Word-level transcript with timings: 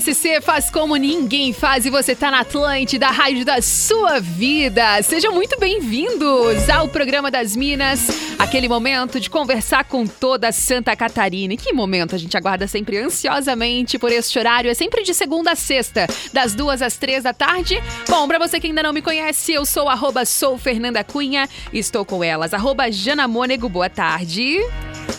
SC 0.00 0.40
faz 0.40 0.70
como 0.70 0.96
ninguém 0.96 1.52
faz 1.52 1.84
e 1.84 1.90
você 1.90 2.14
tá 2.14 2.30
na 2.30 2.40
Atlântida, 2.40 3.08
a 3.08 3.10
rádio 3.10 3.44
da 3.44 3.60
sua 3.60 4.18
vida. 4.18 5.02
Sejam 5.02 5.34
muito 5.34 5.58
bem-vindos 5.60 6.70
ao 6.70 6.88
programa 6.88 7.30
das 7.30 7.54
Minas, 7.54 8.08
aquele 8.38 8.66
momento 8.66 9.20
de 9.20 9.28
conversar 9.28 9.84
com 9.84 10.06
toda 10.06 10.52
Santa 10.52 10.96
Catarina. 10.96 11.52
E 11.52 11.56
que 11.58 11.74
momento 11.74 12.14
a 12.14 12.18
gente 12.18 12.34
aguarda 12.34 12.66
sempre 12.66 12.96
ansiosamente 12.96 13.98
por 13.98 14.10
este 14.10 14.38
horário, 14.38 14.70
é 14.70 14.74
sempre 14.74 15.02
de 15.02 15.12
segunda 15.12 15.52
a 15.52 15.56
sexta, 15.56 16.06
das 16.32 16.54
duas 16.54 16.80
às 16.80 16.96
três 16.96 17.24
da 17.24 17.34
tarde. 17.34 17.78
Bom, 18.08 18.26
pra 18.26 18.38
você 18.38 18.58
que 18.58 18.68
ainda 18.68 18.82
não 18.82 18.94
me 18.94 19.02
conhece, 19.02 19.52
eu 19.52 19.66
sou 19.66 19.86
arroba 19.86 20.24
sou 20.24 20.56
Fernanda 20.56 21.04
Cunha, 21.04 21.46
estou 21.74 22.06
com 22.06 22.24
elas, 22.24 22.54
arroba 22.54 22.90
Jana 22.90 23.28
Mônego, 23.28 23.68
boa 23.68 23.90
tarde. 23.90 24.60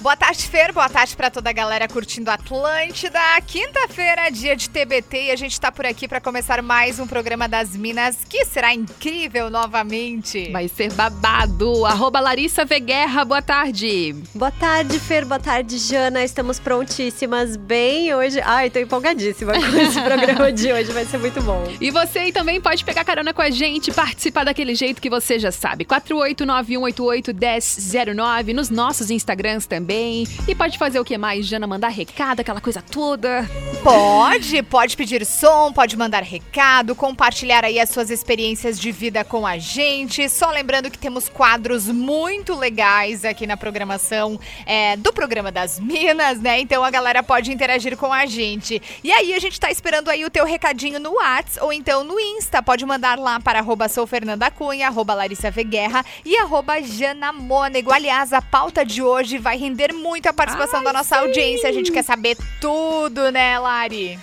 Boa 0.01 0.17
tarde, 0.17 0.47
Fer. 0.47 0.73
Boa 0.73 0.89
tarde 0.89 1.15
para 1.15 1.29
toda 1.29 1.51
a 1.51 1.53
galera 1.53 1.87
curtindo 1.87 2.31
Atlântida. 2.31 3.19
Quinta-feira, 3.45 4.31
dia 4.31 4.55
de 4.55 4.67
TBT, 4.67 5.25
e 5.25 5.31
a 5.31 5.35
gente 5.35 5.61
tá 5.61 5.71
por 5.71 5.85
aqui 5.85 6.07
para 6.07 6.19
começar 6.19 6.59
mais 6.63 6.99
um 6.99 7.05
programa 7.05 7.47
das 7.47 7.75
Minas, 7.75 8.17
que 8.27 8.43
será 8.45 8.73
incrível 8.73 9.51
novamente. 9.51 10.49
Vai 10.51 10.67
ser 10.67 10.91
babado. 10.93 11.85
Arroba 11.85 12.19
Larissa 12.19 12.65
V. 12.65 12.79
Guerra, 12.79 13.23
boa 13.23 13.43
tarde. 13.43 14.15
Boa 14.33 14.49
tarde, 14.49 14.99
Fer. 14.99 15.23
Boa 15.23 15.39
tarde, 15.39 15.77
Jana. 15.77 16.23
Estamos 16.23 16.57
prontíssimas 16.57 17.55
bem 17.55 18.11
hoje. 18.15 18.41
Ai, 18.43 18.71
tô 18.71 18.79
empolgadíssima 18.79 19.53
com 19.53 19.77
esse 19.77 20.01
programa 20.01 20.51
de 20.51 20.73
hoje. 20.73 20.91
Vai 20.91 21.05
ser 21.05 21.19
muito 21.19 21.39
bom. 21.43 21.63
E 21.79 21.91
você 21.91 22.17
aí 22.19 22.31
também 22.31 22.59
pode 22.59 22.83
pegar 22.83 23.03
carona 23.03 23.35
com 23.35 23.41
a 23.43 23.51
gente, 23.51 23.91
participar 23.91 24.45
daquele 24.45 24.73
jeito 24.73 24.99
que 24.99 25.11
você 25.11 25.37
já 25.37 25.51
sabe. 25.51 25.85
4891881009 25.85 28.53
nos 28.53 28.71
nossos 28.71 29.11
Instagrams 29.11 29.67
também. 29.71 30.27
E 30.45 30.53
pode 30.53 30.77
fazer 30.77 30.99
o 30.99 31.05
que 31.05 31.17
mais, 31.17 31.45
Jana? 31.45 31.65
Mandar 31.65 31.87
recado, 31.87 32.41
aquela 32.41 32.59
coisa 32.59 32.81
toda. 32.81 33.49
Pode, 33.81 34.61
pode 34.63 34.97
pedir 34.97 35.25
som, 35.25 35.71
pode 35.71 35.95
mandar 35.95 36.23
recado, 36.23 36.93
compartilhar 36.93 37.63
aí 37.63 37.79
as 37.79 37.89
suas 37.89 38.09
experiências 38.09 38.77
de 38.77 38.91
vida 38.91 39.23
com 39.23 39.47
a 39.47 39.57
gente. 39.57 40.27
Só 40.27 40.51
lembrando 40.51 40.91
que 40.91 40.97
temos 40.97 41.29
quadros 41.29 41.87
muito 41.87 42.53
legais 42.53 43.23
aqui 43.23 43.47
na 43.47 43.55
programação 43.55 44.37
é, 44.65 44.97
do 44.97 45.13
programa 45.13 45.53
das 45.53 45.79
Minas, 45.79 46.41
né? 46.41 46.59
Então 46.59 46.83
a 46.83 46.91
galera 46.91 47.23
pode 47.23 47.49
interagir 47.49 47.95
com 47.95 48.11
a 48.11 48.25
gente. 48.25 48.81
E 49.01 49.09
aí 49.09 49.33
a 49.33 49.39
gente 49.39 49.57
tá 49.57 49.71
esperando 49.71 50.09
aí 50.09 50.25
o 50.25 50.29
teu 50.29 50.45
recadinho 50.45 50.99
no 50.99 51.13
Whats 51.13 51.57
ou 51.61 51.71
então 51.71 52.03
no 52.03 52.19
Insta. 52.19 52.61
Pode 52.61 52.85
mandar 52.85 53.17
lá 53.17 53.39
para 53.39 53.59
arroba 53.59 53.87
sou 53.87 54.05
Fernanda 54.05 54.51
Cunha, 54.51 54.87
arroba 54.87 55.13
Larissa 55.13 55.49
v. 55.49 55.63
Guerra 55.63 56.05
e 56.25 56.35
arroba 56.35 56.81
Jana 56.81 57.31
Mônego. 57.31 57.93
Aliás, 57.93 58.33
a 58.33 58.41
pauta 58.41 58.85
de 58.85 59.01
hoje 59.01 59.37
vai 59.37 59.60
render 59.61 59.93
muito 59.93 60.27
a 60.27 60.33
participação 60.33 60.79
Ai, 60.79 60.85
da 60.85 60.93
nossa 60.93 61.15
sim. 61.15 61.21
audiência. 61.21 61.69
A 61.69 61.71
gente 61.71 61.91
quer 61.91 62.03
saber 62.03 62.35
tudo, 62.59 63.31
né, 63.31 63.59
Lari? 63.59 64.19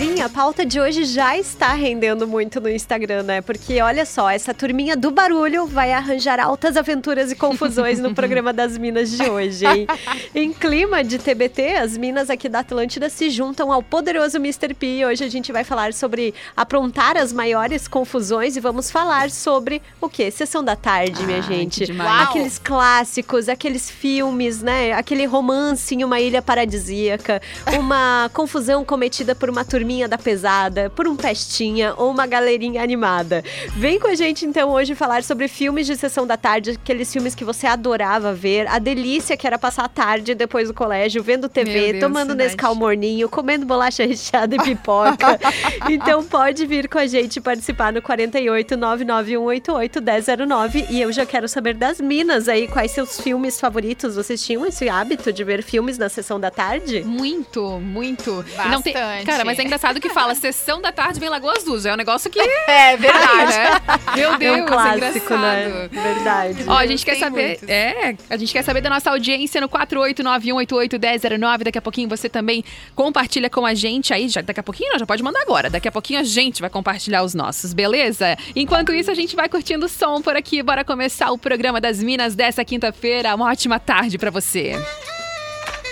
Sim, 0.00 0.22
a 0.22 0.30
pauta 0.30 0.64
de 0.64 0.80
hoje 0.80 1.04
já 1.04 1.36
está 1.36 1.74
rendendo 1.74 2.26
muito 2.26 2.58
no 2.58 2.70
Instagram, 2.70 3.22
né? 3.22 3.42
Porque 3.42 3.82
olha 3.82 4.06
só, 4.06 4.30
essa 4.30 4.54
turminha 4.54 4.96
do 4.96 5.10
barulho 5.10 5.66
vai 5.66 5.92
arranjar 5.92 6.40
altas 6.40 6.74
aventuras 6.78 7.30
e 7.30 7.36
confusões 7.36 8.00
no 8.00 8.14
programa 8.14 8.50
das 8.50 8.78
Minas 8.78 9.10
de 9.10 9.28
hoje, 9.28 9.66
hein? 9.66 9.86
em 10.34 10.54
clima 10.54 11.04
de 11.04 11.18
TBT, 11.18 11.74
as 11.76 11.98
minas 11.98 12.30
aqui 12.30 12.48
da 12.48 12.60
Atlântida 12.60 13.10
se 13.10 13.28
juntam 13.28 13.70
ao 13.70 13.82
poderoso 13.82 14.38
Mr. 14.38 14.72
P. 14.72 15.04
Hoje 15.04 15.22
a 15.22 15.28
gente 15.28 15.52
vai 15.52 15.64
falar 15.64 15.92
sobre 15.92 16.32
aprontar 16.56 17.18
as 17.18 17.30
maiores 17.30 17.86
confusões 17.86 18.56
e 18.56 18.60
vamos 18.60 18.90
falar 18.90 19.30
sobre 19.30 19.82
o 20.00 20.08
quê? 20.08 20.30
Sessão 20.30 20.64
da 20.64 20.76
tarde, 20.76 21.26
minha 21.26 21.40
Ai, 21.40 21.42
gente. 21.42 21.84
Aqueles 22.22 22.58
clássicos, 22.58 23.50
aqueles 23.50 23.90
filmes, 23.90 24.62
né? 24.62 24.94
Aquele 24.94 25.26
romance 25.26 25.94
em 25.94 26.02
uma 26.04 26.18
ilha 26.18 26.40
paradisíaca, 26.40 27.42
uma 27.78 28.30
confusão 28.32 28.82
cometida 28.82 29.34
por 29.34 29.50
uma 29.50 29.62
turminha 29.62 29.89
da 30.08 30.16
pesada, 30.16 30.88
por 30.90 31.08
um 31.08 31.16
pestinha 31.16 31.94
ou 31.96 32.10
uma 32.10 32.26
galerinha 32.26 32.82
animada. 32.82 33.42
Vem 33.76 33.98
com 33.98 34.06
a 34.06 34.14
gente 34.14 34.46
então 34.46 34.70
hoje 34.70 34.94
falar 34.94 35.24
sobre 35.24 35.48
filmes 35.48 35.86
de 35.86 35.96
sessão 35.96 36.26
da 36.26 36.36
tarde, 36.36 36.70
aqueles 36.70 37.12
filmes 37.12 37.34
que 37.34 37.44
você 37.44 37.66
adorava 37.66 38.32
ver, 38.32 38.68
a 38.68 38.78
delícia 38.78 39.36
que 39.36 39.46
era 39.46 39.58
passar 39.58 39.84
a 39.84 39.88
tarde 39.88 40.34
depois 40.34 40.68
do 40.68 40.74
colégio, 40.74 41.22
vendo 41.22 41.48
TV, 41.48 41.92
Deus, 41.92 42.00
tomando. 42.00 42.34
Nescau 42.34 42.74
morninho, 42.74 43.28
comendo 43.28 43.66
bolacha 43.66 44.06
recheada 44.06 44.54
e 44.54 44.62
pipoca. 44.62 45.38
então 45.90 46.24
pode 46.24 46.64
vir 46.66 46.88
com 46.88 46.98
a 46.98 47.06
gente 47.06 47.40
participar 47.40 47.92
no 47.92 48.00
48 48.00 48.76
99188 48.76 50.00
1009 50.00 50.86
e 50.88 51.00
eu 51.00 51.12
já 51.12 51.26
quero 51.26 51.48
saber 51.48 51.74
das 51.74 52.00
minas 52.00 52.48
aí, 52.48 52.68
quais 52.68 52.92
seus 52.92 53.20
filmes 53.20 53.58
favoritos? 53.58 54.14
Vocês 54.14 54.42
tinham 54.42 54.64
esse 54.64 54.88
hábito 54.88 55.32
de 55.32 55.42
ver 55.42 55.62
filmes 55.62 55.98
na 55.98 56.08
sessão 56.08 56.38
da 56.38 56.50
tarde? 56.50 57.02
Muito, 57.02 57.80
muito. 57.80 58.44
E 58.64 58.68
Não 58.68 58.80
tem... 58.80 58.92
Bastante. 58.92 59.26
Cara, 59.26 59.44
mas 59.44 59.58
é 59.58 59.62
engraçado 59.62 59.79
que 60.00 60.10
fala 60.10 60.34
sessão 60.34 60.80
da 60.80 60.92
tarde 60.92 61.18
vem 61.20 61.28
Lagoas 61.28 61.58
Azul. 61.58 61.78
É 61.88 61.92
um 61.92 61.96
negócio 61.96 62.30
que. 62.30 62.40
É 62.70 62.96
verdade. 62.96 63.52
né? 63.52 63.80
Meu 64.16 64.36
Deus, 64.38 64.58
é 64.58 64.62
um 64.62 64.66
clássico, 64.66 65.06
engraçado. 65.06 65.40
né? 65.40 65.88
Verdade. 65.90 66.64
Ó, 66.66 66.76
a 66.76 66.86
gente 66.86 67.04
quer 67.04 67.16
saber. 67.16 67.46
muitos. 67.48 67.68
É, 67.68 68.16
a 68.28 68.36
gente 68.36 68.52
quer 68.52 68.62
saber 68.62 68.80
da 68.80 68.90
nossa 68.90 69.10
audiência 69.10 69.60
no 69.60 69.68
48918811009. 69.68 71.62
Daqui 71.64 71.78
a 71.78 71.82
pouquinho 71.82 72.08
você 72.08 72.28
também 72.28 72.64
compartilha 72.94 73.48
com 73.50 73.64
a 73.66 73.74
gente 73.74 74.12
aí. 74.12 74.28
Já, 74.28 74.40
daqui 74.40 74.60
a 74.60 74.62
pouquinho, 74.62 74.92
não, 74.92 74.98
já 74.98 75.06
pode 75.06 75.22
mandar 75.22 75.40
agora. 75.42 75.70
Daqui 75.70 75.88
a 75.88 75.92
pouquinho 75.92 76.20
a 76.20 76.24
gente 76.24 76.60
vai 76.60 76.70
compartilhar 76.70 77.22
os 77.22 77.34
nossos, 77.34 77.72
beleza? 77.74 78.36
Enquanto 78.54 78.92
isso, 78.92 79.10
a 79.10 79.14
gente 79.14 79.34
vai 79.36 79.48
curtindo 79.48 79.86
o 79.86 79.88
som 79.88 80.20
por 80.22 80.36
aqui. 80.36 80.62
Bora 80.62 80.84
começar 80.84 81.30
o 81.30 81.38
programa 81.38 81.80
das 81.80 82.02
Minas 82.02 82.34
dessa 82.34 82.64
quinta-feira. 82.64 83.34
Uma 83.34 83.50
ótima 83.50 83.78
tarde 83.80 84.18
pra 84.18 84.30
você. 84.30 84.72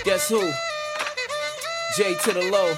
Guess 0.05 0.31
who? 0.31 0.41
J 1.97 2.15
to 2.15 2.33
the 2.33 2.49
low, 2.49 2.77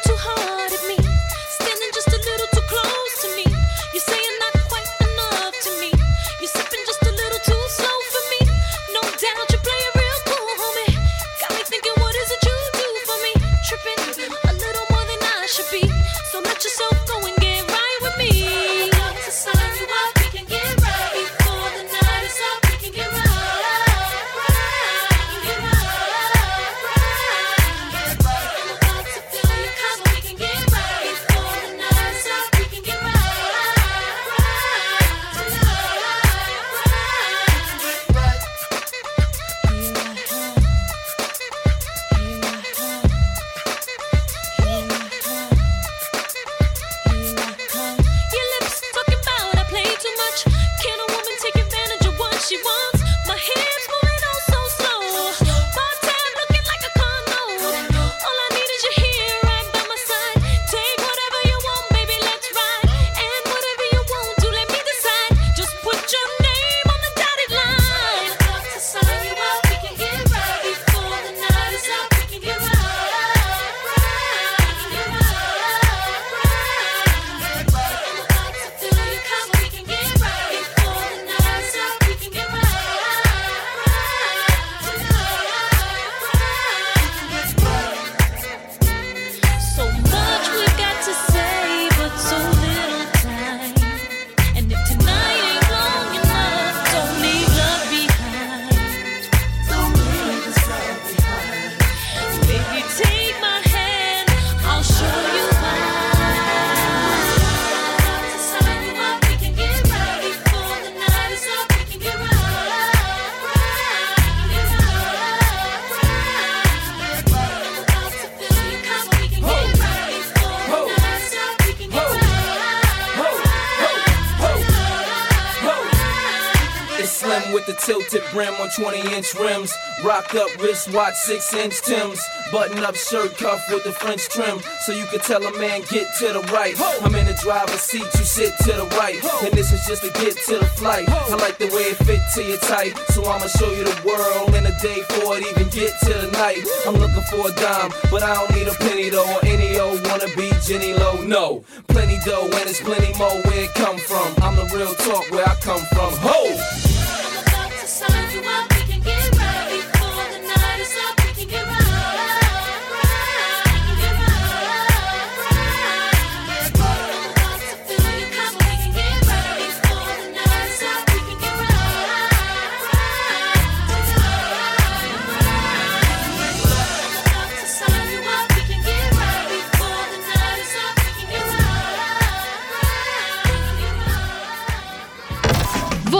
brim 128.31 128.53
on 128.55 128.69
20 128.69 129.15
inch 129.15 129.33
rims. 129.35 129.73
Rocked 130.03 130.35
up 130.35 130.49
wristwatch, 130.59 131.15
6 131.15 131.53
inch 131.53 131.81
Tim's. 131.81 132.21
Button 132.51 132.83
up 132.83 132.95
shirt 132.95 133.37
cuff 133.37 133.63
with 133.71 133.83
the 133.83 133.91
French 133.93 134.27
trim. 134.27 134.59
So 134.81 134.91
you 134.91 135.05
can 135.05 135.19
tell 135.19 135.43
a 135.45 135.51
man, 135.57 135.81
get 135.89 136.07
to 136.19 136.33
the 136.33 136.41
right. 136.51 136.75
I'm 137.01 137.15
in 137.15 137.25
the 137.25 137.33
driver's 137.41 137.79
seat, 137.79 138.03
you 138.03 138.25
sit 138.25 138.53
to 138.65 138.73
the 138.73 138.87
right. 138.97 139.23
And 139.43 139.53
this 139.53 139.71
is 139.71 139.85
just 139.87 140.03
to 140.03 140.11
get 140.19 140.35
to 140.47 140.59
the 140.59 140.65
flight. 140.75 141.07
I 141.07 141.35
like 141.35 141.57
the 141.57 141.67
way 141.67 141.95
it 141.95 141.97
fit 142.03 142.19
to 142.35 142.43
your 142.43 142.57
type. 142.57 142.97
So 143.15 143.23
I'ma 143.23 143.47
show 143.47 143.71
you 143.71 143.85
the 143.85 143.95
world 144.03 144.53
in 144.55 144.65
a 144.65 144.75
day 144.81 144.99
before 145.07 145.37
it 145.37 145.47
even 145.47 145.69
get 145.69 145.97
to 146.01 146.13
the 146.13 146.31
night. 146.31 146.59
I'm 146.85 146.95
looking 146.95 147.23
for 147.31 147.47
a 147.47 147.53
dime, 147.55 147.91
but 148.11 148.21
I 148.21 148.35
don't 148.35 148.51
need 148.55 148.67
a 148.67 148.75
penny 148.83 149.09
though. 149.09 149.23
Or 149.31 149.39
any 149.45 149.79
old 149.79 149.99
wannabe 150.01 150.51
Jenny 150.67 150.93
Low. 150.93 151.21
No, 151.23 151.63
plenty 151.87 152.19
dough, 152.25 152.49
and 152.51 152.67
it's 152.67 152.81
plenty 152.81 153.17
more 153.17 153.41
where 153.47 153.63
it 153.63 153.73
come 153.75 153.97
from. 153.97 154.27
I'm 154.43 154.55
the 154.55 154.67
real 154.75 154.93
talk 154.95 155.23
where 155.31 155.47
I 155.47 155.55
come 155.55 155.81
from. 155.95 156.11
Ho! 156.19 156.90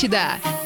Atlântida. 0.00 0.59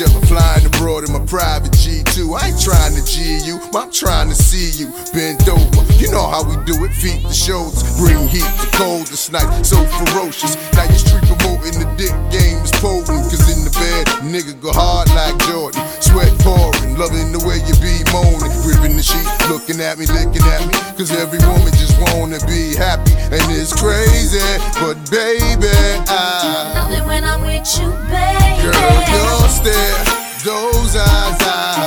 Other 0.00 0.24
flying 0.26 0.64
abroad 0.66 1.02
in 1.02 1.12
my 1.12 1.24
private 1.26 1.72
G2. 1.72 2.30
I 2.30 2.48
ain't 2.48 2.60
trying 2.60 2.94
to 2.94 3.02
G 3.02 3.42
you, 3.42 3.58
I'm 3.74 3.90
trying 3.90 4.28
to 4.28 4.34
see 4.34 4.70
you 4.78 4.92
bend 5.10 5.42
over. 5.48 5.82
You 5.98 6.10
know 6.14 6.22
how 6.22 6.46
we 6.46 6.54
do 6.64 6.84
it, 6.86 6.94
feet 6.94 7.26
to 7.26 7.34
shoulders, 7.34 7.82
bring 7.98 8.28
heat 8.28 8.46
to 8.46 8.66
cold 8.78 9.06
this 9.10 9.30
night, 9.32 9.48
so 9.66 9.82
ferocious. 9.98 10.54
Now 10.74 10.86
you 10.86 10.98
street 10.98 11.26
promoting 11.26 11.82
the 11.82 11.88
dick 11.98 12.14
game 12.30 12.62
is 12.62 12.70
potent, 12.78 13.26
cause 13.26 13.50
in 13.50 13.66
the 13.66 13.74
bed, 13.74 14.06
nigga 14.22 14.54
go 14.62 14.70
hard 14.70 15.10
like 15.18 15.34
Jordan. 15.50 15.82
Sweat 15.98 16.30
pouring, 16.46 16.94
loving 16.94 17.34
the 17.34 17.42
way 17.42 17.58
you 17.66 17.74
be 17.82 17.98
moaning, 18.14 18.54
gripping 18.62 18.94
the 18.94 19.02
sheet, 19.02 19.26
looking 19.50 19.82
at 19.82 19.98
me, 19.98 20.06
licking 20.06 20.46
at 20.46 20.62
me, 20.62 20.74
cause 20.94 21.10
every 21.10 21.42
woman 21.42 21.74
just 21.74 21.98
wanna 22.12 22.38
be 22.46 22.78
happy, 22.78 23.18
and 23.34 23.42
it's 23.50 23.74
crazy, 23.74 24.38
but 24.78 24.94
baby, 25.10 25.74
I. 26.06 26.86
Love 26.86 26.92
it 26.94 27.04
when 27.06 27.24
I'm 27.24 27.42
with 27.42 27.66
you, 27.80 27.90
baby. 28.06 28.62
Girl, 28.62 28.98
your 29.10 29.48
those 30.44 30.96
eyes, 30.96 31.42
eyes. 31.42 31.77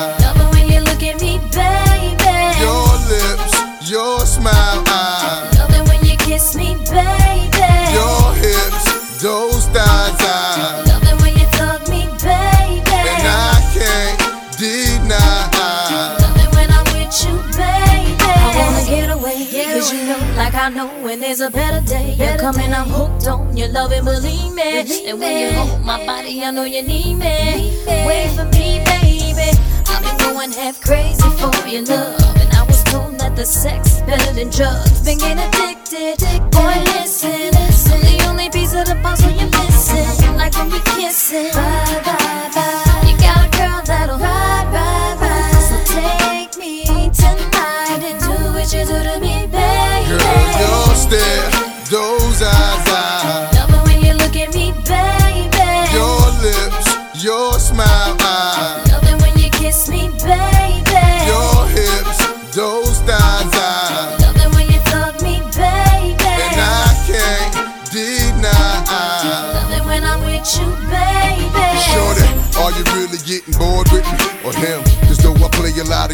I 20.62 20.70
know 20.70 20.86
when 21.01 21.20
there's 21.20 21.41
a 21.41 21.50
better 21.50 21.84
day. 21.88 22.13
You're 22.20 22.38
coming, 22.38 22.72
I'm 22.72 22.88
hooked 22.88 23.25
on 23.25 23.58
your 23.58 23.70
love 23.70 23.91
and 23.94 24.06
believe 24.06 24.53
me. 24.53 25.10
And 25.10 25.20
when 25.20 25.36
you 25.39 25.58
hold 25.58 25.84
my 25.84 26.06
body, 26.06 26.44
I 26.44 26.51
know 26.51 26.65
you 26.65 26.84
need 26.84 27.15
me. 27.15 27.84
Wait 27.88 28.30
for 28.36 28.46
me, 28.53 28.77
baby. 28.86 29.58
I've 29.89 30.03
been 30.03 30.18
going 30.20 30.51
half 30.51 30.80
crazy 30.80 31.27
for 31.41 31.68
your 31.68 31.82
love. 31.86 32.38
And 32.38 32.53
I 32.53 32.62
was 32.62 32.84
told 32.84 33.18
that 33.18 33.36
the 33.36 33.44
sex 33.44 33.96
is 33.96 34.01
better 34.03 34.34
than 34.34 34.51
drugs. 34.51 35.01
Been 35.03 35.18
getting 35.18 35.39
addicted. 35.39 36.20
Boy, 36.51 36.77
listen, 36.94 37.50
I'm 37.91 38.01
the 38.01 38.25
only 38.30 38.51
piece 38.51 38.75
of 38.75 38.86
the 38.86 39.00
puzzle 39.01 39.32
you're 39.32 39.50
missing. 39.50 40.38
Like 40.38 40.56
when 40.56 40.70
we 40.70 40.80
kissing. 40.94 41.53
Bye, 41.53 42.01
bye, 42.06 42.51
bye. 42.53 42.61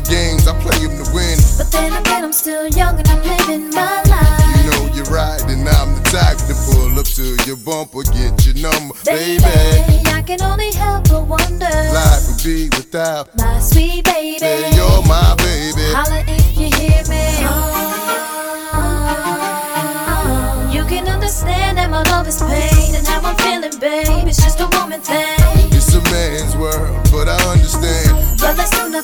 Games, 0.09 0.47
I 0.47 0.53
play 0.59 0.79
him 0.79 0.91
to 1.03 1.05
win. 1.13 1.37
But 1.57 1.71
then 1.71 1.93
again, 1.93 2.23
I'm 2.23 2.33
still 2.33 2.67
young 2.69 2.97
and 2.97 3.07
I'm 3.07 3.21
living 3.23 3.69
my 3.71 4.01
life. 4.03 4.41
You 4.57 4.71
know 4.71 4.93
you're 4.95 5.11
right, 5.13 5.41
and 5.47 5.67
I'm 5.67 5.95
the 5.95 6.03
type 6.09 6.37
to 6.47 6.55
pull 6.71 6.97
up 6.99 7.05
to 7.19 7.35
your 7.45 7.57
bumper, 7.57 8.03
get 8.03 8.45
your 8.45 8.55
number, 8.55 8.95
Baby, 9.05 9.43
baby. 9.43 10.03
I 10.07 10.21
can 10.25 10.41
only 10.41 10.71
help 10.71 11.07
but 11.09 11.25
wonder. 11.27 11.69
Life 11.93 12.27
would 12.27 12.43
be 12.43 12.69
without, 12.75 13.35
My 13.37 13.59
sweet 13.59 14.03
baby. 14.05 14.39
say 14.39 14.71
you're 14.75 15.01
my 15.03 15.35
baby. 15.37 15.87
Holla 15.93 16.23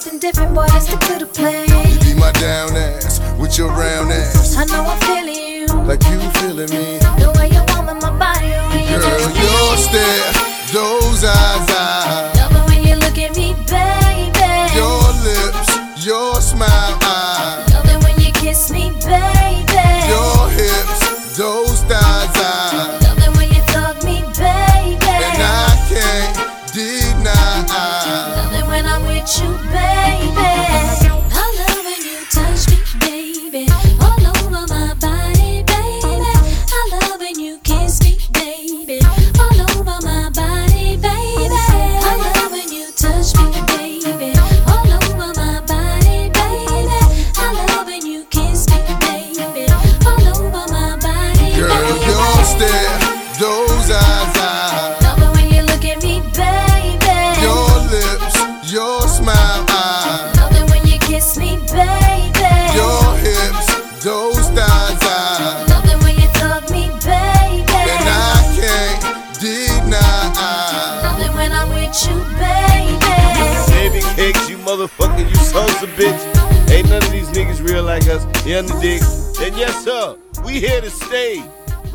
But 0.03 0.11
let's 0.11 0.15
do 0.15 0.17
nothing 0.17 0.19
different, 0.19 0.53
boy. 0.53 0.65
To 0.65 1.19
the 1.19 1.25
plan. 1.25 1.67
You 1.89 1.99
be 1.99 2.19
my 2.19 2.31
down 2.33 2.75
ass 2.75 3.19
with 3.39 3.57
your 3.57 3.69
round 3.69 4.11
ass, 4.11 4.55
I 4.57 4.65
know 4.65 4.83
I'm 4.83 4.99
feeling 5.01 5.35
you. 5.35 5.65
like 5.85 6.03
you 6.05 6.19
feeling 6.41 6.69
me. 6.69 6.99
The 6.99 7.33
way 7.37 7.49
you 7.49 7.63
warm 7.73 7.89
in 7.89 7.99
my 7.99 8.11
body, 8.17 8.49
Girl, 8.49 9.01
touch 9.01 9.93
me. 9.93 10.32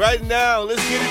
Right 0.09 0.25
now, 0.25 0.63
let's 0.63 0.89
get 0.89 1.08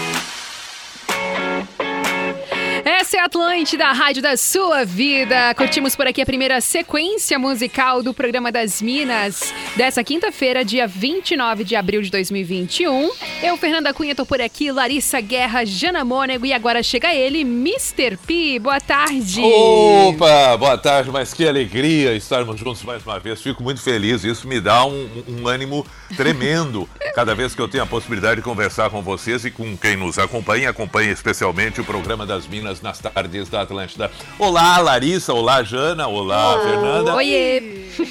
Atlântida, 3.27 3.87
a 3.87 3.91
rádio 3.91 4.23
da 4.23 4.37
sua 4.37 4.85
vida. 4.85 5.53
Curtimos 5.55 5.97
por 5.97 6.07
aqui 6.07 6.21
a 6.21 6.25
primeira 6.25 6.61
sequência 6.61 7.37
musical 7.37 8.01
do 8.01 8.13
programa 8.13 8.53
das 8.53 8.81
Minas 8.81 9.53
dessa 9.75 10.01
quinta-feira, 10.01 10.63
dia 10.63 10.87
29 10.87 11.65
de 11.65 11.75
abril 11.75 12.01
de 12.01 12.09
2021. 12.09 13.11
Eu, 13.43 13.57
Fernanda 13.57 13.93
Cunha, 13.93 14.15
tô 14.15 14.25
por 14.25 14.39
aqui, 14.39 14.71
Larissa 14.71 15.19
Guerra, 15.19 15.65
Jana 15.65 16.05
Mônego 16.05 16.45
e 16.45 16.53
agora 16.53 16.81
chega 16.81 17.13
ele, 17.13 17.41
Mr. 17.41 18.15
P. 18.15 18.59
Boa 18.59 18.79
tarde. 18.79 19.41
Opa, 19.41 20.55
boa 20.55 20.77
tarde, 20.77 21.11
mas 21.11 21.33
que 21.33 21.45
alegria 21.45 22.15
estarmos 22.15 22.57
juntos 22.57 22.81
mais 22.83 23.05
uma 23.05 23.19
vez. 23.19 23.41
Fico 23.41 23.61
muito 23.61 23.81
feliz, 23.81 24.23
isso 24.23 24.47
me 24.47 24.61
dá 24.61 24.85
um, 24.85 25.09
um 25.27 25.47
ânimo 25.49 25.85
tremendo 26.15 26.87
cada 27.13 27.35
vez 27.35 27.53
que 27.53 27.61
eu 27.61 27.67
tenho 27.67 27.83
a 27.83 27.87
possibilidade 27.87 28.37
de 28.37 28.41
conversar 28.41 28.89
com 28.89 29.01
vocês 29.01 29.43
e 29.43 29.51
com 29.51 29.75
quem 29.75 29.97
nos 29.97 30.17
acompanha, 30.17 30.69
acompanha 30.69 31.11
especialmente 31.11 31.81
o 31.81 31.83
programa 31.83 32.25
das 32.25 32.47
Minas 32.47 32.81
nas 32.81 32.97
tardes 32.99 33.16
da 33.49 33.61
Atlântida. 33.61 34.11
Olá, 34.37 34.77
Larissa, 34.77 35.33
olá, 35.33 35.63
Jana, 35.63 36.07
olá, 36.07 36.59
Fernanda. 36.61 37.15
Oiê. 37.15 37.87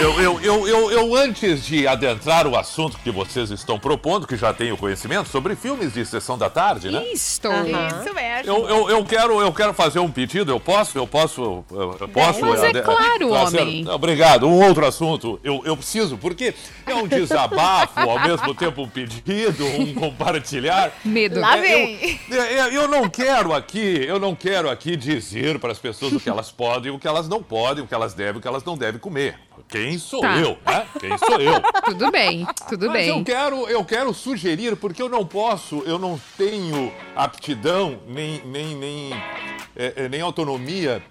Eu, 0.00 0.20
eu, 0.22 0.40
eu, 0.40 0.66
eu, 0.68 0.90
eu, 0.90 1.14
antes 1.14 1.66
de 1.66 1.86
adentrar 1.86 2.46
o 2.46 2.56
assunto 2.56 2.96
que 3.04 3.10
vocês 3.10 3.50
estão 3.50 3.78
propondo, 3.78 4.26
que 4.26 4.36
já 4.38 4.54
tenho 4.54 4.74
conhecimento 4.74 5.28
sobre 5.28 5.54
filmes 5.54 5.92
de 5.92 6.06
sessão 6.06 6.38
da 6.38 6.48
tarde, 6.48 6.90
né? 6.90 7.04
Isto. 7.12 7.48
Isso 7.48 8.14
mesmo. 8.14 8.46
Eu, 8.50 8.66
eu, 8.68 8.90
eu, 8.90 9.04
quero, 9.04 9.38
eu 9.38 9.52
quero 9.52 9.74
fazer 9.74 9.98
um 9.98 10.10
pedido, 10.10 10.50
eu 10.50 10.58
posso? 10.58 10.96
Eu 10.96 11.06
posso? 11.06 11.62
Eu, 11.70 11.96
eu 12.00 12.08
posso? 12.08 12.40
Mas 12.46 12.62
é 12.62 12.68
Ade- 12.68 12.80
claro, 12.82 13.28
certo. 13.50 13.62
homem. 13.62 13.86
Obrigado. 13.90 14.46
Um 14.48 14.64
outro 14.66 14.86
assunto, 14.86 15.38
eu, 15.44 15.60
eu 15.66 15.76
preciso, 15.76 16.16
porque 16.16 16.54
é 16.86 16.94
um 16.94 17.06
desabafo, 17.06 18.00
ao 18.00 18.20
mesmo 18.20 18.54
tempo 18.54 18.82
um 18.82 18.88
pedido, 18.88 19.66
um 19.66 19.92
compartilhar. 19.94 20.90
Medo. 21.04 21.38
Lá 21.38 21.58
É, 21.58 21.60
vem. 21.60 22.20
Eu, 22.30 22.42
é, 22.42 22.76
eu 22.76 22.88
não 22.88 23.10
quero 23.10 23.52
aqui, 23.52 24.04
eu 24.06 24.18
não 24.18 24.34
quero 24.38 24.70
aqui 24.70 24.96
dizer 24.96 25.58
para 25.58 25.72
as 25.72 25.78
pessoas 25.78 26.12
o 26.12 26.20
que 26.20 26.28
elas 26.28 26.50
podem, 26.50 26.90
o 26.92 26.98
que 26.98 27.06
elas 27.08 27.28
não 27.28 27.42
podem, 27.42 27.82
o 27.84 27.86
que 27.86 27.94
elas 27.94 28.14
devem, 28.14 28.38
o 28.38 28.40
que 28.40 28.48
elas 28.48 28.64
não 28.64 28.76
devem 28.76 29.00
comer. 29.00 29.38
Quem 29.68 29.98
sou 29.98 30.20
Tá. 30.20 30.36
eu, 30.38 30.56
né? 30.66 30.86
Quem 31.00 31.18
sou 31.18 31.40
eu? 31.40 31.60
Tudo 31.84 32.10
bem, 32.10 32.46
tudo 32.68 32.86
Mas 32.86 32.92
bem. 32.94 33.08
eu 33.08 33.24
quero, 33.24 33.68
eu 33.68 33.84
quero 33.84 34.14
sugerir, 34.14 34.76
porque 34.76 35.02
eu 35.02 35.08
não 35.08 35.26
posso, 35.26 35.82
eu 35.86 35.98
não 35.98 36.20
tenho 36.36 36.92
aptidão, 37.16 37.98
nem, 38.06 38.40
nem, 38.46 38.74
nem, 38.76 39.12
é, 39.76 39.92
é, 39.96 40.08
nem 40.08 40.20
autonomia 40.20 41.02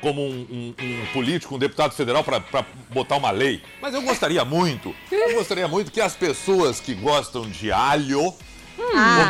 como 0.00 0.20
um, 0.22 0.46
um- 0.50 0.74
um 0.78 1.06
político, 1.12 1.54
um 1.54 1.58
deputado 1.58 1.92
federal 1.92 2.22
para 2.22 2.42
botar 2.90 3.16
uma 3.16 3.30
lei. 3.30 3.62
Mas 3.80 3.94
eu 3.94 4.02
gostaria 4.02 4.44
muito, 4.44 4.94
eu 5.10 5.34
gostaria 5.34 5.66
muito 5.66 5.90
que 5.90 6.00
as 6.00 6.14
pessoas 6.14 6.78
que 6.80 6.94
gostam 6.94 7.42
de 7.48 7.72
alho, 7.72 8.34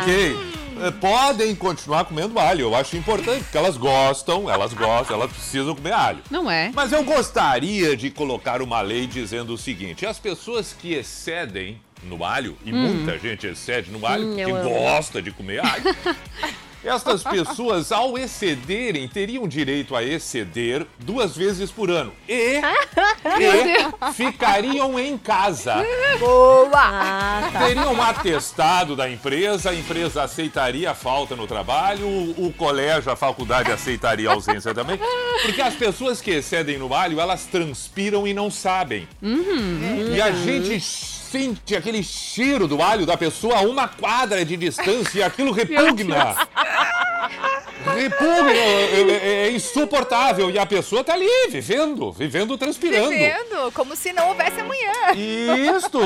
ok, 0.01 0.35
é, 0.35 0.64
podem 0.99 1.55
continuar 1.55 2.05
comendo 2.05 2.39
alho. 2.39 2.61
Eu 2.61 2.75
acho 2.75 2.95
importante, 2.97 3.43
porque 3.43 3.57
elas 3.57 3.77
gostam, 3.77 4.49
elas 4.49 4.73
gostam, 4.73 5.15
elas 5.17 5.31
precisam 5.31 5.75
comer 5.75 5.93
alho. 5.93 6.19
Não 6.29 6.49
é? 6.49 6.71
Mas 6.73 6.91
eu 6.91 7.03
gostaria 7.03 7.95
de 7.95 8.09
colocar 8.09 8.61
uma 8.61 8.81
lei 8.81 9.07
dizendo 9.07 9.53
o 9.53 9.57
seguinte: 9.57 10.05
as 10.05 10.19
pessoas 10.19 10.73
que 10.77 10.93
excedem 10.93 11.79
no 12.03 12.23
alho, 12.23 12.55
e 12.63 12.71
muita 12.71 13.17
gente 13.17 13.47
excede 13.47 13.89
no 13.91 14.05
alho, 14.05 14.25
Hum, 14.27 14.35
porque 14.35 14.51
gosta 14.69 15.21
de 15.21 15.31
comer 15.31 15.59
alho. 15.65 15.83
Estas 16.85 17.23
pessoas, 17.23 17.91
ao 17.91 18.15
excederem, 18.15 19.07
teriam 19.07 19.47
direito 19.47 19.95
a 19.95 20.03
exceder 20.03 20.85
duas 20.99 21.35
vezes 21.35 21.71
por 21.71 21.89
ano. 21.89 22.13
E, 22.29 22.61
e 23.39 24.13
ficariam 24.13 24.99
em 24.99 25.17
casa. 25.17 25.83
Boa! 26.19 26.71
Ah, 26.75 27.49
tá. 27.51 27.59
Teriam 27.65 27.91
um 27.91 28.01
atestado 28.01 28.95
da 28.95 29.09
empresa, 29.09 29.71
a 29.71 29.75
empresa 29.75 30.21
aceitaria 30.21 30.91
a 30.91 30.93
falta 30.93 31.35
no 31.35 31.47
trabalho, 31.47 32.07
o, 32.07 32.47
o 32.47 32.53
colégio, 32.53 33.11
a 33.11 33.15
faculdade 33.15 33.71
aceitaria 33.71 34.29
a 34.29 34.33
ausência 34.33 34.71
também. 34.73 34.99
Porque 35.41 35.61
as 35.61 35.73
pessoas 35.73 36.21
que 36.21 36.29
excedem 36.29 36.77
no 36.77 36.93
alho, 36.93 37.19
elas 37.19 37.45
transpiram 37.45 38.27
e 38.27 38.33
não 38.33 38.51
sabem. 38.51 39.07
E 40.15 40.21
a 40.21 40.31
gente 40.31 40.79
sente 40.79 41.75
aquele 41.75 42.01
cheiro 42.01 42.67
do 42.67 42.81
alho 42.81 43.05
da 43.05 43.17
pessoa 43.17 43.57
a 43.57 43.61
uma 43.61 43.87
quadra 43.89 44.45
de 44.45 44.55
distância 44.55 45.19
e 45.19 45.23
aquilo 45.23 45.51
repugna. 45.51 46.35
Repugna, 47.95 48.51
é, 48.51 49.01
é- 49.01 49.47
é 49.47 49.51
insuportável. 49.51 50.49
E 50.49 50.57
a 50.57 50.65
pessoa 50.65 51.03
tá 51.03 51.13
ali, 51.13 51.27
vivendo, 51.49 52.11
vivendo, 52.11 52.57
transpirando. 52.57 53.09
Vivendo, 53.09 53.71
como 53.73 53.95
se 53.95 54.11
não 54.13 54.29
houvesse 54.29 54.59
amanhã. 54.59 55.11
Isto! 55.77 55.99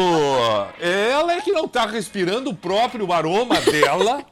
Ela 0.80 1.34
é 1.34 1.42
que 1.42 1.52
não 1.52 1.66
está 1.66 1.86
respirando 1.86 2.50
o 2.50 2.56
próprio 2.56 3.12
aroma 3.14 3.60
dela 3.62 4.24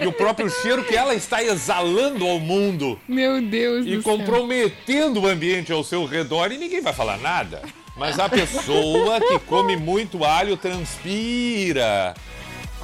e 0.00 0.06
o 0.06 0.12
próprio 0.12 0.48
cheiro 0.50 0.84
que 0.84 0.94
ela 0.96 1.14
está 1.14 1.42
exalando 1.42 2.26
ao 2.26 2.38
mundo 2.38 2.98
Meu 3.08 3.40
Deus 3.42 3.84
e 3.86 3.96
do 3.96 4.02
céu. 4.02 4.12
comprometendo 4.16 5.20
o 5.22 5.26
ambiente 5.26 5.72
ao 5.72 5.82
seu 5.82 6.04
redor 6.04 6.52
e 6.52 6.58
ninguém 6.58 6.80
vai 6.80 6.92
falar 6.92 7.18
nada. 7.18 7.62
Mas 7.96 8.16
a 8.20 8.28
pessoa 8.28 9.20
que 9.20 9.40
come 9.40 9.76
muito 9.76 10.24
alho 10.24 10.56
transpira. 10.56 12.14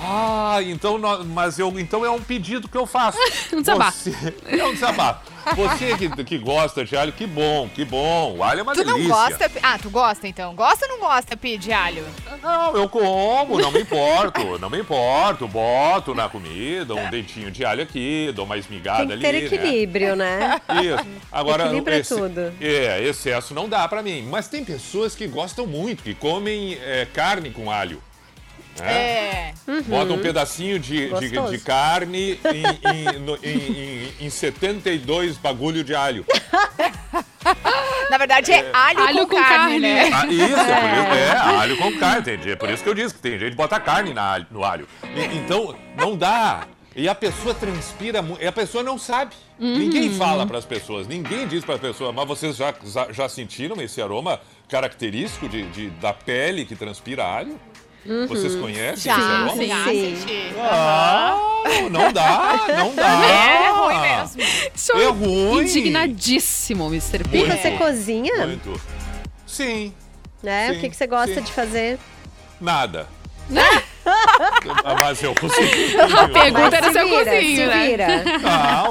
Ah, 0.07 0.59
então, 0.63 0.99
mas 1.27 1.59
eu, 1.59 1.69
então 1.81 2.05
é 2.05 2.11
um 2.11 2.21
pedido 2.21 2.69
que 2.69 2.77
eu 2.77 2.87
faço. 2.87 3.19
Um 3.53 3.61
desabafo. 3.61 3.99
Você- 4.11 4.35
é 4.49 4.65
um 4.65 4.73
desabafo. 4.75 5.33
Você 5.57 5.97
que, 5.99 6.25
que 6.25 6.39
gosta 6.39 6.85
de 6.85 6.97
alho, 6.97 7.13
que 7.13 7.27
bom, 7.27 7.69
que 7.69 7.85
bom. 7.85 8.37
O 8.39 8.43
alho 8.43 8.61
é 8.61 8.63
uma 8.63 8.73
Tu 8.73 8.83
não 8.83 8.95
delícia. 8.95 9.15
gosta? 9.15 9.51
Ah, 9.63 9.79
tu 9.79 9.91
gosta 9.91 10.27
então? 10.27 10.55
Gosta 10.55 10.87
ou 10.87 10.93
não 10.93 11.01
gosta, 11.07 11.37
Pi, 11.37 11.59
de 11.59 11.71
alho? 11.71 12.03
Não, 12.43 12.75
eu 12.75 12.89
como, 12.89 13.61
não 13.61 13.71
me 13.71 13.83
importo, 13.83 14.59
não 14.59 14.71
me 14.71 14.81
importo. 14.81 15.47
Boto 15.47 16.15
na 16.15 16.29
comida 16.31 16.95
um 16.95 17.11
dentinho 17.11 17.51
de 17.51 17.63
alho 17.65 17.83
aqui, 17.83 18.33
dou 18.35 18.47
uma 18.47 18.57
esmigada 18.57 19.07
Tem 19.07 19.19
que 19.19 19.27
ali. 19.27 19.49
ter 19.49 19.55
equilíbrio, 19.55 20.17
né? 20.17 20.61
Né? 20.69 20.83
Isso. 20.83 21.07
Agora, 21.31 21.65
Equilibra 21.67 22.03
tudo. 22.03 22.53
É, 22.61 23.03
excesso 23.05 23.53
não 23.55 23.69
dá 23.69 23.87
pra 23.87 24.03
mim. 24.03 24.27
Mas 24.31 24.49
tem 24.49 24.65
pessoas 24.65 25.15
que 25.15 25.27
gostam 25.27 25.67
muito, 25.67 26.03
que 26.03 26.15
comem 26.15 26.79
é, 26.83 27.07
carne 27.13 27.51
com 27.51 27.71
alho. 27.71 28.03
Né? 28.81 28.93
É. 28.93 29.55
Bota 29.87 30.13
um 30.13 30.19
pedacinho 30.19 30.79
de, 30.79 31.09
de, 31.19 31.31
de 31.31 31.59
carne 31.59 32.39
em, 32.45 33.15
em, 33.15 33.19
no- 33.19 33.37
em, 33.43 34.13
em, 34.21 34.27
em 34.27 34.31
72 34.31 35.37
bagulho 35.39 35.83
de 35.83 35.95
alho. 35.95 36.25
Na 38.11 38.19
verdade 38.19 38.53
é, 38.53 38.71
alho, 38.73 39.01
Alho 39.01 39.19
com, 39.27 39.37
com 39.37 39.43
carne, 39.43 39.49
carne. 39.49 39.81
né? 39.81 40.11
Ah, 40.13 40.27
isso, 40.27 40.45
é. 40.45 40.81
Por 40.81 41.15
isso, 41.15 41.15
é, 41.15 41.37
alho 41.37 41.77
com 41.79 41.99
carne. 41.99 42.21
Entendi. 42.21 42.51
É 42.53 42.57
por 42.57 42.71
isso 42.71 42.83
que 42.83 42.89
eu 42.89 42.95
disse 42.95 43.15
que 43.15 43.21
tem 43.21 43.39
gente 43.39 43.51
que 43.51 43.57
bota 43.57 43.79
carne 43.81 44.13
na 44.15 44.45
no 44.51 44.65
alho. 44.65 44.87
E- 45.15 45.37
então, 45.37 45.75
não 45.97 46.17
dá. 46.17 46.67
E 46.97 47.09
a 47.09 47.15
pessoa 47.15 47.55
transpira 47.55 48.23
muito. 48.23 48.43
E 48.43 48.47
a 48.47 48.53
pessoa 48.53 48.83
não 48.85 48.99
sabe. 48.99 49.35
Ninguém 49.59 50.15
fala 50.17 50.47
para 50.47 50.59
as 50.59 50.65
pessoas, 50.65 51.07
ninguém 51.07 51.47
diz 51.47 51.65
para 51.65 51.77
a 51.77 51.79
pessoa, 51.79 52.13
mas 52.13 52.27
vocês 52.27 52.57
já, 52.57 52.75
já, 52.85 53.13
já 53.13 53.29
sentiram 53.29 53.81
esse 53.81 54.03
aroma 54.03 54.41
característico 54.69 55.49
de, 55.49 55.63
de- 55.71 55.91
da 55.91 56.13
pele 56.13 56.65
que 56.65 56.75
transpira 56.75 57.25
alho? 57.25 57.59
Vocês 58.29 58.55
conhecem 58.57 59.13
Já, 59.13 59.49
sim. 59.85 60.17
Sim. 60.17 60.53
não 61.91 62.13
dá, 62.13 62.67
não 62.77 62.95
dá. 62.95 63.25
É 63.27 63.71
ruim 63.71 64.01
mesmo. 64.01 64.43
Sou 64.75 65.01
É 65.01 65.07
ruim. 65.07 65.63
indignadíssimo, 65.63 66.87
Mr. 66.89 67.25
P. 67.25 67.39
E 67.39 67.45
você 67.47 67.71
cozinha, 67.73 68.47
Muito. 68.47 68.81
Sim, 69.47 69.95
né? 70.43 70.71
Sim, 70.73 70.77
o 70.77 70.81
que, 70.81 70.91
que 70.91 70.97
você 70.97 71.07
gosta 71.07 71.35
sim. 71.37 71.43
de 71.43 71.53
fazer? 71.53 71.99
nada. 72.61 73.07
Ah, 74.85 74.95
mas 75.01 75.23
eu 75.23 75.35
consigo. 75.35 75.67
A 76.21 76.29
pergunta 76.29 76.77
era 76.77 76.93
se 76.93 76.99
eu 76.99 77.09
cozinho, 77.09 77.67
né? 77.69 77.87
vira. 77.87 78.25
Não, 78.39 78.91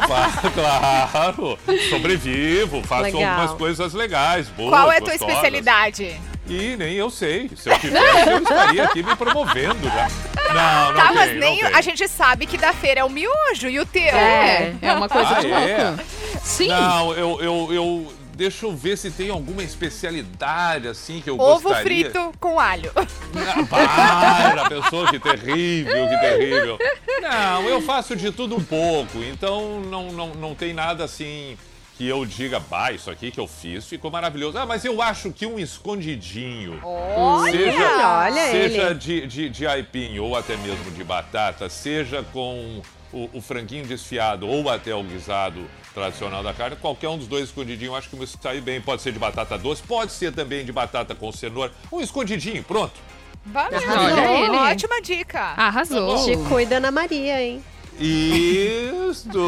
claro. 0.52 1.60
Sobrevivo, 1.90 2.82
faço 2.82 3.04
Legal. 3.04 3.24
algumas 3.24 3.52
coisas 3.58 3.94
legais, 3.94 4.48
boas. 4.50 4.70
Qual 4.72 4.92
é 4.92 4.98
a 4.98 5.00
tua 5.02 5.10
gostosas. 5.12 5.36
especialidade? 5.36 6.20
Ih, 6.48 6.76
nem 6.78 6.94
eu 6.96 7.10
sei. 7.10 7.50
Se 7.56 7.70
eu 7.70 7.80
tivesse, 7.80 8.30
eu 8.30 8.38
estaria 8.40 8.84
aqui 8.84 9.02
me 9.02 9.16
promovendo 9.16 9.88
já. 9.90 10.08
Não, 10.54 10.92
não 10.92 11.00
Tá, 11.02 11.08
tem, 11.08 11.16
mas 11.16 11.40
nem 11.40 11.60
tem. 11.62 11.74
a 11.74 11.82
gente 11.82 12.08
sabe 12.08 12.46
que 12.46 12.58
da 12.60 12.74
feira 12.74 13.00
é 13.00 13.04
o 13.04 13.10
miojo 13.10 13.68
e 13.70 13.80
o 13.80 13.86
teu. 13.88 14.04
É, 14.16 14.76
é 14.82 14.94
uma 14.94 15.10
coisa 15.10 15.38
Ah, 15.38 15.40
de 15.40 15.48
é? 15.52 15.84
louco. 15.90 16.04
Sim. 16.44 16.68
Não, 16.68 17.14
eu, 17.14 17.42
eu, 17.42 17.74
eu... 17.74 18.14
Deixa 18.36 18.66
eu 18.66 18.76
ver 18.76 18.98
se 18.98 19.10
tem 19.12 19.30
alguma 19.30 19.64
especialidade, 19.64 20.88
assim, 20.88 21.22
que 21.22 21.30
eu 21.30 21.40
Ovo 21.40 21.70
gostaria. 21.70 22.10
frito 22.12 22.32
com 22.40 22.60
alho. 22.60 22.92
Ah, 22.96 23.66
Para, 23.70 24.70
pessoa, 24.82 25.08
que 25.10 25.20
terrível, 25.20 26.08
que 26.10 26.18
terrível. 26.20 26.80
Não, 27.22 27.64
eu 27.70 27.82
faço 27.82 28.16
de 28.16 28.32
tudo 28.32 28.56
um 28.56 28.64
pouco, 28.64 29.20
então 29.24 29.80
não, 29.82 30.12
não, 30.12 30.28
não 30.36 30.56
tem 30.56 30.74
nada 30.74 31.04
assim 31.04 31.58
que 31.98 32.08
eu 32.08 32.26
diga, 32.26 32.60
bah, 32.60 32.92
isso 32.92 33.10
aqui 33.12 33.30
que 33.32 33.40
eu 33.40 33.48
fiz 33.48 33.86
ficou 33.86 34.10
maravilhoso. 34.10 34.58
Ah, 34.58 34.66
mas 34.66 34.84
eu 34.84 35.02
acho 35.02 35.32
que 35.32 35.46
um 35.46 35.60
escondidinho, 35.60 36.80
Olha! 36.84 37.52
seja, 37.52 38.20
olha 38.20 38.52
seja 38.52 38.82
ele. 38.90 38.96
de, 38.96 39.28
de, 39.28 39.50
de 39.50 39.68
aipim 39.68 40.18
ou 40.20 40.36
até 40.36 40.58
mesmo 40.58 40.90
de 40.92 41.04
batata, 41.04 41.70
seja 41.70 42.24
com 42.34 42.82
o, 43.12 43.30
o 43.34 43.42
franguinho 43.42 43.86
desfiado 43.86 44.48
ou 44.48 44.70
até 44.70 44.94
o 44.94 45.04
guisado 45.04 45.64
tradicional 45.94 46.42
da 46.42 46.54
carne, 46.54 46.76
qualquer 46.76 47.08
um 47.10 47.18
dos 47.18 47.28
dois 47.28 47.44
escondidinhos 47.46 47.92
eu 47.94 47.96
acho 47.96 48.10
que 48.10 48.16
me 48.16 48.26
sai 48.26 48.60
bem. 48.60 48.82
Pode 48.82 49.02
ser 49.02 49.12
de 49.12 49.20
batata 49.20 49.58
doce, 49.58 49.84
pode 49.84 50.12
ser 50.12 50.34
também 50.34 50.66
de 50.66 50.72
batata 50.72 51.14
com 51.14 51.32
cenoura. 51.32 51.72
Um 51.92 52.02
escondidinho, 52.02 52.64
pronto. 52.64 52.94
Valeu. 53.46 53.80
Ele. 53.80 54.58
Ótima 54.58 55.02
dica. 55.02 55.40
Arrasou. 55.40 56.18
Tá 56.18 56.24
Te 56.24 56.38
cuida 56.50 56.78
Ana 56.78 56.92
Maria, 56.92 57.42
hein? 57.42 57.64
Isto! 58.00 59.40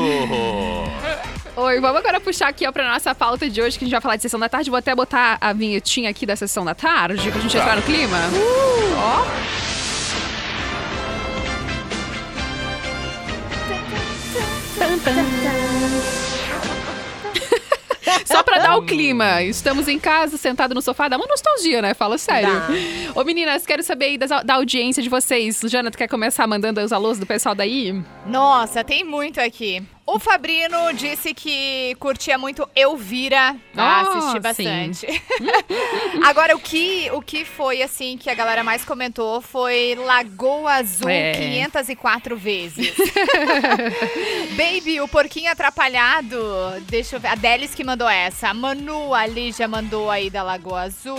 Oi, 1.57 1.79
vamos 1.79 1.97
agora 1.97 2.19
puxar 2.19 2.49
aqui 2.49 2.67
ó, 2.67 2.71
pra 2.71 2.91
nossa 2.91 3.15
pauta 3.15 3.49
de 3.49 3.61
hoje, 3.61 3.77
que 3.77 3.85
a 3.85 3.87
gente 3.87 3.93
vai 3.93 4.01
falar 4.01 4.15
de 4.17 4.21
sessão 4.23 4.39
da 4.39 4.49
tarde. 4.49 4.69
Vou 4.69 4.77
até 4.77 4.93
botar 4.93 5.37
a 5.39 5.53
vinhetinha 5.53 6.09
aqui 6.09 6.25
da 6.25 6.35
sessão 6.35 6.65
da 6.65 6.75
tarde, 6.75 7.31
pra 7.31 7.39
gente 7.41 7.53
Tá. 7.55 7.59
entrar 7.63 7.75
no 7.77 7.81
clima. 7.81 8.17
Só 18.25 18.43
pra 18.43 18.57
dar 18.59 18.75
o 18.77 18.81
clima. 18.83 19.41
Estamos 19.43 19.87
em 19.87 19.99
casa, 19.99 20.37
sentado 20.37 20.73
no 20.75 20.81
sofá. 20.81 21.07
Dá 21.07 21.15
uma 21.17 21.27
nostalgia, 21.27 21.81
né? 21.81 21.93
Fala 21.93 22.17
sério. 22.17 22.49
Ô, 23.15 23.23
meninas, 23.23 23.65
quero 23.65 23.83
saber 23.83 24.05
aí 24.05 24.17
das- 24.17 24.43
da 24.43 24.55
audiência 24.55 25.01
de 25.01 25.09
vocês. 25.09 25.61
Jana, 25.65 25.89
tu 25.91 25.97
quer 25.97 26.07
começar 26.07 26.45
mandando 26.47 26.81
os 26.81 26.91
alôs 26.91 27.17
do 27.19 27.25
pessoal 27.25 27.55
daí? 27.55 27.93
Nossa, 28.25 28.83
tem 28.83 29.03
muito 29.03 29.39
aqui. 29.39 29.81
O 30.07 30.19
Fabrino 30.19 30.93
disse 30.93 31.33
que 31.33 31.95
curtia 31.99 32.37
muito 32.37 32.69
Elvira. 32.75 33.55
Ah, 33.75 34.01
assisti 34.01 34.31
sim. 34.33 34.39
bastante. 34.39 35.23
Agora, 36.23 36.55
o 36.55 36.59
que, 36.59 37.09
o 37.11 37.21
que 37.21 37.43
foi, 37.43 37.81
assim, 37.81 38.15
que 38.15 38.29
a 38.29 38.35
galera 38.35 38.63
mais 38.63 38.85
comentou 38.85 39.41
foi 39.41 39.95
Lagoa 39.95 40.73
Azul 40.73 41.09
É. 41.09 41.31
504 41.33 42.37
vezes. 42.37 42.93
Baby, 44.55 45.01
o 45.01 45.07
porquinho 45.07 45.51
atrapalhado. 45.51 46.37
Deixa 46.81 47.15
eu 47.15 47.19
ver. 47.19 47.29
A 47.29 47.35
Delis 47.35 47.73
que 47.73 47.83
mandou 47.83 48.07
essa. 48.07 48.49
A 48.49 48.53
Manu 48.53 49.11
ali 49.11 49.51
já 49.51 49.67
mandou 49.67 50.11
aí 50.11 50.29
da 50.29 50.43
Lagoa 50.43 50.81
Azul. 50.83 51.17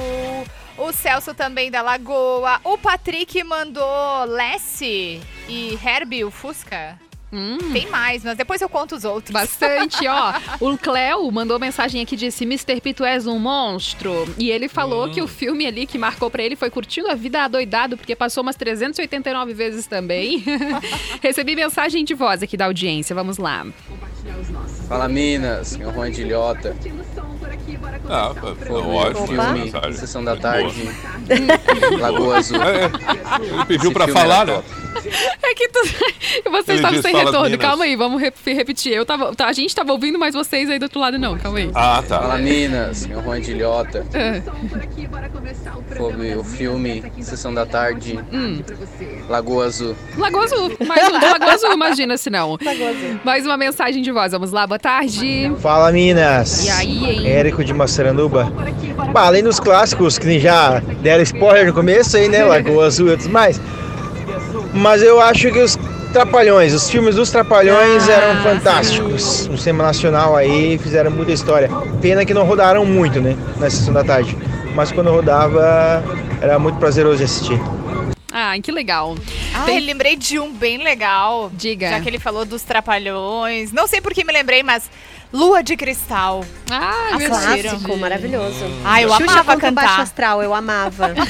O 0.79 0.92
Celso 0.92 1.35
também 1.35 1.72
da 1.72 1.83
Lagoa. 1.83 2.61
O 2.62 2.79
Patrick 2.79 3.42
mandou 3.42 4.25
Lessie 4.27 5.20
e 5.49 5.77
Herbie, 5.85 6.25
o 6.25 6.31
Fusca. 6.31 6.96
Tem 7.73 7.89
mais, 7.91 8.25
mas 8.25 8.37
depois 8.37 8.61
eu 8.61 8.69
conto 8.69 8.95
os 8.95 9.05
outros. 9.05 9.33
Bastante, 9.33 10.07
ó. 10.07 10.33
O 10.61 10.79
Cleo 10.79 11.31
mandou 11.31 11.59
mensagem 11.59 12.01
aqui 12.03 12.17
disse: 12.17 12.45
Mr. 12.45 12.81
P, 12.81 12.95
tu 12.95 13.05
és 13.05 13.27
um 13.27 13.39
monstro. 13.39 14.27
E 14.39 14.51
ele 14.51 14.69
falou 14.69 15.11
que 15.11 15.21
o 15.21 15.29
filme 15.29 15.67
ali 15.67 15.87
que 15.87 15.99
marcou 15.99 16.31
pra 16.31 16.43
ele 16.43 16.57
foi 16.57 16.71
Curtindo 16.71 17.11
a 17.11 17.15
Vida 17.15 17.43
Adoidado, 17.43 17.97
porque 17.97 18.15
passou 18.17 18.43
umas 18.43 18.57
389 18.57 19.53
vezes 19.55 19.87
também. 19.87 20.43
Recebi 21.23 21.55
mensagem 21.57 22.05
de 22.05 22.15
voz 22.15 22.43
aqui 22.43 22.57
da 22.57 22.67
audiência. 22.67 23.15
Vamos 23.15 23.39
lá. 23.39 23.67
Fala 24.89 25.09
Minas, 25.09 25.77
meu 25.77 25.93
Juan 25.93 26.11
de 27.67 27.73
Ilhota. 27.73 28.01
Ah, 28.09 28.33
Foi 28.67 28.81
ótimo 28.81 29.27
filme, 29.27 29.53
mensagem. 29.65 29.93
Sessão 29.95 30.25
da 30.25 30.37
tarde, 30.37 30.89
Lagoa 32.01 32.39
Azul. 32.39 32.63
É, 32.63 32.85
é. 32.85 32.91
Ele 33.43 33.65
pediu 33.67 33.91
Esse 33.91 33.93
pra 33.93 34.05
filme 34.07 34.21
falar, 34.21 34.47
né? 34.47 34.63
É 35.43 35.55
que 35.55 35.69
tu... 35.69 35.81
você 36.51 36.73
Ele 36.73 36.77
estava 36.79 36.91
disse, 36.95 37.03
sem 37.03 37.13
"Fala, 37.13 37.25
retorno. 37.27 37.51
Minas." 37.51 37.61
Calma 37.67 37.85
aí, 37.85 37.97
vamos 37.97 38.21
rep- 38.21 38.35
repetir. 38.47 38.93
Eu 38.93 39.05
tava, 39.05 39.35
tá, 39.35 39.47
a 39.47 39.53
gente 39.53 39.75
tava 39.75 39.93
ouvindo, 39.93 40.19
mas 40.19 40.35
vocês 40.35 40.69
aí 40.71 40.79
do 40.79 40.85
outro 40.85 40.99
lado 41.01 41.19
não. 41.19 41.37
Calma 41.39 41.59
aí. 41.59 41.71
Ah, 41.75 42.03
Fala 42.03 42.29
tá. 42.31 42.39
Minas, 42.39 43.07
meu 43.07 43.23
Juan 43.23 43.41
de 43.41 43.51
Ilhota. 43.53 44.07
É. 44.15 44.43
Foi 45.97 46.37
o 46.37 46.45
filme, 46.45 47.03
Sessão 47.21 47.53
da 47.55 47.65
tarde, 47.65 48.19
Hum. 48.33 48.61
Lagoa 49.29 49.67
Azul. 49.67 49.95
Lagoa 50.19 50.45
Azul. 50.45 50.73
Mais 50.87 51.09
um 51.09 51.13
Lagoa 51.13 51.53
Azul, 51.53 51.73
imagina 51.73 52.17
se 52.17 52.29
não. 52.31 52.59
Mais 53.25 53.45
uma 53.47 53.57
mensagem 53.57 54.03
de 54.03 54.11
voz. 54.13 54.33
Vamos 54.33 54.53
lá, 54.53 54.67
boa 54.67 54.79
tarde. 54.79 55.51
Fala 55.61 55.91
Minas! 55.93 56.67
E 56.67 56.71
aí, 56.71 57.05
hein? 57.11 57.27
Érico 57.29 57.65
de 57.65 57.73
Massaranduba. 57.73 58.53
Bah, 59.13 59.27
além 59.27 59.43
dos 59.43 59.59
clássicos 59.59 60.19
que 60.19 60.39
já 60.39 60.81
deram 61.03 61.23
spoiler 61.23 61.67
no 61.67 61.73
começo 61.73 62.17
aí, 62.17 62.29
né? 62.29 62.45
Lagoa 62.45 62.87
Azul 62.87 63.09
e 63.09 63.11
outros 63.11 63.29
mais. 63.29 63.61
Mas 64.75 65.03
eu 65.03 65.21
acho 65.21 65.51
que 65.51 65.59
os 65.61 65.79
Trapalhões, 66.13 66.73
os 66.73 66.89
filmes 66.89 67.15
dos 67.17 67.31
Trapalhões 67.31 68.09
Ah, 68.09 68.13
eram 68.13 68.43
fantásticos. 68.43 69.47
No 69.49 69.59
cinema 69.59 69.85
nacional 69.85 70.35
aí 70.37 70.79
fizeram 70.79 71.11
muita 71.11 71.33
história. 71.33 71.69
Pena 72.01 72.25
que 72.25 72.33
não 72.33 72.45
rodaram 72.45 72.85
muito, 72.87 73.21
né? 73.21 73.37
Na 73.59 73.69
sessão 73.69 73.93
da 73.93 74.03
tarde. 74.05 74.37
Mas 74.77 74.93
quando 74.93 75.11
rodava 75.11 76.05
era 76.39 76.59
muito 76.59 76.79
prazeroso 76.79 77.17
de 77.17 77.25
assistir. 77.25 77.59
Ah, 78.31 78.55
que 78.62 78.71
legal. 78.71 79.17
Ai, 79.55 79.81
lembrei 79.81 80.15
de 80.17 80.39
um 80.39 80.53
bem 80.53 80.77
legal. 80.77 81.51
Diga. 81.55 81.89
Já 81.89 82.01
que 82.01 82.09
ele 82.11 82.19
falou 82.19 82.45
dos 82.45 82.62
trapalhões. 82.62 83.73
Não 83.73 83.87
sei 83.87 84.03
por 84.03 84.12
que 84.12 84.23
me 84.23 84.35
lembrei, 84.35 84.62
mas 84.62 84.91
Lua 85.37 85.62
de 85.62 85.77
Cristal. 85.77 86.44
Ah, 86.70 87.16
meu 87.18 87.33
Assistiram? 87.33 87.70
Clássico, 87.72 87.96
maravilhoso. 87.99 88.64
Ah, 88.85 89.03
eu 89.03 89.11
Xuxa 89.11 89.25
amava 89.25 89.53
contra 89.53 89.68
o 89.70 89.72
Baixo 89.72 89.88
cantar. 89.90 90.03
Astral, 90.03 90.42
eu 90.42 90.55
amava. 90.55 91.12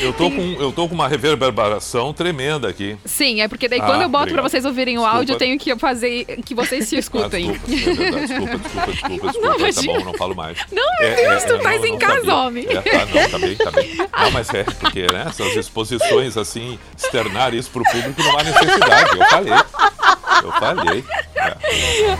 Eu 0.00 0.12
tô, 0.12 0.30
com, 0.30 0.56
eu 0.58 0.72
tô 0.72 0.88
com 0.88 0.94
uma 0.94 1.06
reverberação 1.08 2.12
tremenda 2.12 2.68
aqui. 2.68 2.96
Sim, 3.04 3.40
é 3.40 3.48
porque 3.48 3.68
daí 3.68 3.80
Ah, 3.80 3.84
quando 3.86 4.02
eu 4.02 4.08
boto 4.08 4.24
pra 4.24 4.32
obrigado. 4.32 4.50
vocês 4.50 4.64
ouvirem 4.64 4.96
o 4.98 5.00
Desculpa. 5.02 5.16
áudio, 5.18 5.32
eu 5.34 5.38
tenho 5.38 5.58
que 5.58 5.76
fazer 5.76 6.24
que 6.44 6.54
vocês 6.54 6.88
se 6.88 6.96
Ah, 6.96 6.98
escutem. 6.98 7.52
desculpa, 7.52 7.72
é 7.72 7.94
verdade. 7.94 8.26
Desculpa, 8.26 8.56
desculpa, 8.58 8.92
desculpa, 8.92 9.26
desculpa. 9.32 9.46
Não, 9.46 9.52
tá 9.52 9.58
imagina. 9.58 9.92
bom, 9.92 10.04
não 10.04 10.14
falo 10.14 10.34
mais. 10.34 10.58
Não, 10.72 10.84
meu 11.00 11.16
Deus, 11.16 11.44
tu 11.44 11.58
faz 11.62 11.80
não, 11.80 11.86
em 11.88 11.98
casa, 11.98 12.14
sabia. 12.16 12.34
homem. 12.34 12.66
É, 12.68 12.80
tá, 12.80 13.06
não, 13.06 13.30
tá 13.30 13.38
bem, 13.38 13.56
tá 13.56 13.70
bem. 13.70 13.96
Não, 13.96 14.30
mas 14.32 14.54
é 14.54 14.64
porque, 14.64 15.02
né, 15.12 15.24
essas 15.28 15.56
exposições, 15.56 16.36
assim, 16.36 16.78
externar 16.96 17.54
isso 17.54 17.70
pro 17.70 17.84
público 17.84 18.22
não 18.22 18.38
há 18.38 18.42
necessidade. 18.44 19.18
Eu 19.18 19.24
falei. 19.26 19.52
Eu 20.42 20.52
falei. 20.52 21.04
É. 21.36 21.56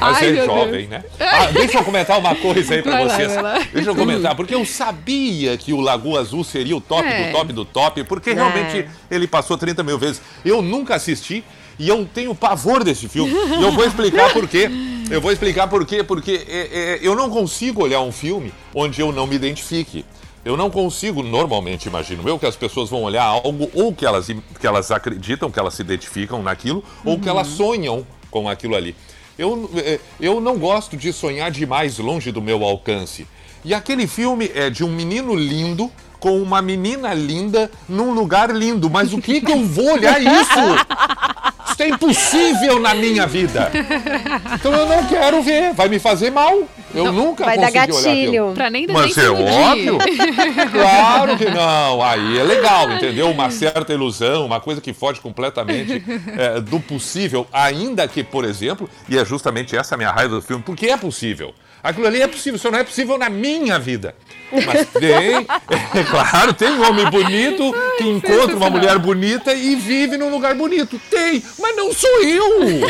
Mas 0.00 0.16
Ai, 0.18 0.28
é 0.28 0.32
meu 0.32 0.46
né? 0.86 1.04
Ah, 1.20 1.46
deixa 1.52 1.78
eu 1.78 1.84
comentar 1.84 2.18
uma 2.18 2.34
coisa 2.34 2.74
aí 2.74 2.82
lá, 2.82 3.02
vocês. 3.02 3.32
vai 3.34 3.42
lá. 3.42 3.58
Deixa 3.72 3.90
eu 3.90 3.94
comentar, 3.96 4.34
porque 4.34 4.54
eu 4.54 4.64
sabia 4.64 5.56
que 5.56 5.72
o 5.72 5.80
Lagoa 5.80 6.20
Azul 6.20 6.44
seria 6.44 6.76
o 6.76 6.80
top 6.80 7.06
É. 7.06 7.26
do 7.28 7.32
top 7.32 7.52
do 7.52 7.64
top, 7.64 8.04
porque 8.04 8.32
realmente 8.32 8.88
ele 9.10 9.26
passou 9.26 9.56
30 9.58 9.82
mil 9.82 9.98
vezes. 9.98 10.20
Eu 10.44 10.60
nunca 10.62 10.94
assisti 10.94 11.44
e 11.78 11.88
eu 11.88 12.04
tenho 12.12 12.34
pavor 12.34 12.84
desse 12.84 13.08
filme. 13.08 13.32
E 13.32 13.62
eu 13.62 13.72
vou 13.72 13.84
explicar 13.84 14.32
por 14.32 14.46
quê. 14.48 14.70
Eu 15.10 15.20
vou 15.20 15.32
explicar 15.32 15.68
por 15.68 15.84
quê, 15.84 16.02
porque 16.02 16.44
é, 16.48 16.58
é, 16.72 16.98
eu 17.02 17.14
não 17.14 17.28
consigo 17.28 17.82
olhar 17.82 18.00
um 18.00 18.12
filme 18.12 18.52
onde 18.74 19.00
eu 19.00 19.12
não 19.12 19.26
me 19.26 19.34
identifique. 19.36 20.04
Eu 20.44 20.56
não 20.56 20.70
consigo, 20.70 21.22
normalmente, 21.22 21.86
imagino 21.86 22.28
eu, 22.28 22.36
que 22.36 22.46
as 22.46 22.56
pessoas 22.56 22.90
vão 22.90 23.02
olhar 23.02 23.22
algo 23.22 23.70
ou 23.74 23.92
que 23.94 24.04
elas, 24.04 24.26
que 24.26 24.66
elas 24.66 24.90
acreditam, 24.90 25.50
que 25.50 25.58
elas 25.58 25.74
se 25.74 25.82
identificam 25.82 26.42
naquilo, 26.42 26.82
ou 27.04 27.16
que 27.18 27.28
elas 27.28 27.46
sonham 27.46 28.04
com 28.28 28.48
aquilo 28.48 28.74
ali. 28.74 28.96
Eu, 29.42 29.68
eh, 29.76 29.98
eu 30.20 30.40
não 30.40 30.56
gosto 30.56 30.96
de 30.96 31.12
sonhar 31.12 31.50
demais 31.50 31.98
longe 31.98 32.30
do 32.30 32.40
meu 32.40 32.62
alcance. 32.62 33.26
E 33.64 33.74
aquele 33.74 34.06
filme 34.06 34.48
é 34.54 34.70
de 34.70 34.84
um 34.84 34.88
menino 34.88 35.34
lindo 35.34 35.90
com 36.20 36.40
uma 36.40 36.62
menina 36.62 37.12
linda 37.12 37.68
num 37.88 38.12
lugar 38.12 38.54
lindo. 38.54 38.88
Mas 38.88 39.12
o 39.12 39.18
que, 39.20 39.40
que 39.40 39.50
eu 39.50 39.64
vou 39.66 39.94
olhar 39.94 40.22
isso? 40.22 40.60
É 41.82 41.88
impossível 41.88 42.78
na 42.78 42.94
minha 42.94 43.26
vida. 43.26 43.70
Então 44.54 44.72
eu 44.72 44.86
não 44.86 45.04
quero 45.06 45.42
ver. 45.42 45.72
Vai 45.74 45.88
me 45.88 45.98
fazer 45.98 46.30
mal. 46.30 46.62
Eu 46.94 47.10
nunca 47.12 47.44
Vai 47.44 47.56
dar 47.56 47.72
consegui 47.72 47.78
olhar 47.78 48.12
aquilo. 48.12 48.22
gatilho. 48.22 48.52
Pra 48.54 48.70
nem 48.70 48.86
Mas 48.86 49.16
nem 49.16 49.26
é 49.26 49.30
óbvio. 49.30 49.98
Claro 50.70 51.36
que 51.36 51.46
não. 51.46 52.02
Aí 52.02 52.38
é 52.38 52.42
legal, 52.42 52.92
entendeu? 52.92 53.30
Uma 53.30 53.50
certa 53.50 53.92
ilusão, 53.92 54.46
uma 54.46 54.60
coisa 54.60 54.80
que 54.80 54.92
foge 54.92 55.20
completamente 55.20 56.02
é, 56.38 56.60
do 56.60 56.78
possível. 56.78 57.46
Ainda 57.52 58.06
que, 58.06 58.22
por 58.22 58.44
exemplo, 58.44 58.88
e 59.08 59.18
é 59.18 59.24
justamente 59.24 59.76
essa 59.76 59.94
a 59.94 59.98
minha 59.98 60.10
raiva 60.10 60.36
do 60.36 60.42
filme, 60.42 60.62
porque 60.64 60.86
é 60.86 60.96
possível. 60.96 61.52
Aquilo 61.82 62.06
ali 62.06 62.22
é 62.22 62.26
possível, 62.28 62.58
só 62.58 62.70
não 62.70 62.78
é 62.78 62.84
possível 62.84 63.18
na 63.18 63.28
minha 63.28 63.78
vida. 63.78 64.14
Mas 64.52 64.86
tem, 64.88 65.34
é 66.00 66.04
claro, 66.08 66.52
tem 66.52 66.68
um 66.70 66.86
homem 66.88 67.06
bonito 67.10 67.74
que 67.98 68.04
encontra 68.04 68.54
uma 68.54 68.70
mulher 68.70 68.98
bonita 68.98 69.52
e 69.52 69.74
vive 69.74 70.16
num 70.16 70.30
lugar 70.30 70.54
bonito. 70.54 71.00
Tem, 71.10 71.42
mas 71.58 71.74
não 71.76 71.92
sou 71.92 72.22
eu. 72.22 72.80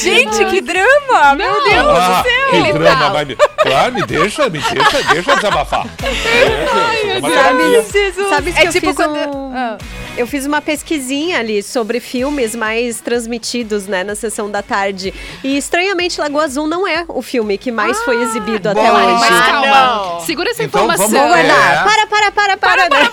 Gente, 0.00 0.44
que 0.46 0.60
drama! 0.60 1.34
Meu 1.34 1.64
Deus 1.64 1.86
Ah, 1.88 2.22
do 2.22 2.28
céu! 2.28 2.50
que 2.50 2.56
Ele 2.56 2.72
drama, 2.72 3.10
vai 3.10 3.24
me... 3.24 3.36
Claro, 3.36 3.94
me 3.94 4.02
deixa, 4.06 4.48
me 4.48 4.58
deixa, 4.60 5.02
deixa 5.12 5.36
desabafar. 5.36 5.86
Deixa, 6.00 6.28
é 6.28 7.18
uma 7.18 7.30
Sabe. 7.30 7.92
Jesus. 7.92 8.28
sabe 8.28 8.52
que 8.52 8.60
É 8.60 8.66
eu 8.66 8.72
tipo 8.72 8.86
fiz 8.86 8.96
quando- 8.96 9.36
um- 9.36 9.52
Ah. 9.54 9.78
Eu 10.16 10.26
fiz 10.26 10.46
uma 10.46 10.62
pesquisinha 10.62 11.38
ali 11.38 11.62
sobre 11.62 12.00
filmes 12.00 12.54
mais 12.54 13.00
transmitidos, 13.00 13.86
né, 13.86 14.02
na 14.02 14.14
sessão 14.14 14.50
da 14.50 14.62
tarde. 14.62 15.12
E 15.44 15.58
estranhamente 15.58 16.18
Lagoa 16.18 16.44
Azul 16.44 16.66
não 16.66 16.88
é 16.88 17.04
o 17.08 17.20
filme 17.20 17.58
que 17.58 17.70
mais 17.70 17.98
foi 18.02 18.22
exibido 18.22 18.70
até 18.70 18.80
bom. 18.80 18.92
hoje. 18.96 19.12
Mas 19.20 19.30
Ah, 19.40 19.42
calma. 19.46 19.66
não. 20.14 20.20
Segura 20.20 20.50
essa 20.50 20.62
Então, 20.64 20.84
informação. 20.84 21.10
vamos 21.10 21.28
Guardar. 21.28 21.72
É. 21.74 21.84
Para, 21.84 22.06
para, 22.06 22.32
para, 22.32 22.56
para, 22.56 22.88
né? 22.88 23.10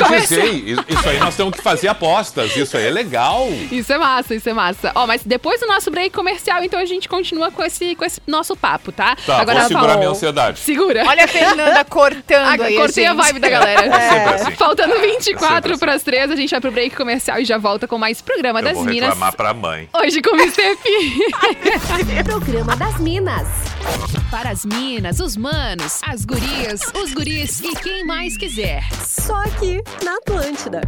Eu 0.00 0.10
ia 0.12 0.20
dizer, 0.20 0.54
isso 0.88 1.08
aí 1.08 1.18
nós 1.18 1.34
temos 1.36 1.54
que 1.56 1.62
fazer 1.62 1.88
apostas, 1.88 2.54
isso 2.54 2.76
aí 2.76 2.86
é 2.86 2.90
legal. 2.90 3.48
Isso 3.72 3.90
é 3.92 3.96
massa, 3.98 4.34
isso 4.34 4.48
é 4.48 4.52
massa. 4.52 4.92
Ó, 4.94 5.06
mas 5.06 5.22
depois 5.24 5.58
do 5.60 5.66
nosso 5.66 5.90
break 5.90 6.10
comercial, 6.10 6.62
então 6.62 6.78
a 6.78 6.84
gente 6.84 7.08
continua 7.08 7.50
com 7.50 7.62
esse, 7.64 7.94
com 7.94 8.04
esse 8.04 8.20
nosso 8.26 8.54
papo, 8.54 8.92
tá? 8.92 9.16
Tá, 9.26 9.42
vou 9.42 9.52
ela 9.52 9.62
segurar 9.62 9.80
falou- 9.80 9.98
minha 9.98 10.10
ansiedade. 10.10 10.60
Segura. 10.60 11.02
Olha 11.06 11.24
a 11.24 11.28
Fernanda 11.28 11.82
cortando 11.88 12.60
Ah, 12.60 12.64
aí, 12.66 12.76
cortei 12.76 13.06
a 13.06 13.12
gente. 13.14 13.22
vibe 13.22 13.38
da 13.40 13.48
galera. 13.48 13.86
É 13.86 14.10
sempre 14.10 14.34
assim. 14.34 14.50
Faltando 14.56 15.00
24 15.00 15.54
sempre 15.54 15.70
assim. 15.72 15.78
para 15.78 15.93
as 15.94 16.02
3, 16.02 16.30
a 16.30 16.36
gente 16.36 16.50
vai 16.50 16.60
pro 16.60 16.72
break 16.72 16.94
comercial 16.96 17.38
e 17.38 17.44
já 17.44 17.56
volta 17.58 17.86
com 17.86 17.96
mais 17.98 18.20
programa 18.20 18.60
Eu 18.60 18.64
das 18.64 18.74
vou 18.74 18.84
Minas. 18.84 19.10
reclamar 19.10 19.34
pra 19.36 19.54
mãe. 19.54 19.88
Hoje 19.94 20.20
com 20.20 20.34
o 20.34 20.40
Mr. 20.40 20.76
P. 20.76 22.22
Programa 22.24 22.76
das 22.76 22.98
Minas. 22.98 23.46
Para 24.30 24.50
as 24.50 24.64
minas, 24.64 25.20
os 25.20 25.36
manos, 25.36 26.00
as 26.04 26.24
gurias, 26.24 26.80
os 26.94 27.12
guris 27.14 27.60
e 27.60 27.72
quem 27.76 28.04
mais 28.04 28.36
quiser. 28.36 28.82
Só 29.06 29.34
aqui 29.42 29.80
na 30.04 30.16
Atlântida. 30.16 30.80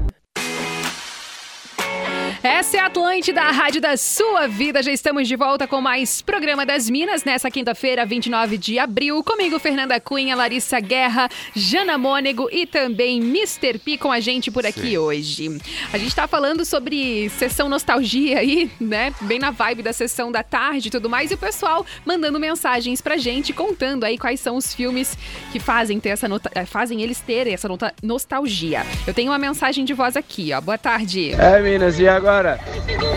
Essa 2.49 2.77
é 2.77 2.81
a 2.81 2.87
Atlântida, 2.87 3.43
a 3.43 3.51
rádio 3.51 3.81
da 3.81 3.97
sua 3.97 4.47
vida. 4.47 4.81
Já 4.81 4.93
estamos 4.93 5.27
de 5.27 5.35
volta 5.35 5.67
com 5.67 5.81
mais 5.81 6.23
programa 6.23 6.65
das 6.65 6.89
Minas 6.89 7.25
nessa 7.25 7.51
quinta-feira, 7.51 8.07
29 8.07 8.57
de 8.57 8.79
abril. 8.79 9.21
Comigo, 9.25 9.59
Fernanda 9.59 9.99
Cunha, 9.99 10.37
Larissa 10.37 10.79
Guerra, 10.79 11.29
Jana 11.57 11.99
Mônego 11.99 12.49
e 12.53 12.65
também 12.65 13.19
Mr. 13.19 13.79
P 13.81 13.99
com 13.99 14.13
a 14.13 14.21
gente 14.21 14.49
por 14.53 14.65
aqui 14.65 14.91
Sim. 14.91 14.99
hoje. 14.99 15.59
A 15.93 15.99
gente 15.99 16.15
tá 16.15 16.29
falando 16.29 16.65
sobre 16.65 17.29
sessão 17.31 17.69
nostalgia 17.69 18.39
aí, 18.39 18.71
né? 18.81 19.13
Bem 19.23 19.41
na 19.41 19.51
vibe 19.51 19.83
da 19.83 19.93
sessão 19.93 20.31
da 20.31 20.45
tarde 20.45 20.87
e 20.87 20.91
tudo 20.91 21.11
mais. 21.11 21.33
E 21.33 21.35
o 21.35 21.39
pessoal 21.39 21.85
mandando 22.05 22.39
mensagens 22.39 23.01
pra 23.01 23.17
gente, 23.17 23.53
contando 23.53 24.05
aí 24.05 24.17
quais 24.17 24.39
são 24.39 24.55
os 24.57 24.73
filmes 24.73 25.19
que 25.51 25.59
fazem, 25.59 25.99
ter 25.99 26.11
essa 26.11 26.29
nota- 26.29 26.65
fazem 26.65 27.03
eles 27.03 27.19
terem 27.21 27.53
essa 27.55 27.67
nota- 27.67 27.93
nostalgia. 28.01 28.87
Eu 29.05 29.13
tenho 29.13 29.33
uma 29.33 29.39
mensagem 29.39 29.85
de 29.85 29.93
voz 29.93 30.17
aqui, 30.17 30.53
ó. 30.53 30.61
Boa 30.61 30.79
tarde. 30.79 31.33
É, 31.33 31.61
Minas, 31.61 31.99
e 31.99 32.07
agora 32.07 32.36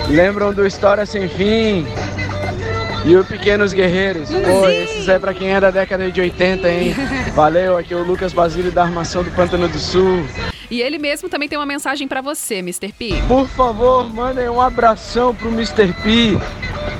lembram 0.07 0.53
do 0.53 0.65
História 0.65 1.05
Sem 1.05 1.27
Fim 1.27 1.85
e 3.05 3.15
o 3.15 3.23
Pequenos 3.23 3.73
Guerreiros. 3.73 4.29
Pô, 4.29 4.67
esses 4.67 5.07
é 5.07 5.17
pra 5.19 5.33
quem 5.33 5.53
é 5.53 5.59
da 5.59 5.71
década 5.71 6.09
de 6.11 6.21
80, 6.21 6.69
hein? 6.69 6.95
Valeu, 7.33 7.77
aqui 7.77 7.93
é 7.93 7.97
o 7.97 8.03
Lucas 8.03 8.33
Basílio 8.33 8.71
da 8.71 8.83
Armação 8.83 9.23
do 9.23 9.31
Pântano 9.31 9.67
do 9.67 9.79
Sul. 9.79 10.25
E 10.71 10.81
ele 10.81 10.97
mesmo 10.99 11.27
também 11.29 11.49
tem 11.49 11.57
uma 11.57 11.65
mensagem 11.65 12.07
pra 12.07 12.21
você, 12.21 12.55
Mr. 12.57 12.91
P. 12.93 13.15
Por 13.27 13.47
favor, 13.49 14.07
mandem 14.13 14.47
um 14.49 14.61
abração 14.61 15.33
pro 15.33 15.49
Mr. 15.49 15.91
P. 16.03 16.37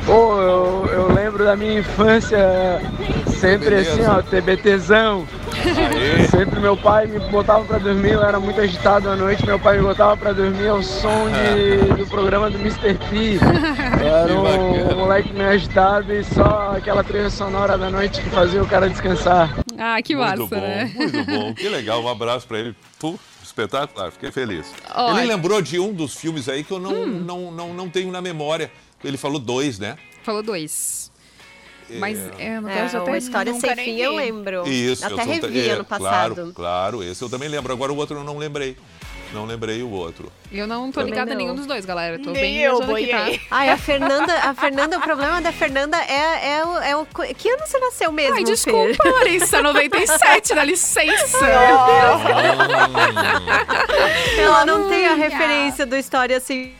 Pô, 0.05 0.41
eu, 0.41 0.85
eu 0.91 1.13
lembro 1.13 1.43
da 1.45 1.55
minha 1.55 1.79
infância 1.79 2.81
sempre 3.27 3.69
Beleza. 3.69 3.91
assim, 3.91 4.05
ó, 4.05 4.21
TBTzão. 4.21 5.27
Aê. 5.59 6.27
Sempre 6.27 6.59
meu 6.59 6.75
pai 6.77 7.05
me 7.05 7.19
botava 7.29 7.63
pra 7.65 7.77
dormir, 7.77 8.11
eu 8.13 8.23
era 8.23 8.39
muito 8.39 8.59
agitado 8.61 9.09
à 9.09 9.15
noite, 9.15 9.45
meu 9.45 9.59
pai 9.59 9.77
me 9.77 9.83
botava 9.83 10.15
pra 10.17 10.31
dormir 10.31 10.67
ao 10.69 10.81
som 10.81 11.27
de, 11.29 11.93
do 12.01 12.07
programa 12.07 12.49
do 12.49 12.57
Mr. 12.59 12.95
P. 13.09 13.37
Eu 14.01 14.07
era 14.07 14.33
um, 14.33 14.43
bacana. 14.73 14.95
moleque 14.95 15.33
meio 15.33 15.49
agitado 15.49 16.13
e 16.13 16.23
só 16.23 16.73
aquela 16.77 17.03
trilha 17.03 17.29
sonora 17.29 17.77
da 17.77 17.89
noite 17.89 18.21
que 18.21 18.29
fazia 18.29 18.63
o 18.63 18.67
cara 18.67 18.89
descansar. 18.89 19.53
Ah, 19.77 20.01
que 20.01 20.15
Muito 20.15 20.27
massa, 20.41 20.55
bom, 20.55 20.61
né? 20.61 20.91
muito 20.95 21.23
bom. 21.25 21.53
Que 21.53 21.67
legal, 21.69 22.01
um 22.01 22.07
abraço 22.07 22.47
pra 22.47 22.59
ele. 22.59 22.75
Pô, 22.97 23.15
espetacular, 23.63 24.11
fiquei 24.11 24.31
feliz. 24.31 24.67
Ó, 24.95 25.11
ele 25.17 25.31
é- 25.31 25.35
lembrou 25.35 25.61
de 25.61 25.79
um 25.79 25.93
dos 25.93 26.15
filmes 26.15 26.47
aí 26.47 26.63
que 26.63 26.71
eu 26.71 26.79
não, 26.79 26.91
Hum. 26.93 27.05
não, 27.25 27.51
não, 27.51 27.73
não 27.73 27.89
tenho 27.89 28.11
na 28.11 28.21
memória. 28.21 28.71
Ele 29.03 29.17
falou 29.17 29.39
dois, 29.39 29.79
né? 29.79 29.97
Falou 30.23 30.41
dois. 30.43 31.11
Mas 31.97 32.19
é, 32.37 32.59
no 32.59 32.69
É, 32.69 32.75
caso 32.75 32.97
uma 32.97 33.03
até 33.03 33.17
história 33.17 33.53
sem 33.55 33.75
fim 33.75 33.95
eu 33.97 34.15
lembro. 34.15 34.67
Isso, 34.67 35.03
Até 35.03 35.13
eu 35.15 35.17
tô- 35.39 35.47
revi 35.47 35.67
é, 35.67 35.71
ano 35.71 35.83
passado. 35.83 36.35
Claro, 36.35 36.53
claro, 36.53 37.03
esse 37.03 37.19
eu 37.23 37.29
também 37.29 37.49
lembro. 37.49 37.73
Agora 37.73 37.91
o 37.91 37.97
outro 37.97 38.17
eu 38.17 38.23
não 38.23 38.37
lembrei. 38.37 38.77
Não 39.33 39.45
lembrei 39.45 39.83
o 39.83 39.89
outro. 39.91 40.31
Eu 40.51 40.65
não 40.65 40.91
tô 40.91 41.01
Também 41.01 41.11
ligada 41.13 41.31
a 41.31 41.33
não. 41.35 41.41
nenhum 41.41 41.55
dos 41.55 41.67
dois, 41.67 41.85
galera. 41.85 42.17
Tô 42.17 42.31
Nem 42.31 42.41
bem 42.41 42.57
eu, 42.57 42.77
viajando 42.77 42.95
aqui, 42.95 43.07
tá? 43.07 43.17
boiei. 43.23 43.41
Ai, 43.51 43.69
a 43.69 43.77
Fernanda, 43.77 44.33
a 44.33 44.53
Fernanda, 44.55 44.97
o 44.97 45.01
problema 45.01 45.39
da 45.41 45.51
Fernanda 45.51 45.97
é, 45.97 46.57
é, 46.57 46.65
o, 46.65 46.77
é 46.79 46.95
o. 46.95 47.05
Que 47.05 47.49
ano 47.49 47.67
você 47.67 47.77
nasceu 47.79 48.11
mesmo, 48.11 48.33
Ai, 48.33 48.45
Fer? 48.45 48.51
desculpa, 48.51 49.09
Larissa, 49.09 49.61
97, 49.63 50.55
dá 50.55 50.63
licença. 50.63 51.45
Ela 54.37 54.65
não 54.65 54.89
tem 54.89 55.05
a 55.07 55.13
referência 55.13 55.85
do 55.85 55.95
História 55.95 56.37
assim. 56.37 56.73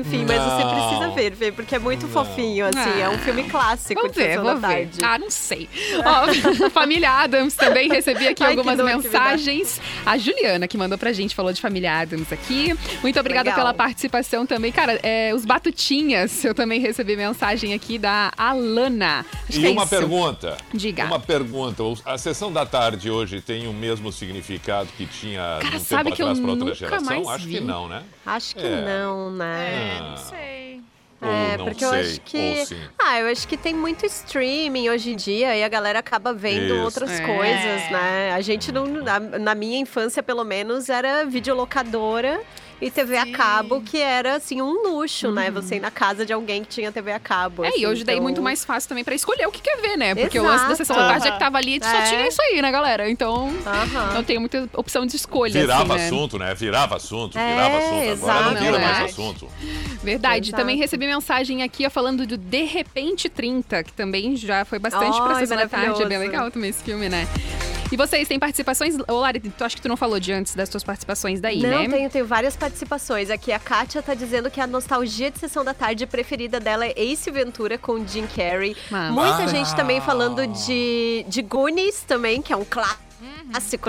Enfim, 0.00 0.24
mas 0.26 0.40
você 0.42 0.64
precisa 0.74 1.10
ver, 1.10 1.32
Fê, 1.34 1.52
porque 1.52 1.74
é 1.74 1.78
muito 1.78 2.06
fofinho, 2.08 2.66
assim. 2.66 3.00
É 3.00 3.08
um 3.08 3.18
filme 3.18 3.44
clássico 3.44 4.00
Vamos 4.00 4.16
de 4.16 4.22
ver, 4.22 4.36
vamos 4.38 4.60
da 4.60 4.68
ver. 4.68 4.74
Tarde. 4.88 4.98
Ah, 5.02 5.18
não 5.18 5.30
sei. 5.30 5.68
Ó, 6.04 6.68
família 6.70 7.10
Adams 7.10 7.54
também 7.54 7.88
recebi 7.88 8.28
aqui 8.28 8.42
Ai, 8.42 8.52
que 8.54 8.58
algumas 8.58 8.76
dor 8.76 8.86
que 8.88 8.96
me 8.96 9.02
dá. 9.02 9.08
mensagens. 9.10 9.80
A 10.06 10.16
Juliana 10.18 10.66
que 10.68 10.76
mandou 10.76 10.96
pra 10.98 11.12
gente, 11.12 11.34
falou 11.34 11.52
de 11.52 11.60
família 11.60 11.98
Adams 12.00 12.32
aqui. 12.32 12.76
Muito 13.02 13.18
obrigada 13.18 13.50
Legal. 13.50 13.56
pela 13.64 13.74
participação 13.74 14.46
também. 14.46 14.70
Cara, 14.72 14.98
é, 15.02 15.32
os 15.34 15.44
Batutinhas, 15.44 16.44
eu 16.44 16.54
também 16.54 16.80
recebi 16.80 17.16
mensagem 17.16 17.74
aqui 17.74 17.98
da 17.98 18.32
Alana. 18.36 19.24
Acho 19.48 19.58
que 19.58 19.64
E 19.64 19.66
é 19.66 19.70
uma 19.70 19.82
isso. 19.82 19.90
pergunta. 19.90 20.56
Diga. 20.72 21.04
Uma 21.04 21.20
pergunta. 21.20 21.82
A 22.04 22.18
sessão 22.18 22.52
da 22.52 22.64
tarde 22.66 23.10
hoje 23.10 23.40
tem 23.40 23.66
o 23.66 23.72
mesmo 23.72 24.10
significado 24.12 24.88
que 24.96 25.06
tinha 25.06 25.58
Cara, 25.60 25.76
um 25.76 25.80
sabe 25.80 26.04
tempo 26.04 26.16
que 26.16 26.22
eu 26.22 26.26
atrás 26.26 26.40
para 26.40 26.50
outra 26.50 26.64
nunca 26.64 26.76
geração? 26.76 27.04
mais 27.24 27.28
Acho 27.28 27.46
que 27.46 27.58
vi. 27.58 27.60
não, 27.60 27.88
né? 27.88 28.02
Acho 28.28 28.54
que 28.56 28.66
É. 28.66 28.80
não, 28.82 29.30
né? 29.30 29.96
É, 29.96 30.00
não 30.10 30.16
sei. 30.16 30.80
Ou 31.20 31.28
É, 31.28 31.56
não 31.56 31.64
porque 31.64 31.84
sei, 31.84 31.88
eu 31.88 32.00
acho 32.02 32.20
que. 32.20 32.64
Ah, 32.98 33.18
eu 33.20 33.26
acho 33.32 33.48
que 33.48 33.56
tem 33.56 33.74
muito 33.74 34.06
streaming 34.06 34.88
hoje 34.88 35.10
em 35.12 35.16
dia 35.16 35.56
e 35.56 35.64
a 35.64 35.68
galera 35.68 35.98
acaba 35.98 36.32
vendo 36.32 36.74
Isso. 36.74 36.82
outras 36.84 37.10
É. 37.18 37.26
coisas, 37.26 37.90
né? 37.90 38.32
A 38.34 38.40
gente 38.40 38.70
não. 38.70 38.86
Na, 38.86 39.18
na 39.18 39.54
minha 39.54 39.78
infância, 39.80 40.22
pelo 40.22 40.44
menos, 40.44 40.88
era 40.88 41.24
videolocadora 41.24 42.40
e 42.80 42.90
TV 42.90 43.16
a 43.16 43.24
Sim. 43.24 43.32
cabo, 43.32 43.80
que 43.80 43.98
era 43.98 44.36
assim 44.36 44.62
um 44.62 44.72
luxo, 44.88 45.30
né? 45.32 45.50
Você 45.50 45.76
ir 45.76 45.80
na 45.80 45.90
casa 45.90 46.24
de 46.24 46.32
alguém 46.32 46.62
que 46.62 46.68
tinha 46.68 46.92
TV 46.92 47.12
a 47.12 47.18
cabo. 47.18 47.64
É, 47.64 47.68
assim, 47.68 47.80
e 47.80 47.86
hoje 47.86 48.04
daí 48.04 48.16
então- 48.16 48.22
muito 48.24 48.40
mais 48.42 48.64
fácil 48.64 48.88
também 48.88 49.04
pra 49.04 49.14
escolher 49.14 49.46
o 49.46 49.50
que 49.52 49.60
quer 49.60 49.76
ver, 49.80 49.96
né? 49.96 50.14
Porque 50.14 50.38
o 50.38 50.42
lance 50.42 50.58
da 50.58 50.72
Exato. 50.72 50.76
sessão 50.76 50.96
da 50.96 51.08
tarde 51.08 51.28
é 51.28 51.30
que 51.32 51.38
tava 51.38 51.58
ali 51.58 51.76
e 51.76 51.80
só 51.84 51.90
É. 51.96 52.02
tinha 52.02 52.28
isso 52.28 52.40
aí, 52.42 52.62
né, 52.62 52.70
galera? 52.70 53.10
Então, 53.10 53.52
Aham. 53.66 54.14
não 54.14 54.22
tem 54.24 54.38
muita 54.38 54.68
opção 54.74 55.04
de 55.06 55.16
escolha, 55.16 55.52
Virava 55.60 55.94
assim, 55.94 56.02
né? 56.02 56.06
assunto, 56.06 56.38
né? 56.38 56.54
Virava 56.54 56.96
assunto, 56.96 57.38
É, 57.38 57.50
virava 57.52 57.78
assunto. 57.78 57.92
Agora 57.94 58.06
exato. 58.12 58.44
não 58.54 58.60
vira 58.60 58.78
mais 58.78 58.98
é. 58.98 59.02
assunto. 59.04 59.48
Verdade. 60.02 60.48
Exato. 60.50 60.60
Também 60.62 60.76
recebi 60.76 61.06
mensagem 61.06 61.62
aqui 61.62 61.86
ó, 61.86 61.90
falando 61.90 62.26
do 62.26 62.36
De 62.36 62.62
Repente 62.64 63.28
30, 63.28 63.82
que 63.82 63.92
também 63.92 64.36
já 64.36 64.64
foi 64.64 64.78
bastante 64.78 65.16
pra 65.20 65.34
Ai, 65.34 65.40
sessão 65.40 65.56
da 65.56 65.68
tarde. 65.68 66.02
É 66.02 66.06
bem 66.06 66.18
legal 66.18 66.50
também 66.50 66.70
esse 66.70 66.82
filme, 66.82 67.08
né? 67.08 67.26
E 67.90 67.96
vocês 67.96 68.28
têm 68.28 68.38
participações? 68.38 68.96
Ô, 69.08 69.20
Lari, 69.20 69.40
tu 69.40 69.64
acho 69.64 69.74
que 69.76 69.80
tu 69.82 69.88
não 69.88 69.96
falou 69.96 70.20
de 70.20 70.30
antes 70.30 70.54
das 70.54 70.68
tuas 70.68 70.84
participações 70.84 71.40
daí, 71.40 71.60
Não, 71.62 71.70
né? 71.84 71.88
tenho, 71.88 72.10
tenho 72.10 72.26
várias 72.26 72.54
participações. 72.54 73.30
Aqui 73.30 73.50
a 73.50 73.58
Kátia 73.58 74.02
tá 74.02 74.12
dizendo 74.12 74.50
que 74.50 74.60
a 74.60 74.66
nostalgia 74.66 75.30
de 75.30 75.38
sessão 75.38 75.64
da 75.64 75.72
tarde 75.72 76.06
preferida 76.06 76.60
dela 76.60 76.84
é 76.84 76.92
Ace 76.96 77.30
Ventura 77.30 77.78
com 77.78 78.06
Jim 78.06 78.26
Carrey. 78.26 78.76
Massa. 78.90 79.12
Muita 79.12 79.44
Ah. 79.44 79.46
gente 79.46 79.74
também 79.74 80.00
falando 80.02 80.46
de, 80.46 81.24
de 81.28 81.40
Goonies 81.40 82.02
também, 82.02 82.42
que 82.42 82.52
é 82.52 82.56
um 82.56 82.64
clássico, 82.64 83.00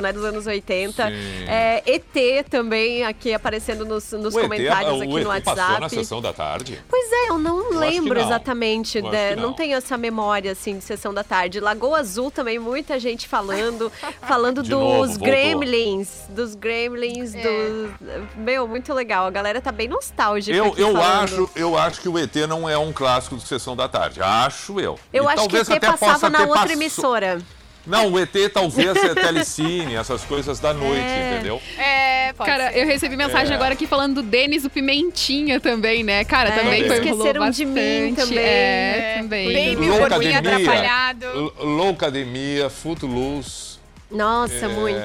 né, 0.01 0.13
dos 0.13 0.23
anos 0.23 0.47
80. 0.47 1.07
Sim. 1.07 1.11
É, 1.47 1.83
ET 1.85 2.45
também 2.49 3.03
aqui 3.03 3.33
aparecendo 3.33 3.85
nos, 3.85 4.11
nos 4.13 4.33
O 4.33 4.39
ET, 4.39 4.43
comentários 4.43 4.93
o 4.99 5.01
aqui 5.03 5.23
no 5.23 5.31
ET 5.33 5.43
passou 5.43 5.63
na 5.63 5.69
WhatsApp. 5.73 5.95
sessão 5.95 6.21
da 6.21 6.33
tarde? 6.33 6.81
Pois 6.89 7.11
é, 7.11 7.29
eu 7.29 7.37
não 7.39 7.69
que 7.69 7.75
lembro 7.75 8.19
não. 8.19 8.25
exatamente, 8.25 8.97
Eu 8.99 9.09
né? 9.11 9.35
não. 9.35 9.43
não. 9.49 9.53
tenho 9.53 9.75
essa 9.75 9.97
memória 9.97 10.51
assim 10.51 10.77
de 10.77 10.83
sessão 10.83 11.13
da 11.13 11.23
tarde. 11.23 11.59
Lagoa 11.59 11.99
Azul 11.99 12.31
também 12.31 12.57
muita 12.59 12.99
gente 12.99 13.27
falando, 13.27 13.91
falando 14.27 14.61
dos 14.61 14.69
novo. 14.69 15.19
Gremlins, 15.19 16.25
dos 16.29 16.55
Gremlins, 16.55 17.33
dos 17.33 17.91
meu, 18.35 18.67
muito 18.67 18.93
legal. 18.93 19.25
A 19.25 19.29
galera 19.31 19.61
tá 19.61 19.71
bem 19.71 19.87
nostálgica 19.87 20.55
Eu, 20.55 20.65
aqui 20.67 20.81
eu, 20.81 20.93
falando. 20.93 21.23
acho, 21.23 21.49
eu 21.55 21.77
acho 21.77 22.01
que 22.01 22.09
o 22.09 22.17
ET 22.17 22.35
não 22.47 22.67
é 22.69 22.77
um 22.77 22.91
clássico 22.93 23.35
de 23.35 23.43
sessão 23.47 23.75
da 23.75 23.87
tarde. 23.87 24.21
Acho 24.21 24.79
eu. 24.79 24.97
Eu 25.13 25.25
E 25.25 25.27
acho 25.27 25.47
que 25.47 25.57
ET 25.57 25.69
até 25.69 25.79
passava 25.79 26.29
na 26.29 26.41
outra 26.43 26.61
passo- 26.61 26.73
emissora. 26.73 27.41
Não, 27.87 28.11
o 28.11 28.19
ET 28.19 28.29
talvez 28.53 28.95
é 29.03 29.15
telecine, 29.15 29.95
essas 29.95 30.23
coisas 30.23 30.59
da 30.59 30.73
noite, 30.73 31.01
É. 31.01 31.33
entendeu? 31.33 31.61
É, 31.77 32.33
pode 32.33 32.49
Cara, 32.49 32.71
ser. 32.71 32.79
eu 32.79 32.85
recebi 32.85 33.15
mensagem 33.17 33.53
É. 33.53 33.55
agora 33.55 33.73
aqui 33.73 33.87
falando 33.87 34.15
do 34.15 34.23
Denis, 34.23 34.63
o 34.65 34.69
Pimentinha 34.69 35.59
também, 35.59 36.03
né? 36.03 36.23
Cara, 36.23 36.49
É, 36.49 36.51
também 36.59 36.85
foi 36.85 36.97
esqueceram 36.97 37.49
de 37.49 37.65
mim 37.65 38.13
bastante. 38.13 38.29
também. 38.29 38.43
É, 38.45 39.15
também. 39.21 39.47
Bem 39.53 39.75
mil 39.75 39.95
porquinho 39.97 40.37
atrapalhado. 40.37 41.53
Loucademia, 41.59 42.69
Footloose. 42.69 43.78
Nossa, 44.11 44.65
É, 44.65 44.67
muito. 44.67 44.99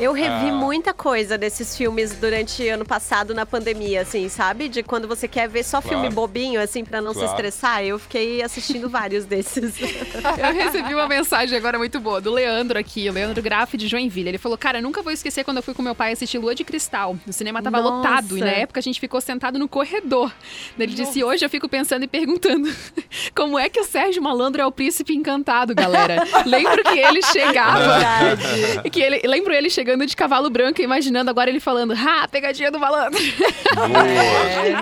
Eu 0.00 0.12
revi 0.12 0.48
ah. 0.48 0.52
muita 0.52 0.94
coisa 0.94 1.36
desses 1.36 1.76
filmes 1.76 2.12
durante 2.14 2.66
ano 2.68 2.84
passado 2.84 3.34
na 3.34 3.44
pandemia, 3.44 4.00
assim, 4.02 4.28
sabe? 4.28 4.68
De 4.68 4.82
quando 4.82 5.06
você 5.06 5.28
quer 5.28 5.48
ver 5.48 5.62
só 5.64 5.80
filme 5.82 6.04
Claro. 6.04 6.14
bobinho, 6.14 6.60
assim, 6.60 6.84
pra 6.84 7.00
não 7.00 7.12
se 7.12 7.18
Claro. 7.20 7.32
estressar. 7.32 7.82
Eu 7.84 7.98
fiquei 7.98 8.42
assistindo 8.42 8.88
vários 8.88 9.24
desses. 9.26 9.74
Eu 10.38 10.54
recebi 10.54 10.94
uma 10.94 11.06
mensagem 11.06 11.56
agora 11.58 11.76
muito 11.78 12.00
boa 12.00 12.20
do 12.20 12.32
Leandro 12.32 12.78
aqui, 12.78 13.08
o 13.08 13.12
Leandro 13.12 13.42
Graff 13.42 13.76
de 13.76 13.86
Joinville. 13.86 14.28
Ele 14.30 14.38
falou: 14.38 14.56
Cara, 14.56 14.80
nunca 14.80 15.02
vou 15.02 15.12
esquecer 15.12 15.44
quando 15.44 15.58
eu 15.58 15.62
fui 15.62 15.74
com 15.74 15.82
meu 15.82 15.94
pai 15.94 16.12
assistir 16.12 16.38
Lua 16.38 16.54
de 16.54 16.64
Cristal. 16.64 17.16
O 17.26 17.32
cinema 17.32 17.62
tava 17.62 17.80
Nossa. 17.82 17.96
lotado 17.96 18.38
e 18.38 18.40
na 18.40 18.50
época 18.50 18.80
a 18.80 18.82
gente 18.82 18.98
ficou 18.98 19.20
sentado 19.20 19.58
no 19.58 19.68
corredor. 19.68 20.32
Ele 20.78 20.94
disse: 20.94 21.22
Hoje 21.22 21.44
eu 21.44 21.50
fico 21.50 21.68
pensando 21.68 22.04
e 22.04 22.08
perguntando 22.08 22.72
como 23.36 23.58
é 23.58 23.68
que 23.68 23.80
o 23.80 23.84
Sérgio 23.84 24.22
Malandro 24.22 24.62
é 24.62 24.66
o 24.66 24.72
príncipe 24.72 25.14
encantado, 25.14 25.74
galera. 25.74 26.22
Lembro 26.46 26.82
que 26.84 26.98
ele 26.98 27.20
chegava. 27.30 28.37
que 28.90 29.00
ele, 29.00 29.20
lembro 29.26 29.52
ele 29.52 29.68
chegando 29.70 30.06
de 30.06 30.16
cavalo 30.16 30.48
branco 30.50 30.80
e 30.80 30.84
imaginando 30.84 31.30
agora 31.30 31.50
ele 31.50 31.60
falando: 31.60 31.92
Ha, 31.94 32.26
pegadinha 32.28 32.70
do 32.70 32.78
malandro. 32.78 33.18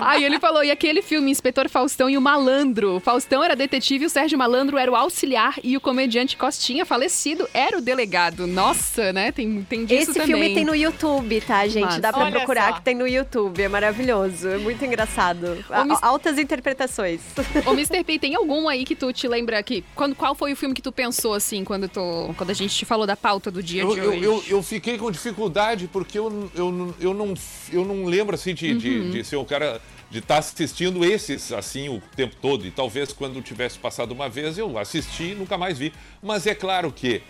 Aí 0.01 0.23
ele 0.23 0.39
falou, 0.39 0.63
e 0.63 0.71
aquele 0.71 1.01
filme, 1.01 1.31
Inspetor 1.31 1.69
Faustão 1.69 2.09
e 2.09 2.17
o 2.17 2.21
Malandro. 2.21 2.99
Faustão 2.99 3.43
era 3.43 3.55
detetive, 3.55 4.05
o 4.05 4.09
Sérgio 4.09 4.37
Malandro 4.37 4.77
era 4.77 4.91
o 4.91 4.95
auxiliar 4.95 5.55
e 5.63 5.75
o 5.75 5.81
comediante 5.81 6.37
Costinha, 6.37 6.85
falecido, 6.85 7.47
era 7.53 7.77
o 7.77 7.81
delegado. 7.81 8.47
Nossa, 8.47 9.11
né? 9.13 9.31
Tem, 9.31 9.65
tem 9.69 9.85
disso 9.85 10.11
Esse 10.11 10.13
também. 10.19 10.27
filme 10.27 10.53
tem 10.53 10.65
no 10.65 10.75
YouTube, 10.75 11.41
tá, 11.41 11.67
gente? 11.67 11.83
Massa. 11.85 12.01
Dá 12.01 12.13
pra 12.13 12.23
Olha 12.25 12.31
procurar 12.37 12.69
só. 12.69 12.73
que 12.75 12.81
tem 12.81 12.95
no 12.95 13.07
YouTube. 13.07 13.61
É 13.61 13.67
maravilhoso. 13.67 14.47
É 14.49 14.57
muito 14.57 14.83
engraçado. 14.85 15.63
A- 15.69 15.83
Mis- 15.85 15.99
Altas 16.01 16.37
interpretações. 16.37 17.21
Ô, 17.65 17.71
Mr. 17.71 18.03
P, 18.03 18.19
tem 18.19 18.35
algum 18.35 18.67
aí 18.67 18.83
que 18.85 18.95
tu 18.95 19.11
te 19.11 19.27
lembra 19.27 19.61
que... 19.63 19.83
Quando, 19.95 20.15
qual 20.15 20.33
foi 20.35 20.53
o 20.53 20.55
filme 20.55 20.73
que 20.73 20.81
tu 20.81 20.91
pensou, 20.91 21.33
assim, 21.33 21.63
quando, 21.63 21.87
tu, 21.87 22.33
quando 22.37 22.49
a 22.49 22.53
gente 22.53 22.73
te 22.75 22.85
falou 22.85 23.05
da 23.05 23.15
pauta 23.15 23.46
do 23.51 23.61
dia 23.63 23.81
Eu, 23.81 23.93
de 23.93 23.99
eu, 23.99 24.09
hoje? 24.09 24.23
eu, 24.23 24.43
eu 24.57 24.63
fiquei 24.63 24.97
com 24.97 25.09
dificuldade 25.11 25.87
porque 25.91 26.17
eu, 26.19 26.49
eu, 26.55 26.71
não- 26.71 26.95
eu, 26.99 27.13
não, 27.13 27.33
eu 27.71 27.85
não 27.85 28.05
lembro 28.05 28.35
assim 28.35 28.53
de, 28.53 28.71
Uhum. 28.71 28.77
de, 28.77 29.11
de 29.11 29.23
ser 29.23 29.35
um 29.37 29.45
cara 29.45 29.81
de 30.09 30.19
estar 30.19 30.37
assistindo 30.37 31.03
esses 31.03 31.51
assim 31.51 31.89
o 31.89 32.01
tempo 32.15 32.35
todo. 32.41 32.65
E 32.65 32.71
talvez 32.71 33.11
quando 33.11 33.41
tivesse 33.41 33.77
passado 33.77 34.11
uma 34.11 34.29
vez 34.29 34.57
eu 34.57 34.77
assisti 34.77 35.31
e 35.31 35.35
nunca 35.35 35.57
mais 35.57 35.77
vi. 35.77 35.91
Mas 36.23 36.47
é 36.47 36.55
claro 36.55 36.91
que, 36.91 37.21